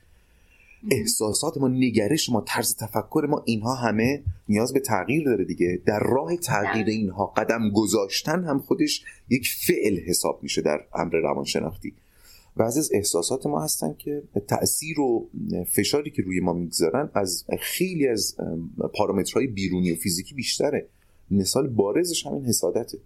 احساسات 0.92 1.58
ما 1.58 1.68
نگرش 1.68 2.30
ما 2.30 2.42
طرز 2.42 2.76
تفکر 2.76 3.28
ما 3.30 3.44
اینها 3.46 3.76
همه 3.76 4.24
نیاز 4.50 4.74
به 4.74 4.80
تغییر 4.80 5.26
داره 5.26 5.46
دیگه. 5.46 5.82
در 5.86 6.00
راه 6.00 6.36
تغییر 6.36 6.88
اینها 6.88 7.26
قدم 7.26 7.70
گذاشتن 7.70 8.44
هم 8.44 8.60
خودش 8.60 9.04
یک 9.30 9.48
فعل 9.68 10.00
حساب 10.00 10.44
میشه 10.44 10.62
در 10.62 10.86
امر 10.94 11.16
روانشناختی. 11.16 11.94
بعضی 12.58 12.80
از 12.80 12.90
احساسات 12.94 13.46
ما 13.46 13.64
هستن 13.64 13.96
که 13.98 14.24
تاثیر 14.48 15.00
و 15.00 15.30
فشاری 15.68 16.12
که 16.12 16.22
روی 16.22 16.40
ما 16.40 16.54
می‌گذارن 16.54 17.10
از 17.14 17.46
خیلی 17.60 18.08
از 18.08 18.36
پارامترهای 18.94 19.48
بیرونی 19.48 19.92
و 19.92 19.96
فیزیکی 19.96 20.36
بیشتره. 20.36 20.88
مثال 21.32 21.68
بارزش 21.68 22.26
همین 22.26 22.46
حسادته. 22.46 22.98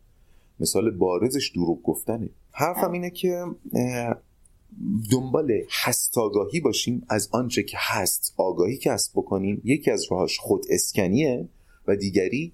مثال 0.59 0.91
بارزش 0.91 1.51
دروغ 1.55 1.83
گفتنه. 1.83 2.29
حرفم 2.51 2.91
اینه 2.91 3.09
که 3.09 3.45
دنبال 5.11 5.51
هست 5.83 6.17
آگاهی 6.17 6.59
باشیم 6.59 7.05
از 7.09 7.29
آنچه 7.31 7.63
که 7.63 7.77
هست. 7.79 8.33
آگاهی 8.37 8.77
کسب 8.77 9.11
بکنیم 9.15 9.61
یکی 9.63 9.91
از 9.91 10.05
راهاش 10.11 10.39
خود 10.39 10.65
اسکنیه 10.69 11.49
و 11.87 11.95
دیگری 11.95 12.53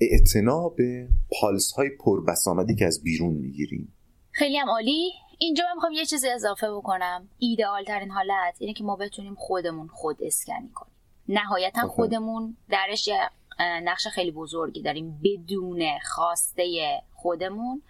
اعتنا 0.00 0.68
به 0.68 1.08
پالس 1.40 1.72
های 1.72 1.88
پربسامدی 1.88 2.74
که 2.74 2.86
از 2.86 3.02
بیرون 3.02 3.34
می‌گیریم. 3.34 3.92
خیلی 4.30 4.56
هم 4.56 4.68
عالی. 4.68 5.10
اینجا 5.44 5.64
من 5.64 5.74
می‌خوام 5.74 5.92
یه 5.92 6.06
چیزی 6.06 6.28
اضافه 6.28 6.70
بکنم. 6.70 7.28
ایدئال 7.38 7.84
ترین 7.84 8.10
حالت 8.10 8.56
اینه 8.58 8.72
که 8.74 8.84
ما 8.84 8.96
بتونیم 8.96 9.34
خودمون 9.34 9.88
خود 9.88 10.16
اسکنی 10.20 10.70
کنیم. 10.74 10.92
نهایتا 11.28 11.88
خودمون 11.88 12.56
درش 12.68 13.08
یه 13.08 13.30
نقش 13.60 14.06
خیلی 14.06 14.30
بزرگی 14.30 14.82
داریم. 14.82 15.20
بدون 15.24 15.98
خواسته 15.98 17.02
خودمون 17.14 17.82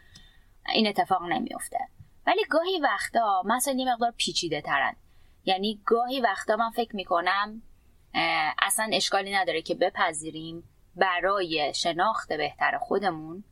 این 0.74 0.86
اتفاق 0.86 1.22
نمیفته 1.22 1.78
ولی 2.26 2.44
گاهی 2.50 2.80
وقتا 2.80 3.42
مثلا 3.46 3.74
یه 3.74 3.92
مقدار 3.92 4.11
پیچیده 4.16 4.61
ترن 4.61 4.96
یعنی 5.44 5.80
گاهی 5.86 6.20
وقتا 6.20 6.57
من 6.57 6.70
فکر 6.70 6.96
می‌کنم 6.96 7.62
اصلا 8.62 8.90
اشکالی 8.92 9.34
نداره 9.34 9.62
که 9.62 9.74
بپذیریم 9.74 10.64
برای 10.96 11.72
شناخت 11.74 12.32
بهتر 12.32 12.78
خودمون. 12.78 13.44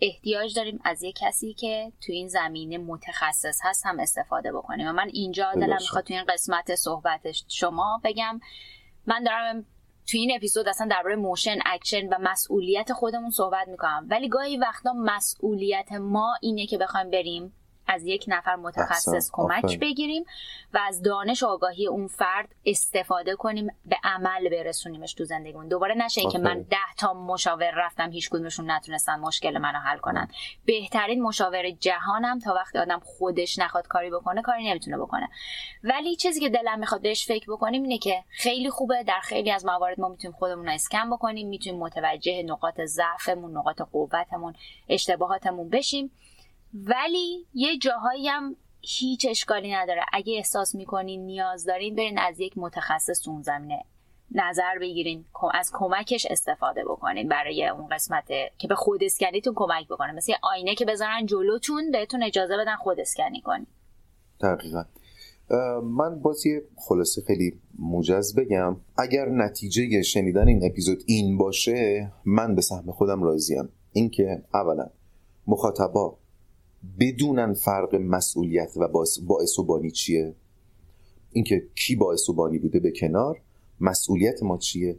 احتیاج 0.00 0.54
داریم 0.54 0.80
از 0.84 1.02
یه 1.02 1.12
کسی 1.12 1.54
که 1.54 1.92
تو 2.06 2.12
این 2.12 2.28
زمینه 2.28 2.78
متخصص 2.78 3.60
هست 3.62 3.86
هم 3.86 4.00
استفاده 4.00 4.52
بکنیم. 4.52 4.88
و 4.88 4.92
من 4.92 5.10
اینجا 5.12 5.52
دلم 5.52 5.78
می‌خواد 5.80 6.04
تو 6.04 6.14
این 6.14 6.24
قسمت 6.28 6.74
صحبتش 6.74 7.44
شما 7.48 8.00
بگم 8.04 8.40
من 9.06 9.22
دارم 9.24 9.66
تو 10.06 10.18
این 10.18 10.32
اپیزود 10.36 10.68
اصلا 10.68 10.88
درباره 10.90 11.16
motion 11.16 11.58
action 11.66 12.08
و 12.08 12.18
مسئولیت 12.20 12.92
خودمون 12.92 13.30
صحبت 13.30 13.68
می‌کنم. 13.68 14.06
ولی 14.10 14.28
گاهی 14.28 14.56
وقتا 14.56 14.92
مسئولیت 14.92 15.92
ما 15.92 16.36
اینه 16.42 16.66
که 16.66 16.78
بخوایم 16.78 17.10
بریم 17.10 17.54
از 17.88 18.06
یک 18.06 18.24
نفر 18.28 18.56
متخصص 18.56 19.30
کمک 19.32 19.78
بگیریم 19.78 20.24
و 20.74 20.78
از 20.88 21.02
دانش 21.02 21.42
و 21.42 21.46
آگاهی 21.46 21.86
اون 21.86 22.06
فرد 22.06 22.54
استفاده 22.66 23.36
کنیم 23.36 23.66
به 23.84 23.96
عمل 24.04 24.48
برسونیمش 24.48 25.14
تو 25.14 25.24
زندگیمون. 25.24 25.68
دوباره 25.68 25.94
نشه 25.94 26.20
که 26.32 26.38
من 26.38 26.62
ده 26.62 26.76
تا 26.98 27.14
مشاور 27.14 27.70
رفتم 27.70 28.10
هیچ 28.10 28.30
کدومشون 28.30 28.70
نتونستن 28.70 29.18
مشکل 29.20 29.58
منو 29.58 29.78
حل 29.78 29.98
کنن. 29.98 30.28
بهترین 30.64 31.22
مشاور 31.22 31.70
جهانم 31.70 32.38
تا 32.38 32.54
وقتی 32.54 32.78
آدم 32.78 33.00
خودش 33.04 33.58
نخواد 33.58 33.86
کاری 33.86 34.10
بکنه 34.10 34.42
کاری 34.42 34.70
نمی‌تونه 34.70 34.98
بکنه. 34.98 35.28
ولی 35.84 36.16
چیزی 36.16 36.40
که 36.40 36.48
دلم 36.48 36.78
می‌خواد 36.78 37.02
بهش 37.02 37.26
فکر 37.26 37.52
بکنیم 37.52 37.82
اینه 37.82 37.98
که 37.98 38.24
خیلی 38.30 38.70
خوبه 38.70 39.02
در 39.02 39.20
خیلی 39.22 39.50
از 39.50 39.64
موارد 39.66 40.00
ما 40.00 40.08
می‌تونیم 40.08 40.36
خودمون 40.36 40.66
رو 40.66 40.72
اسکن 40.72 41.10
بکنیم 41.10 41.48
می‌تونیم 41.48 41.80
متوجه 41.80 42.42
نقاط 42.42 42.80
ضعفمون 42.80 43.56
نقاط 43.56 43.82
قوتمون 43.92 44.54
اشتباهاتمون 44.88 45.68
بشیم. 45.68 46.10
ولی 46.74 47.46
یه 47.54 47.78
جاهایی 47.78 48.28
هم 48.28 48.56
هیچ 48.80 49.26
اشکالی 49.30 49.72
نداره. 49.72 50.02
اگه 50.12 50.36
احساس 50.36 50.74
می‌کنین 50.74 51.26
نیاز 51.26 51.64
دارین 51.64 51.94
برین 51.94 52.18
از 52.18 52.40
یک 52.40 52.52
متخصص 52.56 53.28
اون 53.28 53.42
زمینه 53.42 53.84
نظر 54.32 54.78
بگیرین 54.80 55.24
از 55.54 55.70
کمکش 55.74 56.26
استفاده 56.30 56.84
بکنین 56.84 57.28
برای 57.28 57.68
اون 57.68 57.86
قسمت 57.86 58.28
که 58.58 58.68
به 58.68 58.74
خود 58.74 59.04
اسکنیتون 59.04 59.54
کمک 59.56 59.86
بکنه. 59.86 60.12
مثل 60.12 60.32
آینه 60.42 60.74
که 60.74 60.84
بذارن 60.84 61.26
جلوتون 61.26 61.90
بهتون 61.90 62.22
اجازه 62.22 62.56
بدن 62.56 62.76
خود 62.76 63.00
اسکنی 63.00 63.40
کنین. 63.40 63.66
دقیقا. 64.40 64.84
من 65.82 66.20
باز 66.20 66.46
یه 66.46 66.62
خلاصه 66.76 67.22
خیلی 67.26 67.60
موجز 67.78 68.34
بگم. 68.34 68.76
اگر 68.98 69.28
نتیجه 69.28 70.02
شنیدن 70.02 70.48
این 70.48 70.70
اپیزود 70.70 71.02
این 71.06 71.38
باشه 71.38 72.10
من 72.24 72.54
به 72.54 72.60
سهم 72.60 72.92
خودم 72.92 73.22
راضیم. 73.22 73.68
اینکه 73.92 74.42
اولا 74.54 74.90
مخاطبا 75.46 76.16
بدونن 77.00 77.54
فرق 77.54 77.94
مسئولیت 77.94 78.72
و 78.76 78.88
باعث 79.26 79.58
و 79.58 79.64
بانی 79.64 79.90
چیه؟ 79.90 80.34
اینکه 81.32 81.66
کی 81.74 81.96
باعث 81.96 82.28
و 82.28 82.32
بانی 82.32 82.58
بوده 82.58 82.80
به 82.80 82.90
کنار 82.90 83.40
مسئولیت 83.80 84.42
ما 84.42 84.58
چیه؟ 84.58 84.96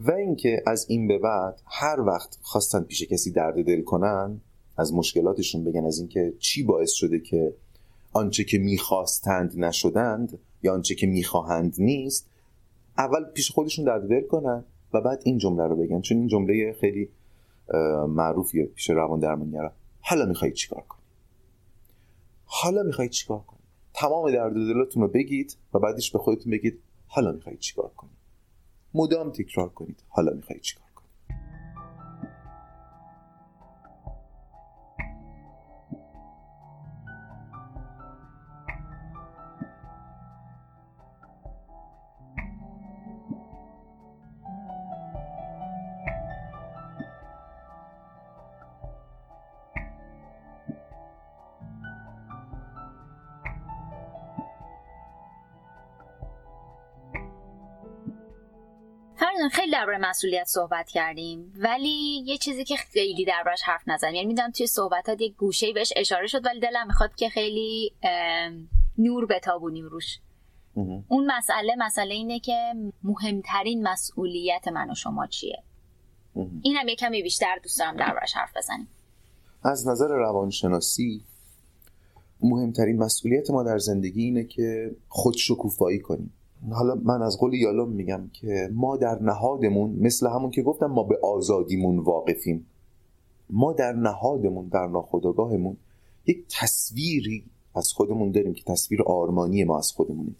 و 0.00 0.12
اینکه 0.12 0.62
از 0.66 0.86
این 0.88 1.08
به 1.08 1.18
بعد 1.18 1.60
هر 1.66 2.00
وقت 2.00 2.38
خواستن 2.42 2.82
پیش 2.82 3.02
کسی 3.02 3.30
درد 3.30 3.64
دل 3.64 3.82
کنن 3.82 4.40
از 4.76 4.94
مشکلاتشون 4.94 5.64
بگن 5.64 5.84
از 5.84 5.98
اینکه 5.98 6.32
چی 6.38 6.62
باعث 6.62 6.90
شده 6.90 7.20
که 7.20 7.54
آنچه 8.12 8.44
که 8.44 8.58
می‌خواستند 8.58 9.52
نشدند 9.56 10.38
یا 10.62 10.74
آنچه 10.74 10.94
که 10.94 11.06
می‌خواهند 11.06 11.74
نیست 11.78 12.26
اول 12.98 13.24
پیش 13.34 13.50
خودشون 13.50 13.84
درد 13.84 14.08
دل 14.08 14.26
کنن 14.26 14.64
و 14.92 15.00
بعد 15.00 15.22
این 15.24 15.38
جمله 15.38 15.66
رو 15.66 15.76
بگن. 15.76 16.00
چون 16.00 16.18
این 16.18 16.26
جمله 16.26 16.76
خیلی 16.80 17.08
معروفیه 18.08 18.64
پیش 18.64 18.90
روان 18.90 19.20
درمانگرا. 19.20 19.72
حالا 20.00 20.26
میخوایی 20.26 20.54
چیکار 20.54 20.82
کن 20.88 20.99
حالا 22.52 22.82
می‌خواید 22.82 23.10
چیکار 23.10 23.40
کنید؟ 23.40 23.64
تمام 23.94 24.30
درد 24.30 24.54
دلتون 24.54 25.02
رو 25.02 25.08
بگید 25.08 25.56
و 25.74 25.78
بعدش 25.78 26.10
به 26.10 26.18
خودتون 26.18 26.52
بگید 26.52 26.82
حالا 27.06 27.32
می‌خواید 27.32 27.58
چیکار 27.58 27.90
کنید؟ 27.96 28.16
مدام 28.94 29.30
تکرار 29.30 29.68
کنید 29.68 30.02
حالا 30.08 30.32
می‌خواید 30.32 30.62
چیکار 30.62 30.89
درباره 59.80 59.98
مسئولیت 59.98 60.44
صحبت 60.44 60.88
کردیم 60.88 61.52
ولی 61.56 62.22
یه 62.26 62.38
چیزی 62.38 62.64
که 62.64 62.76
خیلی 62.76 63.24
دربارش 63.24 63.62
حرف 63.62 63.82
نزنیم. 63.86 64.14
یعنی 64.14 64.26
می‌دونم 64.26 64.50
توی 64.50 64.66
صحبتات 64.66 65.20
یه 65.20 65.28
گوشه 65.28 65.72
بهش 65.72 65.92
اشاره 65.96 66.26
شد 66.26 66.46
ولی 66.46 66.60
دلم 66.60 66.86
می‌خواد 66.86 67.14
که 67.14 67.28
خیلی 67.28 67.92
نور 68.98 69.26
بتابونیم 69.26 69.84
روش. 69.84 70.18
اون 71.08 71.30
مسئله 71.36 71.74
مسئله 71.78 72.14
اینه 72.14 72.40
که 72.40 72.72
مهمترین 73.02 73.88
مسئولیت 73.88 74.68
من 74.68 74.90
و 74.90 74.94
شما 74.94 75.26
چیه؟ 75.26 75.62
این 76.62 76.76
هم 76.76 76.88
یه 76.88 76.96
کمی 76.96 77.22
بیشتر 77.22 77.58
دوست 77.62 77.78
دارم 77.78 77.96
دربارش 77.96 78.32
حرف 78.32 78.56
بزنیم. 78.56 78.88
از 79.64 79.88
نظر 79.88 80.08
روانشناسی 80.08 81.24
مهمترین 82.42 82.98
مسئولیت 82.98 83.50
ما 83.50 83.62
در 83.62 83.78
زندگی 83.78 84.22
اینه 84.22 84.44
که 84.44 84.90
خود 85.08 85.36
شکوفایی 85.36 85.98
کنیم. 85.98 86.32
حالا 86.68 86.94
من 86.94 87.22
از 87.22 87.38
قول 87.38 87.54
یالوم 87.54 87.92
میگم 87.92 88.30
که 88.32 88.70
ما 88.72 88.96
در 88.96 89.22
نهادمون 89.22 89.96
مثل 90.00 90.26
همون 90.26 90.50
که 90.50 90.62
گفتم 90.62 90.86
ما 90.86 91.02
به 91.02 91.18
آزادیمون 91.22 91.98
واقفیم. 91.98 92.66
ما 93.50 93.72
در 93.72 93.92
نهادمون 93.92 94.68
در 94.68 94.86
ناخودآگاهمون 94.86 95.76
یک 96.26 96.44
تصویری 96.60 97.44
از 97.74 97.92
خودمون 97.92 98.30
داریم 98.30 98.52
که 98.52 98.64
تصویر 98.64 99.02
آرمانی 99.02 99.64
ما 99.64 99.78
از 99.78 99.92
خودمونه. 99.92 100.34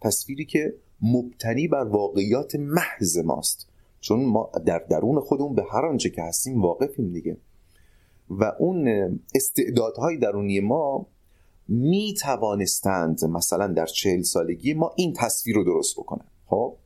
تصویری 0.00 0.44
که 0.44 0.74
مبتنی 1.02 1.68
بر 1.68 1.84
واقعیات 1.84 2.54
محض 2.54 3.18
ماست. 3.18 3.68
چون 4.00 4.24
ما 4.24 4.50
در 4.66 4.78
درون 4.78 5.20
خودمون 5.20 5.54
به 5.54 5.64
هر 5.72 5.86
آنچه 5.86 6.10
که 6.10 6.22
هستیم 6.22 6.62
واقفیم 6.62 7.12
دیگه. 7.12 7.36
و 8.30 8.52
اون 8.58 8.88
استعدادهای 9.34 10.18
درونی 10.18 10.60
ما 10.60 11.06
می 11.68 12.14
توانستند 12.20 13.24
مثلا 13.24 13.66
در 13.66 13.86
چهل 13.86 14.22
سالگی 14.22 14.74
ما 14.74 14.92
این 14.96 15.12
تصویر 15.12 15.56
رو 15.56 15.64
درست 15.64 15.96
بکنن. 15.96 16.24
خب؟ 16.46 16.76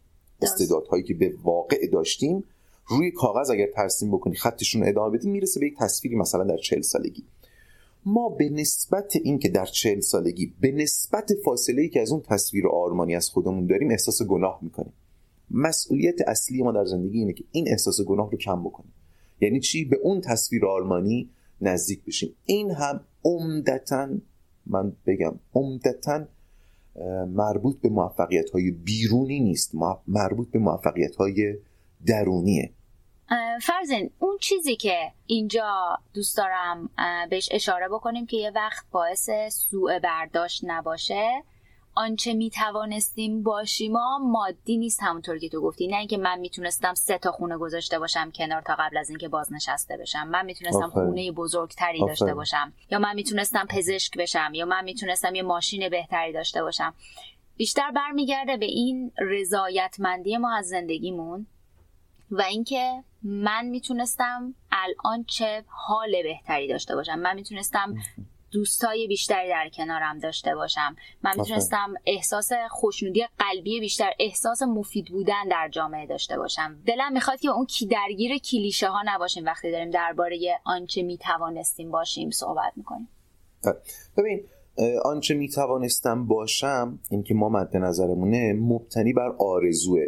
استعدادهایی 0.43 1.03
که 1.03 1.15
به 1.15 1.35
واقع 1.43 1.87
داشتیم 1.87 2.45
روی 2.87 3.11
کاغذ 3.11 3.51
اگر 3.51 3.67
ترسیم 3.75 4.11
بکنی 4.11 4.35
خطشون 4.37 4.89
ادامه 4.89 5.19
بدیم 5.19 5.31
می‌رسه 5.31 5.61
به 5.61 5.67
یک 5.67 5.77
تصویری 5.79 6.17
مثلا 6.17 6.45
در 6.45 6.57
چهل 6.57 6.81
سالگی. 6.81 7.25
ما 8.07 8.29
به 8.29 8.49
نسبت 8.49 9.17
اینکه 9.17 9.49
در 9.49 9.67
چهل 9.67 10.01
سالگی 10.01 10.53
به 10.61 10.73
نسبت 10.73 11.33
فاصله 11.45 11.83
ای 11.83 11.89
که 11.89 12.01
از 12.01 12.13
اون 12.13 12.21
تصویر 12.21 12.69
آرمانی 12.69 13.17
از 13.17 13.29
خودمون 13.29 13.67
داریم 13.67 13.91
احساس 13.91 14.23
گناه 14.23 14.59
می‌کنیم. 14.63 14.93
مسئولیت 15.51 16.29
اصلی 16.29 16.63
ما 16.63 16.73
در 16.73 16.85
زندگی 16.85 17.19
اینه 17.19 17.33
که 17.33 17.45
این 17.53 17.69
احساس 17.69 18.01
گناه 18.01 18.31
رو 18.31 18.39
کم 18.39 18.65
بکنیم. 18.65 18.93
یعنی 19.41 19.61
چی؟ 19.61 19.85
به 19.85 19.97
اون 20.03 20.21
تصویر 20.21 20.67
آرمانی 20.67 21.31
نزدیک 21.61 22.05
بشیم. 22.05 22.35
این 22.45 22.71
هم 22.71 23.01
عمدتا 23.25 24.09
من 24.69 24.93
بگم 25.07 25.35
عمدتا 25.55 26.25
مربوط 27.27 27.81
به 27.81 27.89
موفقیت 27.89 28.51
های 28.51 28.71
بیرونی 28.71 29.41
نیست 29.41 29.75
مربوط 30.09 30.51
به 30.51 30.59
موفقیت 30.59 31.17
های 31.17 31.59
درونیه 32.07 32.73
فرزین 33.63 34.11
اون 34.19 34.37
چیزی 34.41 34.77
که 34.77 35.13
اینجا 35.27 35.99
دوست 36.15 36.37
دارم 36.37 36.91
بهش 37.31 37.49
اشاره 37.53 37.89
بکنیم 37.89 38.27
که 38.27 38.37
یه 38.37 38.51
وقت 38.51 38.85
باعث 38.91 39.31
سوء 39.51 39.99
برداشت 39.99 40.61
نباشه 40.67 41.43
آنچه 41.99 42.35
می 42.35 42.51
توانستیم 42.51 43.43
باشیم 43.43 43.93
ما 43.93 44.19
مادی 44.19 44.77
نیست 44.77 45.03
همونطور 45.03 45.39
که 45.39 45.49
تو 45.49 45.61
گفتی. 45.61 45.87
نه 45.87 45.97
اینکه 45.97 46.17
من 46.17 46.39
می‌تونستم 46.39 46.95
سه 46.95 47.19
تا 47.19 47.33
خونه 47.33 47.59
گذاشته 47.59 47.99
باشم 47.99 48.31
کنار 48.31 48.63
تا 48.63 48.77
قبل 48.79 48.97
از 48.97 49.11
اینکه 49.11 49.29
بازنشسته 49.29 49.97
بشم. 49.97 50.29
من 50.29 50.45
می‌تونستم 50.45 50.89
خونه 50.89 51.33
بزرگتری 51.33 52.07
داشته 52.07 52.35
باشم. 52.35 52.73
یا 52.91 52.99
من 52.99 53.15
می‌تونستم 53.15 53.67
پزشک 53.71 54.19
بشم. 54.19 54.51
یا 54.55 54.67
من 54.67 54.85
می‌تونستم 54.85 55.35
یه 55.35 55.43
ماشین 55.43 55.89
بهتری 55.89 56.33
داشته 56.33 56.63
باشم. 56.63 56.95
بیشتر 57.57 57.91
برمیگرده 57.91 58.57
به 58.57 58.67
این 58.67 59.13
رضایتمندی 59.19 60.37
ما 60.37 60.57
از 60.57 60.69
زندگیمون 60.69 61.47
و 62.31 62.43
اینکه 62.43 63.05
من 63.23 63.67
می‌تونستم 63.67 64.55
الان 64.73 65.25
چه 65.25 65.65
حال 65.67 66.23
بهتری 66.23 66.69
داشته 66.69 66.95
باشم. 66.95 67.19
من 67.19 67.35
می‌تونستم 67.35 67.95
دوستای 68.51 69.07
بیشتری 69.07 69.49
در 69.49 69.71
کنارم 69.75 70.19
داشته 70.19 70.55
باشم. 70.55 70.97
من 71.23 71.33
می‌تونستم 71.39 71.95
احساس 72.07 72.51
خوشنودی 72.71 73.27
قلبی 73.39 73.81
بیشتر 73.81 74.11
احساس 74.21 74.63
مفید 74.63 75.07
بودن 75.07 75.49
در 75.51 75.69
جامعه 75.73 76.07
داشته 76.07 76.39
باشم. 76.39 76.83
دلم 76.87 77.13
می‌خواد 77.13 77.41
که 77.41 77.49
اون 77.49 77.67
کی 77.67 77.87
درگیر 77.87 78.39
کلیشه 78.39 78.89
ها 78.89 79.03
نباشیم 79.07 79.45
وقتی 79.45 79.71
داریم 79.71 79.91
درباره 79.91 80.61
آنچه 80.65 81.03
می‌توانستیم 81.03 81.91
باشیم 81.91 82.31
صحبت 82.31 82.73
می‌کنیم. 82.77 83.09
ببین 84.17 84.45
آنچه 85.05 85.35
می‌توانستم 85.35 86.27
باشم 86.27 86.99
این 87.11 87.23
که 87.23 87.35
ما 87.35 87.49
مد 87.49 87.77
نظرمونه 87.77 88.53
مبتنی 88.53 89.13
بر 89.13 89.33
آرزوه. 89.39 90.07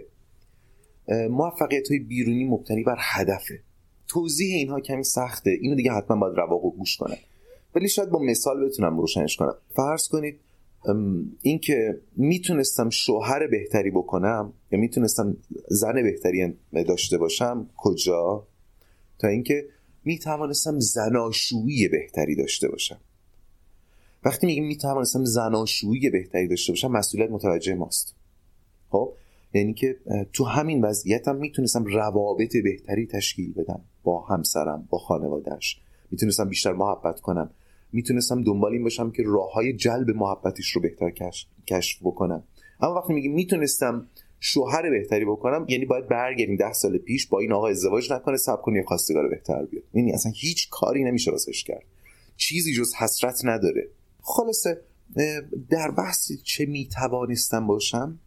موفقیت 1.31 1.91
های 1.91 1.99
بیرونی 1.99 2.45
مبتنی 2.45 2.83
بر 2.83 2.97
هدفه. 2.99 3.63
توضیح 4.09 4.57
اینها 4.57 4.81
کمی 4.81 5.05
سخته. 5.05 5.51
اینو 5.51 5.77
دیگه 5.77 5.93
حتما 5.93 6.17
باید 6.17 6.37
رواق 6.37 6.63
گوش 6.63 6.97
کنه. 6.97 7.19
ولی 7.75 7.89
شاید 7.89 8.11
با 8.11 8.19
مثال 8.19 8.65
بتونم 8.65 8.99
روشنش 8.99 9.37
کنم. 9.37 9.55
فرض 9.77 10.09
کنید 10.09 10.41
اینکه 11.43 12.01
می‌تونستم 12.17 12.91
شوهر 12.91 13.47
بهتری 13.47 13.91
بکنم 13.91 14.53
یا 14.73 14.79
می‌تونستم 14.79 15.37
زن 15.69 16.03
بهتری 16.03 16.57
داشته 16.73 17.19
باشم 17.19 17.71
کجا؟ 17.77 18.47
تا 19.19 19.29
اینکه 19.29 19.69
می‌توانستم 20.05 20.81
زناشویی 20.81 21.89
بهتری 21.89 22.37
داشته 22.37 22.69
باشم. 22.69 23.01
وقتی 24.25 24.47
میگیم 24.47 24.67
می‌توانستم 24.67 25.25
زناشویی 25.25 26.11
بهتری 26.11 26.49
داشته 26.49 26.73
باشم 26.73 26.91
مسئولیت 26.91 27.31
متوجه 27.31 27.75
ماست. 27.75 28.15
خب؟ 28.89 29.13
یعنی 29.55 29.75
که 29.75 29.97
تو 30.33 30.45
همین 30.45 30.85
وضعیتم 30.85 31.37
می‌تونستم 31.37 31.85
روابط 31.85 32.57
بهتری 32.65 33.07
تشکیل 33.07 33.53
بدم 33.53 33.81
با 34.03 34.21
همسرم 34.21 34.89
با 34.91 34.99
خانوادهش 34.99 35.81
می‌تونستم 36.11 36.49
بیشتر 36.49 36.73
محبت 36.73 37.21
کنم. 37.21 37.51
می‌تونستم 37.93 38.43
دنبال 38.43 38.73
این 38.73 38.83
باشم 38.83 39.11
که 39.11 39.23
راه 39.27 39.53
های 39.53 39.73
جلب 39.73 40.11
محبتش 40.11 40.71
رو 40.71 40.81
بهتر 40.81 41.11
کشف 41.67 41.99
بکنم. 42.03 42.43
اما 42.81 42.95
وقتی 42.95 43.13
میگیم 43.13 43.33
می‌تونستم 43.33 44.07
شوهر 44.41 44.91
بهتری 44.91 45.25
بکنم 45.25 45.67
یعنی 45.69 45.85
باید 45.85 46.09
برگردیم 46.09 46.57
ده 46.57 46.73
سال 46.73 46.99
پیش 46.99 47.27
با 47.27 47.41
این 47.41 47.53
آقا 47.53 47.69
ازدواج 47.69 48.13
نکنه 48.13 48.37
سب 48.37 48.63
کنی 48.63 48.83
خواستگار 48.83 49.29
بهتر 49.29 49.65
بیاد. 49.65 49.85
یعنی 49.95 50.13
اصلا 50.13 50.33
هیچ 50.35 50.69
کاری 50.71 51.05
نمیشه 51.05 51.31
واسش 51.31 51.65
کرد. 51.65 51.85
چیزی 52.37 52.75
جز 52.75 52.95
حسرت 52.95 53.41
نداره. 53.45 53.89
خلاصه 54.21 54.81
در 55.71 55.91
بحث 55.91 56.33
چه 56.45 56.67
می‌توانستم 56.67 57.67
باشم 57.67 58.19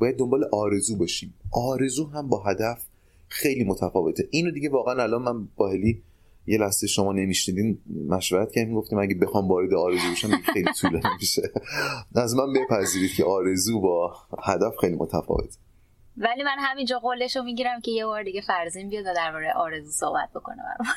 باید 0.00 0.16
دنبال 0.16 0.44
آرزو 0.52 0.96
باشیم. 0.96 1.34
آرزو 1.52 2.06
هم 2.06 2.28
با 2.28 2.42
هدف 2.42 2.86
خیلی 3.28 3.64
متفاوته. 3.64 4.28
اینو 4.30 4.50
دیگه 4.50 4.68
واقعا 4.68 5.02
الان 5.02 5.22
من 5.22 5.48
باهلی 5.56 6.02
یه 6.46 6.58
لحظه 6.58 6.86
شما 6.86 7.12
نمیشنیدین 7.12 7.78
مشورت 8.08 8.52
کردیم 8.52 8.74
گفتیم 8.74 8.98
اگه 8.98 9.14
بخوام 9.14 9.48
وارد 9.48 9.74
آرزو 9.74 10.10
بشم 10.12 10.30
خیلی 10.52 10.72
طولانی 10.80 11.14
میشه 11.20 11.42
از 12.14 12.36
من 12.36 12.52
بپذیرید 12.52 13.14
که 13.14 13.24
آرزو 13.24 13.80
با 13.80 14.14
هدف 14.44 14.72
خیلی 14.80 14.96
متفاوت 14.96 15.58
ولی 16.18 16.42
من 16.42 16.56
همینجا 16.58 16.98
قولش 16.98 17.36
رو 17.36 17.42
می‌گیرم 17.42 17.80
که 17.80 17.90
یه 17.90 18.06
بار 18.06 18.22
دیگه 18.22 18.40
فرزین 18.40 18.88
بیاد 18.88 19.06
و 19.06 19.14
درباره 19.14 19.52
آرزو 19.52 19.90
صحبت 19.90 20.28
بکنه 20.34 20.62
برام. 20.62 20.94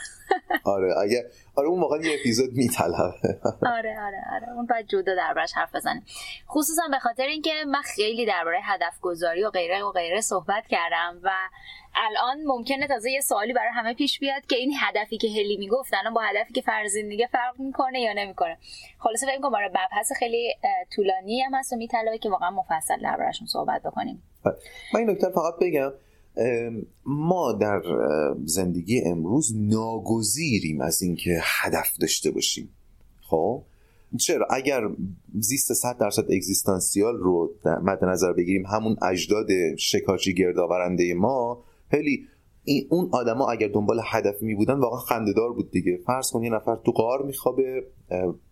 آره 0.75 0.97
اگه 0.97 1.25
آره 1.55 1.67
اون 1.67 1.79
موقع 1.79 1.97
یه 2.01 2.17
اپیزود 2.19 2.49
میطلبه. 2.53 3.13
آره 3.77 3.99
آره 4.01 4.23
آره. 4.33 4.49
اون 4.55 4.65
باید 4.65 4.87
جدا 4.87 5.15
دربارش 5.15 5.53
حرف 5.53 5.75
بزنیم. 5.75 6.05
خصوصا 6.49 6.81
به 6.91 6.99
خاطر 6.99 7.23
اینکه 7.23 7.53
من 7.67 7.81
خیلی 7.81 8.25
درباره 8.25 8.59
هدف 8.63 8.99
گذاری 9.01 9.43
و 9.43 9.49
غیره 9.49 9.83
و 9.83 9.91
غیره 9.91 10.21
صحبت 10.21 10.67
کردم 10.67 11.19
و 11.23 11.29
الان 11.95 12.43
ممکنه 12.45 12.87
تازه 12.87 13.11
یه 13.11 13.21
سوالی 13.21 13.53
برای 13.53 13.69
همه 13.73 13.93
پیش 13.93 14.19
بیاد 14.19 14.45
که 14.45 14.55
این 14.55 14.73
هدفی 14.81 15.17
که 15.17 15.27
هلی 15.27 15.57
می‌گفت 15.57 15.93
الان 15.93 16.13
با 16.13 16.21
هدفی 16.21 16.53
که 16.53 16.61
فرزین 16.61 17.09
دیگه 17.09 17.27
فرق 17.27 17.59
می‌کنه 17.59 18.01
یا 18.01 18.13
نمی‌کنه. 18.13 18.57
خلاصه 18.99 19.25
فکر 19.27 19.39
کنم 19.39 19.51
برای 19.51 19.69
مبحث 19.69 20.11
خیلی 20.19 20.55
طولانی 20.95 21.41
هم 21.41 21.55
هست 21.55 21.73
و 21.73 21.75
میطلبه 21.75 22.17
که 22.17 22.29
واقعا 22.29 22.49
مفصل 22.49 23.01
دربارشون 23.01 23.47
صحبت 23.47 23.81
بکنیم. 23.83 24.23
من 24.45 24.99
این 24.99 25.09
نکته 25.09 25.29
فقط 25.29 25.53
بگم 25.61 25.91
ما 27.05 27.51
در 27.51 27.81
زندگی 28.45 29.01
امروز 29.01 29.55
ناگزیریم 29.55 30.81
از 30.81 31.01
اینکه 31.01 31.39
هدف 31.43 31.97
داشته 31.97 32.31
باشیم. 32.31 32.69
خب؟ 33.21 33.63
چرا؟ 34.19 34.47
اگر 34.49 34.89
زیست 35.39 35.73
100 35.73 35.97
درصد 35.97 36.31
اگزیستانسیال 36.31 37.17
رو 37.17 37.51
مد 37.65 38.05
نظر 38.05 38.33
بگیریم 38.33 38.65
همون 38.65 38.95
اجداد 39.01 39.47
شکارچی 39.77 40.33
گردآورنده 40.33 41.13
ما 41.13 41.63
خیلی 41.91 42.27
اون 42.89 43.09
آدما 43.11 43.51
اگر 43.51 43.67
دنبال 43.67 44.01
هدف 44.03 44.41
می 44.41 44.55
بودن 44.55 44.73
واقعا 44.73 44.99
خندهدار 44.99 45.53
بود 45.53 45.71
دیگه. 45.71 45.99
فرض 46.05 46.31
کن 46.31 46.43
یه 46.43 46.49
نفر 46.49 46.75
تو 46.75 46.91
قار 46.91 47.25
میخوابه 47.25 47.83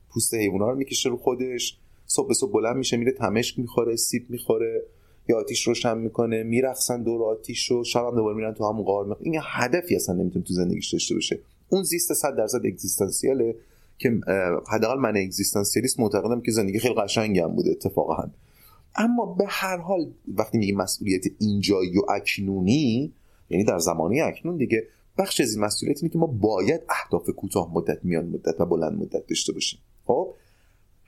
پوست 0.09 0.33
حیونا 0.33 0.69
رو 0.69 0.75
می‌کشه 0.75 1.09
رو 1.09 1.17
خودش 1.17 1.77
صبح 2.05 2.33
صبح 2.33 2.51
بلند 2.51 2.75
میشه 2.75 2.97
میره 2.97 3.11
تمشک 3.11 3.59
می‌خوره 3.59 3.95
سیب 3.95 4.29
می‌خوره. 4.29 4.83
یا 5.29 5.37
آتیش 5.37 5.67
روشن 5.67 5.97
می‌کنه 5.97 6.43
میرقصن 6.43 7.03
دور 7.03 7.23
آتیش 7.23 7.71
رو 7.71 7.83
شب 7.83 8.05
هم 8.05 8.15
دوباره 8.15 8.35
میرن 8.35 8.53
تو 8.53 8.65
همون 8.69 8.83
غار 8.83 9.05
می‌خوره 9.05 9.25
این 9.25 9.41
هدفی 9.43 9.95
اصلا 9.95 10.15
نمی‌تونه 10.15 10.45
تو 10.45 10.53
زندگیش 10.53 10.93
داشته 10.93 11.15
باشه. 11.15 11.39
اون 11.69 11.83
زیست 11.83 12.13
100 12.13 12.35
درصد 12.35 12.65
اگزیستانسیاله 12.65 13.55
که 13.97 14.19
حداقل 14.67 14.99
من 14.99 15.17
اگزیستانسیالیست 15.17 15.99
معتقدم 15.99 16.41
که 16.41 16.51
زندگی 16.51 16.79
خیلی 16.79 16.93
قشنگی 16.93 17.39
هم 17.39 17.55
بوده 17.55 17.71
اتفاقا. 17.71 18.29
اما 18.95 19.25
به 19.25 19.45
هر 19.47 19.77
حال 19.77 20.11
وقتی 20.27 20.57
میگیم 20.57 20.77
مسئولیت 20.77 21.23
اینجایی 21.39 21.97
و 21.97 22.01
اکنونی 22.11 23.13
یعنی 23.49 23.63
در 23.63 23.79
زمانی 23.79 24.21
اکنون 24.21 24.57
دیگه 24.57 24.87
بخش 25.17 25.41
از 25.41 25.55
این 25.55 25.63
مسئولیت 25.63 25.97
اینه 25.97 26.13
که 26.13 26.19
ما 26.19 26.27
باید 26.27 26.81
اهداف 26.89 27.29
کوتاه 27.29 27.73
مدت 27.73 27.99
میان 28.03 28.25
مدت 28.25 28.61
و 28.61 28.65
بلند 28.65 28.99
مدت 28.99 29.27
داشته 29.27 29.53
باشیم. 29.53 29.79
خب؟ 30.05 30.33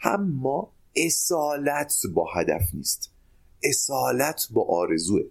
اما 0.03 0.71
اصالت 0.95 1.93
با 2.13 2.27
هدف 2.35 2.61
نیست. 2.73 3.11
اصالت 3.63 4.47
با 4.51 4.65
آرزوه. 4.69 5.21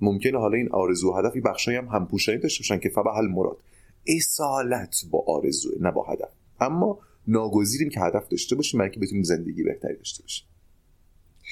ممکنه 0.00 0.38
حالا 0.38 0.56
این 0.56 0.68
آرزو 0.72 1.12
و 1.12 1.16
هدف 1.16 1.36
بخشایی 1.36 1.76
هم 1.76 1.88
همپوشانی 1.88 2.38
داشته 2.38 2.62
باشن 2.62 2.78
که 2.78 2.88
فبحل 2.88 3.26
مراد. 3.26 3.58
اصالت 4.06 4.96
با 5.10 5.24
آرزوه 5.26 5.74
نه 5.80 5.90
با 5.90 6.04
هدف. 6.04 6.28
اما 6.60 6.98
ناگزیریم 7.26 7.90
که 7.90 8.00
هدف 8.00 8.28
داشته 8.28 8.56
باشیم 8.56 8.78
برای 8.78 8.90
که 8.90 9.00
بتونیم 9.00 9.22
زندگی 9.22 9.62
بهتری 9.62 9.96
داشته 9.96 10.22
باشیم. 10.22 10.46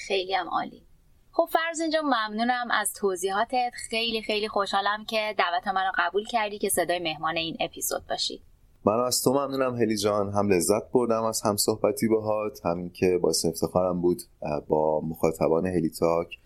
خیلی 0.06 0.34
هم 0.34 0.48
عالی. 0.48 0.82
خب 1.30 1.48
فرض 1.52 1.80
اینجا 1.80 2.02
ممنونم 2.02 2.68
از 2.70 2.92
توضیحاتت. 2.92 3.70
خیلی 3.90 4.22
خیلی 4.22 4.48
خوشحالم 4.48 5.04
که 5.04 5.34
دعوت 5.38 5.68
منو 5.68 5.92
قبول 5.98 6.24
کردی 6.24 6.58
که 6.58 6.68
صدای 6.68 6.98
مهمان 6.98 7.36
این 7.36 7.56
اپیزود 7.60 8.06
باشی. 8.06 8.42
من 8.86 9.00
از 9.00 9.22
تو 9.22 9.32
ممنونم 9.32 9.74
هلی 9.74 9.96
جان. 9.96 10.32
هم 10.32 10.48
لذت 10.48 10.90
بردم 10.92 11.24
از 11.24 11.42
هم 11.44 11.56
صحبتی 11.56 12.08
باهات 12.08 12.66
همین 12.66 12.90
که 12.90 13.18
باعث 13.22 13.44
افتخارم 13.44 14.00
بود 14.00 14.22
با 14.68 15.00
مخاطبان 15.00 15.66
هلی 15.66 15.90
تاک 15.90 16.38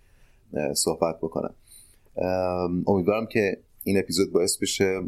صحبت 0.75 1.19
بکنم. 1.19 1.55
امیدوارم 2.87 3.27
که 3.27 3.57
این 3.85 3.99
اپیزود 3.99 4.33
باعث 4.33 4.59
بشه 4.59 5.01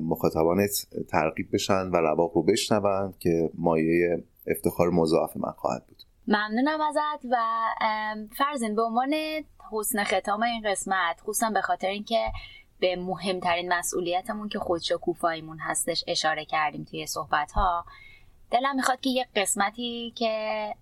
مخاطبانت 0.00 0.86
ترغیب 1.08 1.48
بشن 1.52 1.88
و 1.88 1.96
رواق 1.96 2.32
رو 2.34 2.42
بشنون 2.42 3.14
که 3.18 3.50
مایه 3.54 4.24
افتخار 4.46 4.90
مضاعف 4.90 5.36
من 5.36 5.52
خواهد 5.52 5.86
بود. 5.86 6.02
ممنونم 6.28 6.80
ازت 6.80 7.24
و 7.30 7.36
فرزین 8.38 8.74
به 8.74 8.82
عنوان 8.82 9.14
حسن 9.72 10.04
ختام 10.04 10.42
این 10.42 10.62
قسمت 10.70 11.20
خصوصا 11.20 11.50
به 11.50 11.60
خاطر 11.60 11.86
اینکه 11.86 12.32
به 12.80 12.96
مهمترین 12.96 13.72
مسئولیتمون 13.72 14.48
که 14.48 14.58
خودشکوفاییمون 14.58 15.58
هستش 15.58 16.04
اشاره 16.06 16.44
کردیم 16.44 16.84
توی 16.84 17.06
صحبت 17.06 17.52
ها 17.52 17.84
دلم 18.50 18.76
می‌خواد 18.76 19.00
که 19.00 19.10
یه 19.10 19.26
قسمتی 19.36 20.12
که 20.16 20.74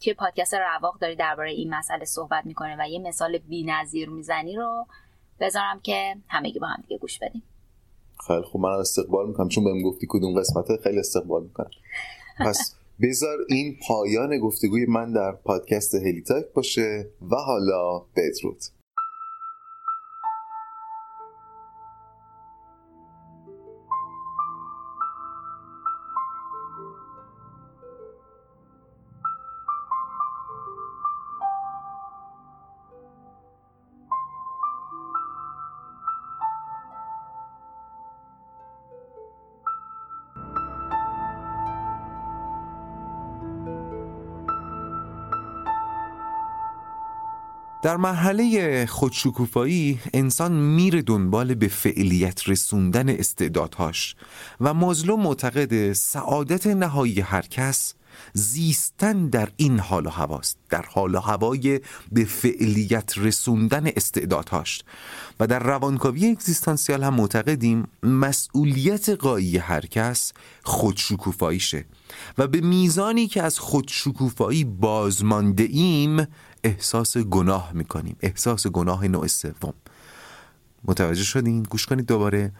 توی 0.00 0.14
پادکست 0.14 0.54
رواق 0.54 0.98
داری 0.98 1.16
درباره 1.16 1.50
این 1.50 1.74
مسئله 1.74 2.04
صحبت 2.04 2.46
می‌کنه 2.46 2.76
و 2.78 2.88
یه 2.88 2.98
مثال 2.98 3.38
نظیر 3.50 4.08
می‌زنی 4.08 4.56
رو 4.56 4.86
بذارم 5.40 5.80
که 5.80 6.16
همگی 6.28 6.58
با 6.58 6.66
هم 6.66 6.82
دیگه 6.82 6.98
گوش 6.98 7.18
بدیم. 7.18 7.42
خیلی 8.26 8.42
خوب. 8.42 8.60
منم 8.60 8.78
استقبال 8.78 9.28
می‌کنم. 9.28 9.48
چون 9.48 9.64
بهم 9.64 9.82
گفتی 9.82 10.06
کدوم 10.10 10.40
قسمته 10.40 10.76
خیلی 10.82 10.98
استقبال 10.98 11.42
می‌کنم. 11.42 11.70
پس 12.38 12.76
بذار 13.02 13.38
این 13.48 13.78
پایان 13.88 14.38
گفتگوی 14.38 14.86
من 14.86 15.12
در 15.12 15.32
پادکست 15.32 15.94
هلیتاک 15.94 16.44
باشه 16.54 17.10
و 17.30 17.36
حالا 17.36 17.98
بدرود. 17.98 18.58
در 47.88 47.96
مرحله 47.96 48.86
خودشکوفایی 48.86 49.98
انسان 50.14 50.52
میره 50.52 51.02
دنبال 51.02 51.54
به 51.54 51.68
فعلیت 51.68 52.48
رسوندن 52.48 53.08
استعدادهاش 53.08 54.16
و 54.60 54.74
مظلوم 54.74 55.22
معتقد 55.22 55.92
سعادت 55.92 56.66
نهایی 56.66 57.20
هر 57.20 57.42
کس 57.42 57.94
زیستن 58.32 59.28
در 59.28 59.48
این 59.56 59.78
حال 59.78 60.06
و 60.06 60.10
هواست 60.10 60.58
در 60.70 60.82
حال 60.82 61.14
و 61.14 61.20
هوای 61.20 61.80
به 62.12 62.24
فعلیت 62.24 63.18
رسوندن 63.18 63.86
استعدادهاش. 63.86 64.82
و 65.40 65.46
در 65.46 65.58
روانکاوی 65.58 66.26
اگزیستانسیال 66.26 67.04
هم 67.04 67.14
معتقدیم 67.14 67.88
مسئولیت 68.02 69.08
قایی 69.08 69.58
هر 69.58 69.80
کس 69.86 70.32
خودشکوفاییشه. 70.62 71.84
و 72.38 72.46
به 72.46 72.60
میزانی 72.60 73.26
که 73.26 73.42
از 73.42 73.58
خودشکوفایی 73.58 74.64
بازمانده 74.64 75.62
ایم 75.62 76.26
احساس 76.64 77.16
گناه 77.16 77.72
می‌کنیم 77.72 78.16
احساس 78.20 78.66
گناه 78.66 79.08
نوع 79.08 79.26
سوم. 79.26 79.74
متوجه 80.84 81.24
شدین؟ 81.24 81.62
گوش 81.62 81.86
کنید 81.86 82.06
دوباره. 82.06 82.52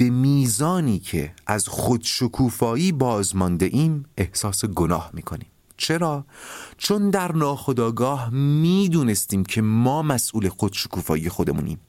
به 0.00 0.10
میزانی 0.10 0.98
که 0.98 1.32
از 1.46 1.68
خودشکوفایی 1.68 2.92
بازمانده 2.92 3.66
ایم 3.66 4.04
احساس 4.16 4.64
گناه 4.64 5.10
می‌کنیم. 5.14 5.46
چرا؟ 5.80 6.24
چون 6.78 7.10
در 7.10 7.32
ناخداگاه 7.32 8.30
می‌دونستیم 8.30 9.44
که 9.44 9.62
ما 9.62 10.02
مسئول 10.02 10.48
خودشکوفایی 10.48 11.28
خودمونیم. 11.28 11.80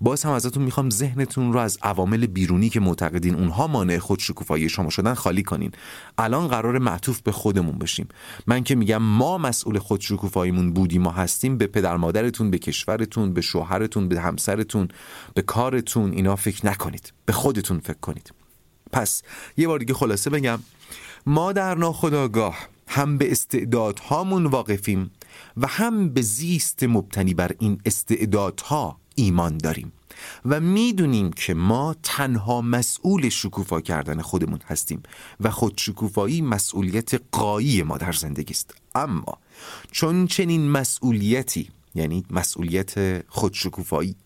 باز 0.00 0.22
هم 0.24 0.32
ازتون 0.32 0.62
می‌خوام 0.62 0.90
ذهنتون 0.90 1.52
رو 1.52 1.58
از 1.58 1.78
عوامل 1.82 2.26
بیرونی 2.26 2.68
که 2.68 2.80
معتقدین 2.80 3.34
اونها 3.34 3.66
مانع 3.66 3.98
خود 3.98 4.18
شکوفایی 4.18 4.68
شما 4.68 4.90
شدن 4.90 5.14
خالی 5.14 5.42
کنین. 5.42 5.72
الان 6.18 6.48
قرار 6.48 6.78
معطوف 6.78 7.20
به 7.20 7.32
خودمون 7.32 7.78
بشیم. 7.78 8.08
من 8.46 8.64
که 8.64 8.74
میگم 8.74 9.02
ما 9.02 9.38
مسئول 9.38 9.78
خود 9.78 10.00
شکوفاییمون 10.00 10.72
بودیم 10.72 11.02
ما 11.02 11.10
هستیم 11.10 11.58
به 11.58 11.66
پدر 11.66 11.96
مادرتون 11.96 12.50
به 12.50 12.58
کشورتون 12.58 13.32
به 13.32 13.40
شوهرتون 13.40 14.08
به 14.08 14.20
همسرتون 14.20 14.88
به 15.34 15.42
کارتون 15.42 16.12
اینا 16.12 16.36
فکر 16.36 16.66
نکنید. 16.66 17.12
به 17.26 17.32
خودتون 17.32 17.78
فکر 17.80 18.00
کنید. 18.00 18.32
پس 18.92 19.22
یه 19.56 19.68
بار 19.68 19.78
دیگه 19.78 19.94
خلاصه 19.94 20.30
بگم 20.30 20.58
ما 21.26 21.52
در 21.52 21.74
ناخداگاه 21.74 22.73
هم 22.88 23.18
به 23.18 23.32
استعدادهامون 23.32 24.46
واقفیم 24.46 25.10
و 25.56 25.66
هم 25.66 26.08
به 26.08 26.22
زیست 26.22 26.82
مبتنی 26.82 27.34
بر 27.34 27.54
این 27.58 27.80
استعدادها 27.84 28.98
ایمان 29.14 29.58
داریم 29.58 29.92
و 30.44 30.60
می‌دونیم 30.60 31.32
که 31.32 31.54
ما 31.54 31.96
تنها 32.02 32.60
مسئول 32.60 33.28
شکوفا 33.28 33.80
کردن 33.80 34.20
خودمون 34.20 34.58
هستیم 34.66 35.02
و 35.40 35.50
خود 35.50 35.74
شکوفایی 35.76 36.42
مسئولیت 36.42 37.20
قایی 37.32 37.82
ما 37.82 37.98
در 37.98 38.12
زندگی 38.12 38.52
است 38.52 38.74
اما 38.94 39.38
چون 39.90 40.26
چنین 40.26 40.70
مسئولیتی 40.70 41.70
یعنی 41.94 42.24
مسئولیت 42.30 43.24
خود 43.28 43.54
شکوفایی 43.54 44.16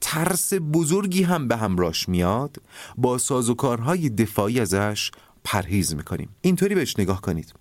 ترس 0.00 0.52
بزرگی 0.54 1.22
هم 1.22 1.48
به 1.48 1.56
همراش 1.56 2.08
میاد 2.08 2.56
با 2.96 3.18
سازوکارهای 3.18 4.08
دفاعی 4.08 4.60
ازش 4.60 5.10
پرهیز 5.44 5.94
می‌کنیم. 5.94 6.28
اینطوری 6.40 6.74
بهش 6.74 6.98
نگاه 6.98 7.20
کنید. 7.20 7.54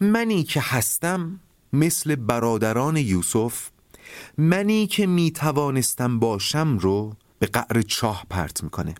منی 0.00 0.42
که 0.42 0.60
هستم 0.60 1.40
مثل 1.72 2.14
برادران 2.14 2.96
یوسف 2.96 3.68
منی 4.38 4.86
که 4.86 5.06
می 5.06 5.30
توانستم 5.30 6.18
باشم 6.18 6.78
رو 6.78 7.16
به 7.38 7.46
قعر 7.46 7.82
چاه 7.82 8.26
پرت 8.30 8.62
می‌کنه. 8.62 8.94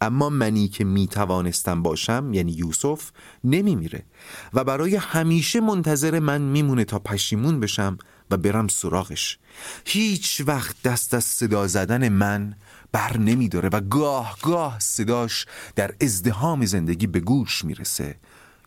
اما 0.00 0.28
منی 0.30 0.68
که 0.68 0.84
می 0.84 1.06
توانستم 1.06 1.82
باشم 1.82 2.30
یعنی 2.32 2.52
یوسف 2.52 3.10
نمی 3.44 3.76
میره 3.76 4.04
و 4.52 4.64
برای 4.64 4.96
همیشه 4.96 5.60
منتظر 5.60 6.18
من 6.18 6.40
میمونه 6.40 6.84
تا 6.84 6.98
پشیمون 6.98 7.60
بشم 7.60 7.98
و 8.30 8.36
برم 8.36 8.68
سراغش. 8.68 9.38
هیچ 9.84 10.42
وقت 10.46 10.82
دست 10.82 11.14
از 11.14 11.24
صدا 11.24 11.66
زدن 11.66 12.08
من 12.08 12.56
بر 12.92 13.16
نمی 13.16 13.48
داره 13.48 13.68
و 13.68 13.80
گاه 13.80 14.38
گاه 14.42 14.78
صداش 14.78 15.46
در 15.76 15.94
ازدهام 16.00 16.66
زندگی 16.66 17.06
به 17.06 17.20
گوش 17.20 17.64
می‌رسه. 17.64 18.16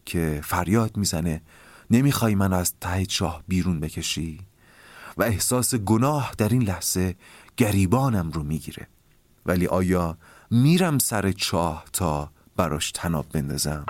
که 0.06 0.42
فریاد 0.44 0.98
می‌زنه 0.98 1.42
نمی‌خوای 1.92 2.36
من 2.36 2.54
از 2.54 2.74
ته 2.82 3.06
چاه 3.06 3.44
بیرون 3.48 3.80
بکشی 3.80 4.40
و 5.18 5.24
احساس 5.24 5.76
گناه 5.76 6.32
در 6.38 6.50
این 6.50 6.64
لحظه 6.64 7.16
گریبانم 7.58 8.32
رو 8.32 8.44
می‌گیره 8.44 8.88
ولی 9.46 9.68
آیا 9.68 10.18
میرم 10.52 11.00
سر 11.00 11.32
چاه 11.32 11.86
تا 11.94 12.32
براش 12.56 12.92
تناب 12.92 13.26
بندازم؟ 13.32 13.86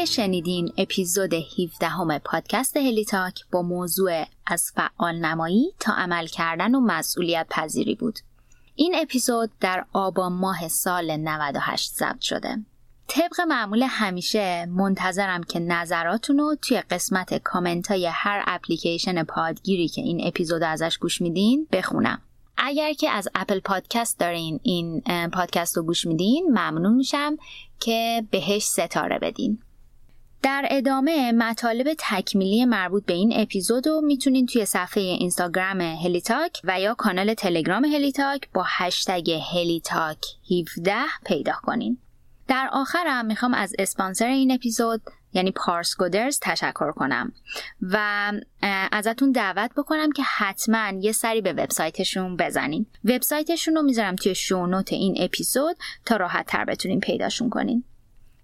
که 0.00 0.06
شنیدین 0.06 0.72
اپیزود 0.78 1.34
17 1.34 1.86
همه 1.86 2.18
پادکست 2.18 2.76
هلیتاک 2.76 3.44
با 3.52 3.62
موضوع 3.62 4.24
از 4.46 4.72
فعال 4.74 5.16
نمایی 5.16 5.72
تا 5.80 5.92
عمل 5.92 6.26
کردن 6.26 6.74
و 6.74 6.80
مسئولیت 6.80 7.46
پذیری 7.50 7.94
بود. 7.94 8.18
این 8.74 8.94
اپیزود 9.02 9.50
در 9.60 9.84
آبان 9.92 10.32
ماه 10.32 10.68
سال 10.68 11.16
98 11.16 11.92
ضبط 11.94 12.20
شده. 12.20 12.56
طبق 13.06 13.40
معمول 13.48 13.82
همیشه 13.82 14.66
منتظرم 14.66 15.42
که 15.42 15.58
نظراتون 15.58 16.38
رو 16.38 16.56
توی 16.62 16.80
قسمت 16.80 17.38
کامنت 17.38 17.90
های 17.90 18.06
هر 18.12 18.44
اپلیکیشن 18.46 19.22
پادگیری 19.22 19.88
که 19.88 20.00
این 20.00 20.26
اپیزود 20.26 20.62
ازش 20.62 20.98
گوش 20.98 21.20
میدین 21.20 21.68
بخونم. 21.72 22.22
اگر 22.56 22.92
که 22.92 23.10
از 23.10 23.28
اپل 23.34 23.60
پادکست 23.60 24.18
دارین 24.18 24.60
این 24.62 25.02
پادکست 25.32 25.76
رو 25.76 25.82
گوش 25.82 26.06
میدین 26.06 26.48
ممنون 26.48 26.94
میشم 26.94 27.36
که 27.80 28.24
بهش 28.30 28.62
ستاره 28.62 29.18
بدین 29.18 29.58
در 30.42 30.68
ادامه 30.70 31.32
مطالب 31.32 31.94
تکمیلی 31.98 32.64
مربوط 32.64 33.04
به 33.04 33.12
این 33.12 33.32
اپیزود 33.36 33.86
رو 33.86 34.00
می‌تونین 34.00 34.46
توی 34.46 34.64
صفحه 34.64 35.02
اینستاگرام 35.02 35.80
هلیتاک 35.80 36.60
و 36.64 36.80
یا 36.80 36.94
کانال 36.94 37.34
تلگرام 37.34 37.84
هلیتاک 37.84 38.48
با 38.54 38.64
هشتگ 38.66 39.30
هلیتاک 39.30 40.18
17 40.76 40.94
پیدا 41.26 41.52
کنین. 41.62 41.98
در 42.48 42.68
آخرم 42.72 43.26
می‌خوام 43.26 43.54
از 43.54 43.74
اسپانسر 43.78 44.26
این 44.26 44.52
اپیزود 44.52 45.02
یعنی 45.32 45.50
پارس 45.50 45.96
گودرز 45.96 46.38
تشکر 46.42 46.92
کنم 46.92 47.32
و 47.82 48.32
ازتون 48.92 49.32
دعوت 49.32 49.70
بکنم 49.76 50.12
که 50.12 50.22
حتما 50.22 50.92
یه 51.00 51.12
سری 51.12 51.40
به 51.40 51.52
وبسایتشون 51.52 52.36
بزنین 52.36 52.86
وبسایتشون 53.04 53.74
رو 53.74 53.82
می‌ذارم 53.82 54.16
توی 54.16 54.34
show 54.34 54.63
note 54.63 54.92
این 54.92 55.16
اپیزود 55.18 55.76
تا 56.04 56.16
راحت 56.16 56.46
تر 56.46 56.64
بتونین 56.64 57.00
پیداشون 57.00 57.50
کنین 57.50 57.84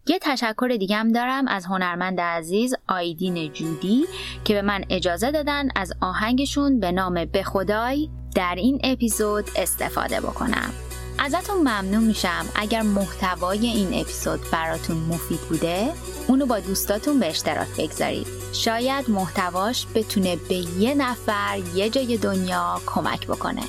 یه 0.09 0.19
تشکر 0.23 0.77
دیگه 0.79 0.97
هم 0.97 1.13
دارم 1.13 1.49
از 1.49 1.67
هنرمند 1.67 2.21
عزیز 2.21 2.75
آیدین 2.89 3.53
جودی 3.53 4.05
که 4.45 4.55
به 4.55 4.63
من 4.63 4.85
اجازه 4.91 5.31
دادن 5.31 5.69
از 5.77 5.93
آهنگشون 6.01 6.81
به 6.81 6.93
نام 6.93 7.25
به 7.25 7.43
خدای 7.43 8.11
در 8.35 8.55
این 8.55 8.81
اپیزود 8.85 9.45
استفاده 9.57 10.21
بکنم. 10.21 10.71
ازتون 11.19 11.59
ممنون 11.59 12.05
میشم. 12.05 12.47
اگر 12.55 12.83
محتوای 12.83 13.67
این 13.67 14.01
اپیزود 14.01 14.41
براتون 14.53 14.97
مفید 14.97 15.41
بوده 15.41 15.93
اونو 16.29 16.47
با 16.47 16.61
دوستاتون 16.61 17.21
به 17.21 17.27
اشتراک 17.27 17.69
بگذارید. 17.79 18.27
شاید 18.53 19.11
محتواش 19.11 19.87
بتونه 19.95 20.37
به 20.37 20.55
یه 20.55 20.95
نفر 20.95 21.61
یه 21.75 21.91
جای 21.91 22.17
دنیا 22.17 22.81
کمک 22.87 23.27
بکنه. 23.27 23.63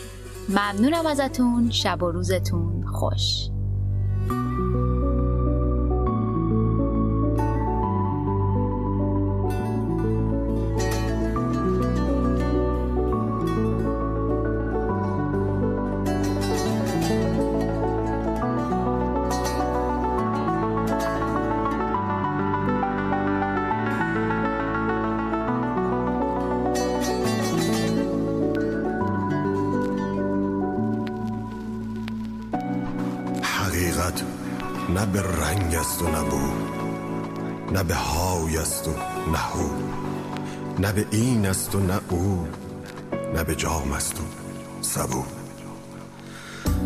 ممنونم 0.49 1.05
ازتون. 1.05 1.71
شب 1.71 2.03
و 2.03 2.11
روزتون 2.11 2.85
خوش. 2.93 3.57
است 35.78 36.01
و 36.01 36.07
نه 36.07 36.23
نه 37.71 37.84
به 37.84 37.95
های 37.95 38.57
است 38.57 38.88
و 38.88 38.91
نه 39.32 39.38
هو. 39.38 39.69
نه 40.80 40.91
به 40.91 41.05
این 41.11 41.45
است 41.45 41.75
و 41.75 41.80
نه 41.80 41.99
او. 42.09 42.47
نه 43.36 43.43
به 43.43 43.55
جام 43.55 43.91
است 43.91 44.19
و 44.19 44.23
سبو. 44.82 45.23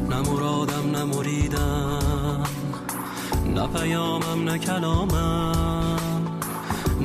نه 0.09 0.21
مرادم 0.21 0.91
نه 0.91 1.03
مریدم. 1.03 2.43
نه 3.55 3.67
پیامم 3.67 4.43
نه 4.43 4.57
کلامم. 4.57 6.27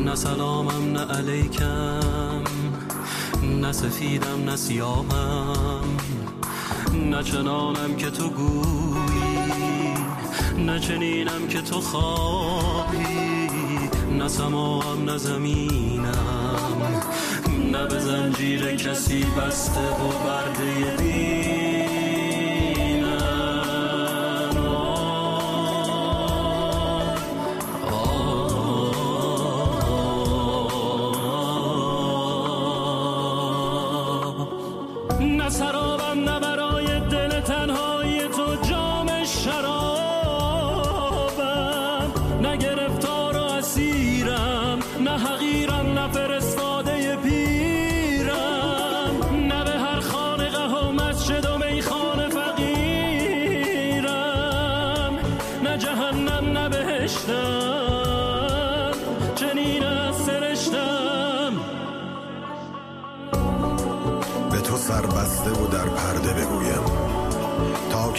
نه 0.05 0.15
سلامم 0.15 0.93
نه 0.93 1.01
علیکم. 1.01 2.43
نه 3.43 3.73
سفیدم 3.73 4.45
نه 4.45 4.57
سیامم 4.57 5.97
نه 6.95 7.23
چنانم 7.23 7.97
که 7.97 8.11
تو 8.11 8.31
گویی 8.31 9.06
نه 10.59 10.81
چنینم 10.81 11.49
که 11.49 11.61
تو 11.61 11.81
خواهی 11.81 13.49
نه 14.19 14.29
سماهم 14.29 15.05
نه 15.05 15.19
زمینم. 15.19 16.77
نه 17.73 17.87
به 17.87 17.99
زنجیر 17.99 18.77
کسی 18.77 19.25
بسته 19.25 19.81
و 19.81 20.09
برده 20.25 21.56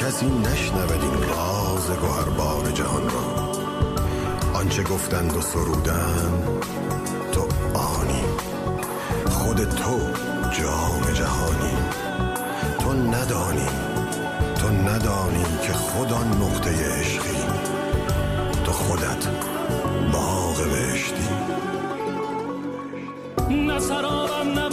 کسی 0.07 0.25
نشنود 0.25 0.91
این 0.91 1.29
راز 1.29 1.91
گوهربار 1.91 2.71
جهان 2.71 3.09
را. 3.09 3.51
آنچه 4.53 4.83
گفتند 4.83 5.37
و 5.37 5.41
سرودند 5.41 6.47
تو 7.31 7.41
آنی. 7.73 8.23
خود 9.29 9.69
تو 9.69 9.99
جام 10.51 11.13
جهانی. 11.13 11.77
تو 12.79 12.93
ندانی 12.93 13.67
تو 14.55 14.69
ندانی 14.69 15.45
که 15.61 15.73
خود 15.73 16.13
آن 16.13 16.27
نقطه 16.27 16.99
عشقی. 16.99 17.37
تو 18.65 18.71
خودت 18.71 19.27
باغ 20.13 20.57
بهشتی. 20.69 21.27
نه 23.49 23.79
سرابم 23.79 24.59
نه 24.59 24.66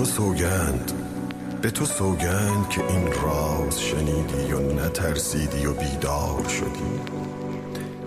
تو 0.00 0.06
سوگند 0.06 0.92
به 1.62 1.70
تو 1.70 1.84
سوگند 1.84 2.68
که 2.68 2.86
این 2.86 3.12
راز 3.12 3.80
شنیدی 3.80 4.52
و 4.52 4.72
نترسیدی 4.72 5.66
و 5.66 5.72
بیدار 5.72 6.48
شدی. 6.48 7.00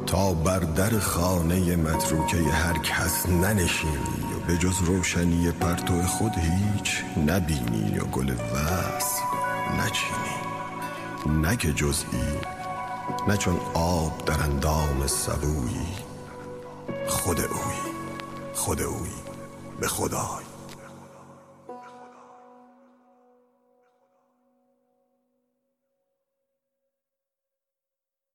تا 0.05 0.33
بر 0.33 0.59
در 0.59 0.99
خانه 0.99 1.75
متروکه 1.75 2.37
هر 2.37 2.77
کس 2.77 3.29
ننشینی 3.29 4.33
و 4.35 4.47
به 4.47 4.57
جز 4.57 4.81
روشنی 4.85 5.51
پرتو 5.51 6.01
خود 6.01 6.31
هیچ 6.31 7.03
نبینی 7.27 7.99
و 7.99 8.05
گل 8.05 8.31
وصل 8.31 9.21
نچینی. 9.79 11.41
نه 11.41 11.55
که 11.55 11.73
جزئی 11.73 12.37
نه 13.27 13.37
چون 13.37 13.59
آب 13.73 14.25
در 14.25 14.43
اندام 14.43 15.07
سبویی. 15.07 15.87
خود 17.07 17.39
اوی 17.39 17.93
خود 18.53 18.81
اوی 18.81 19.09
به 19.79 19.87
خدای. 19.87 20.42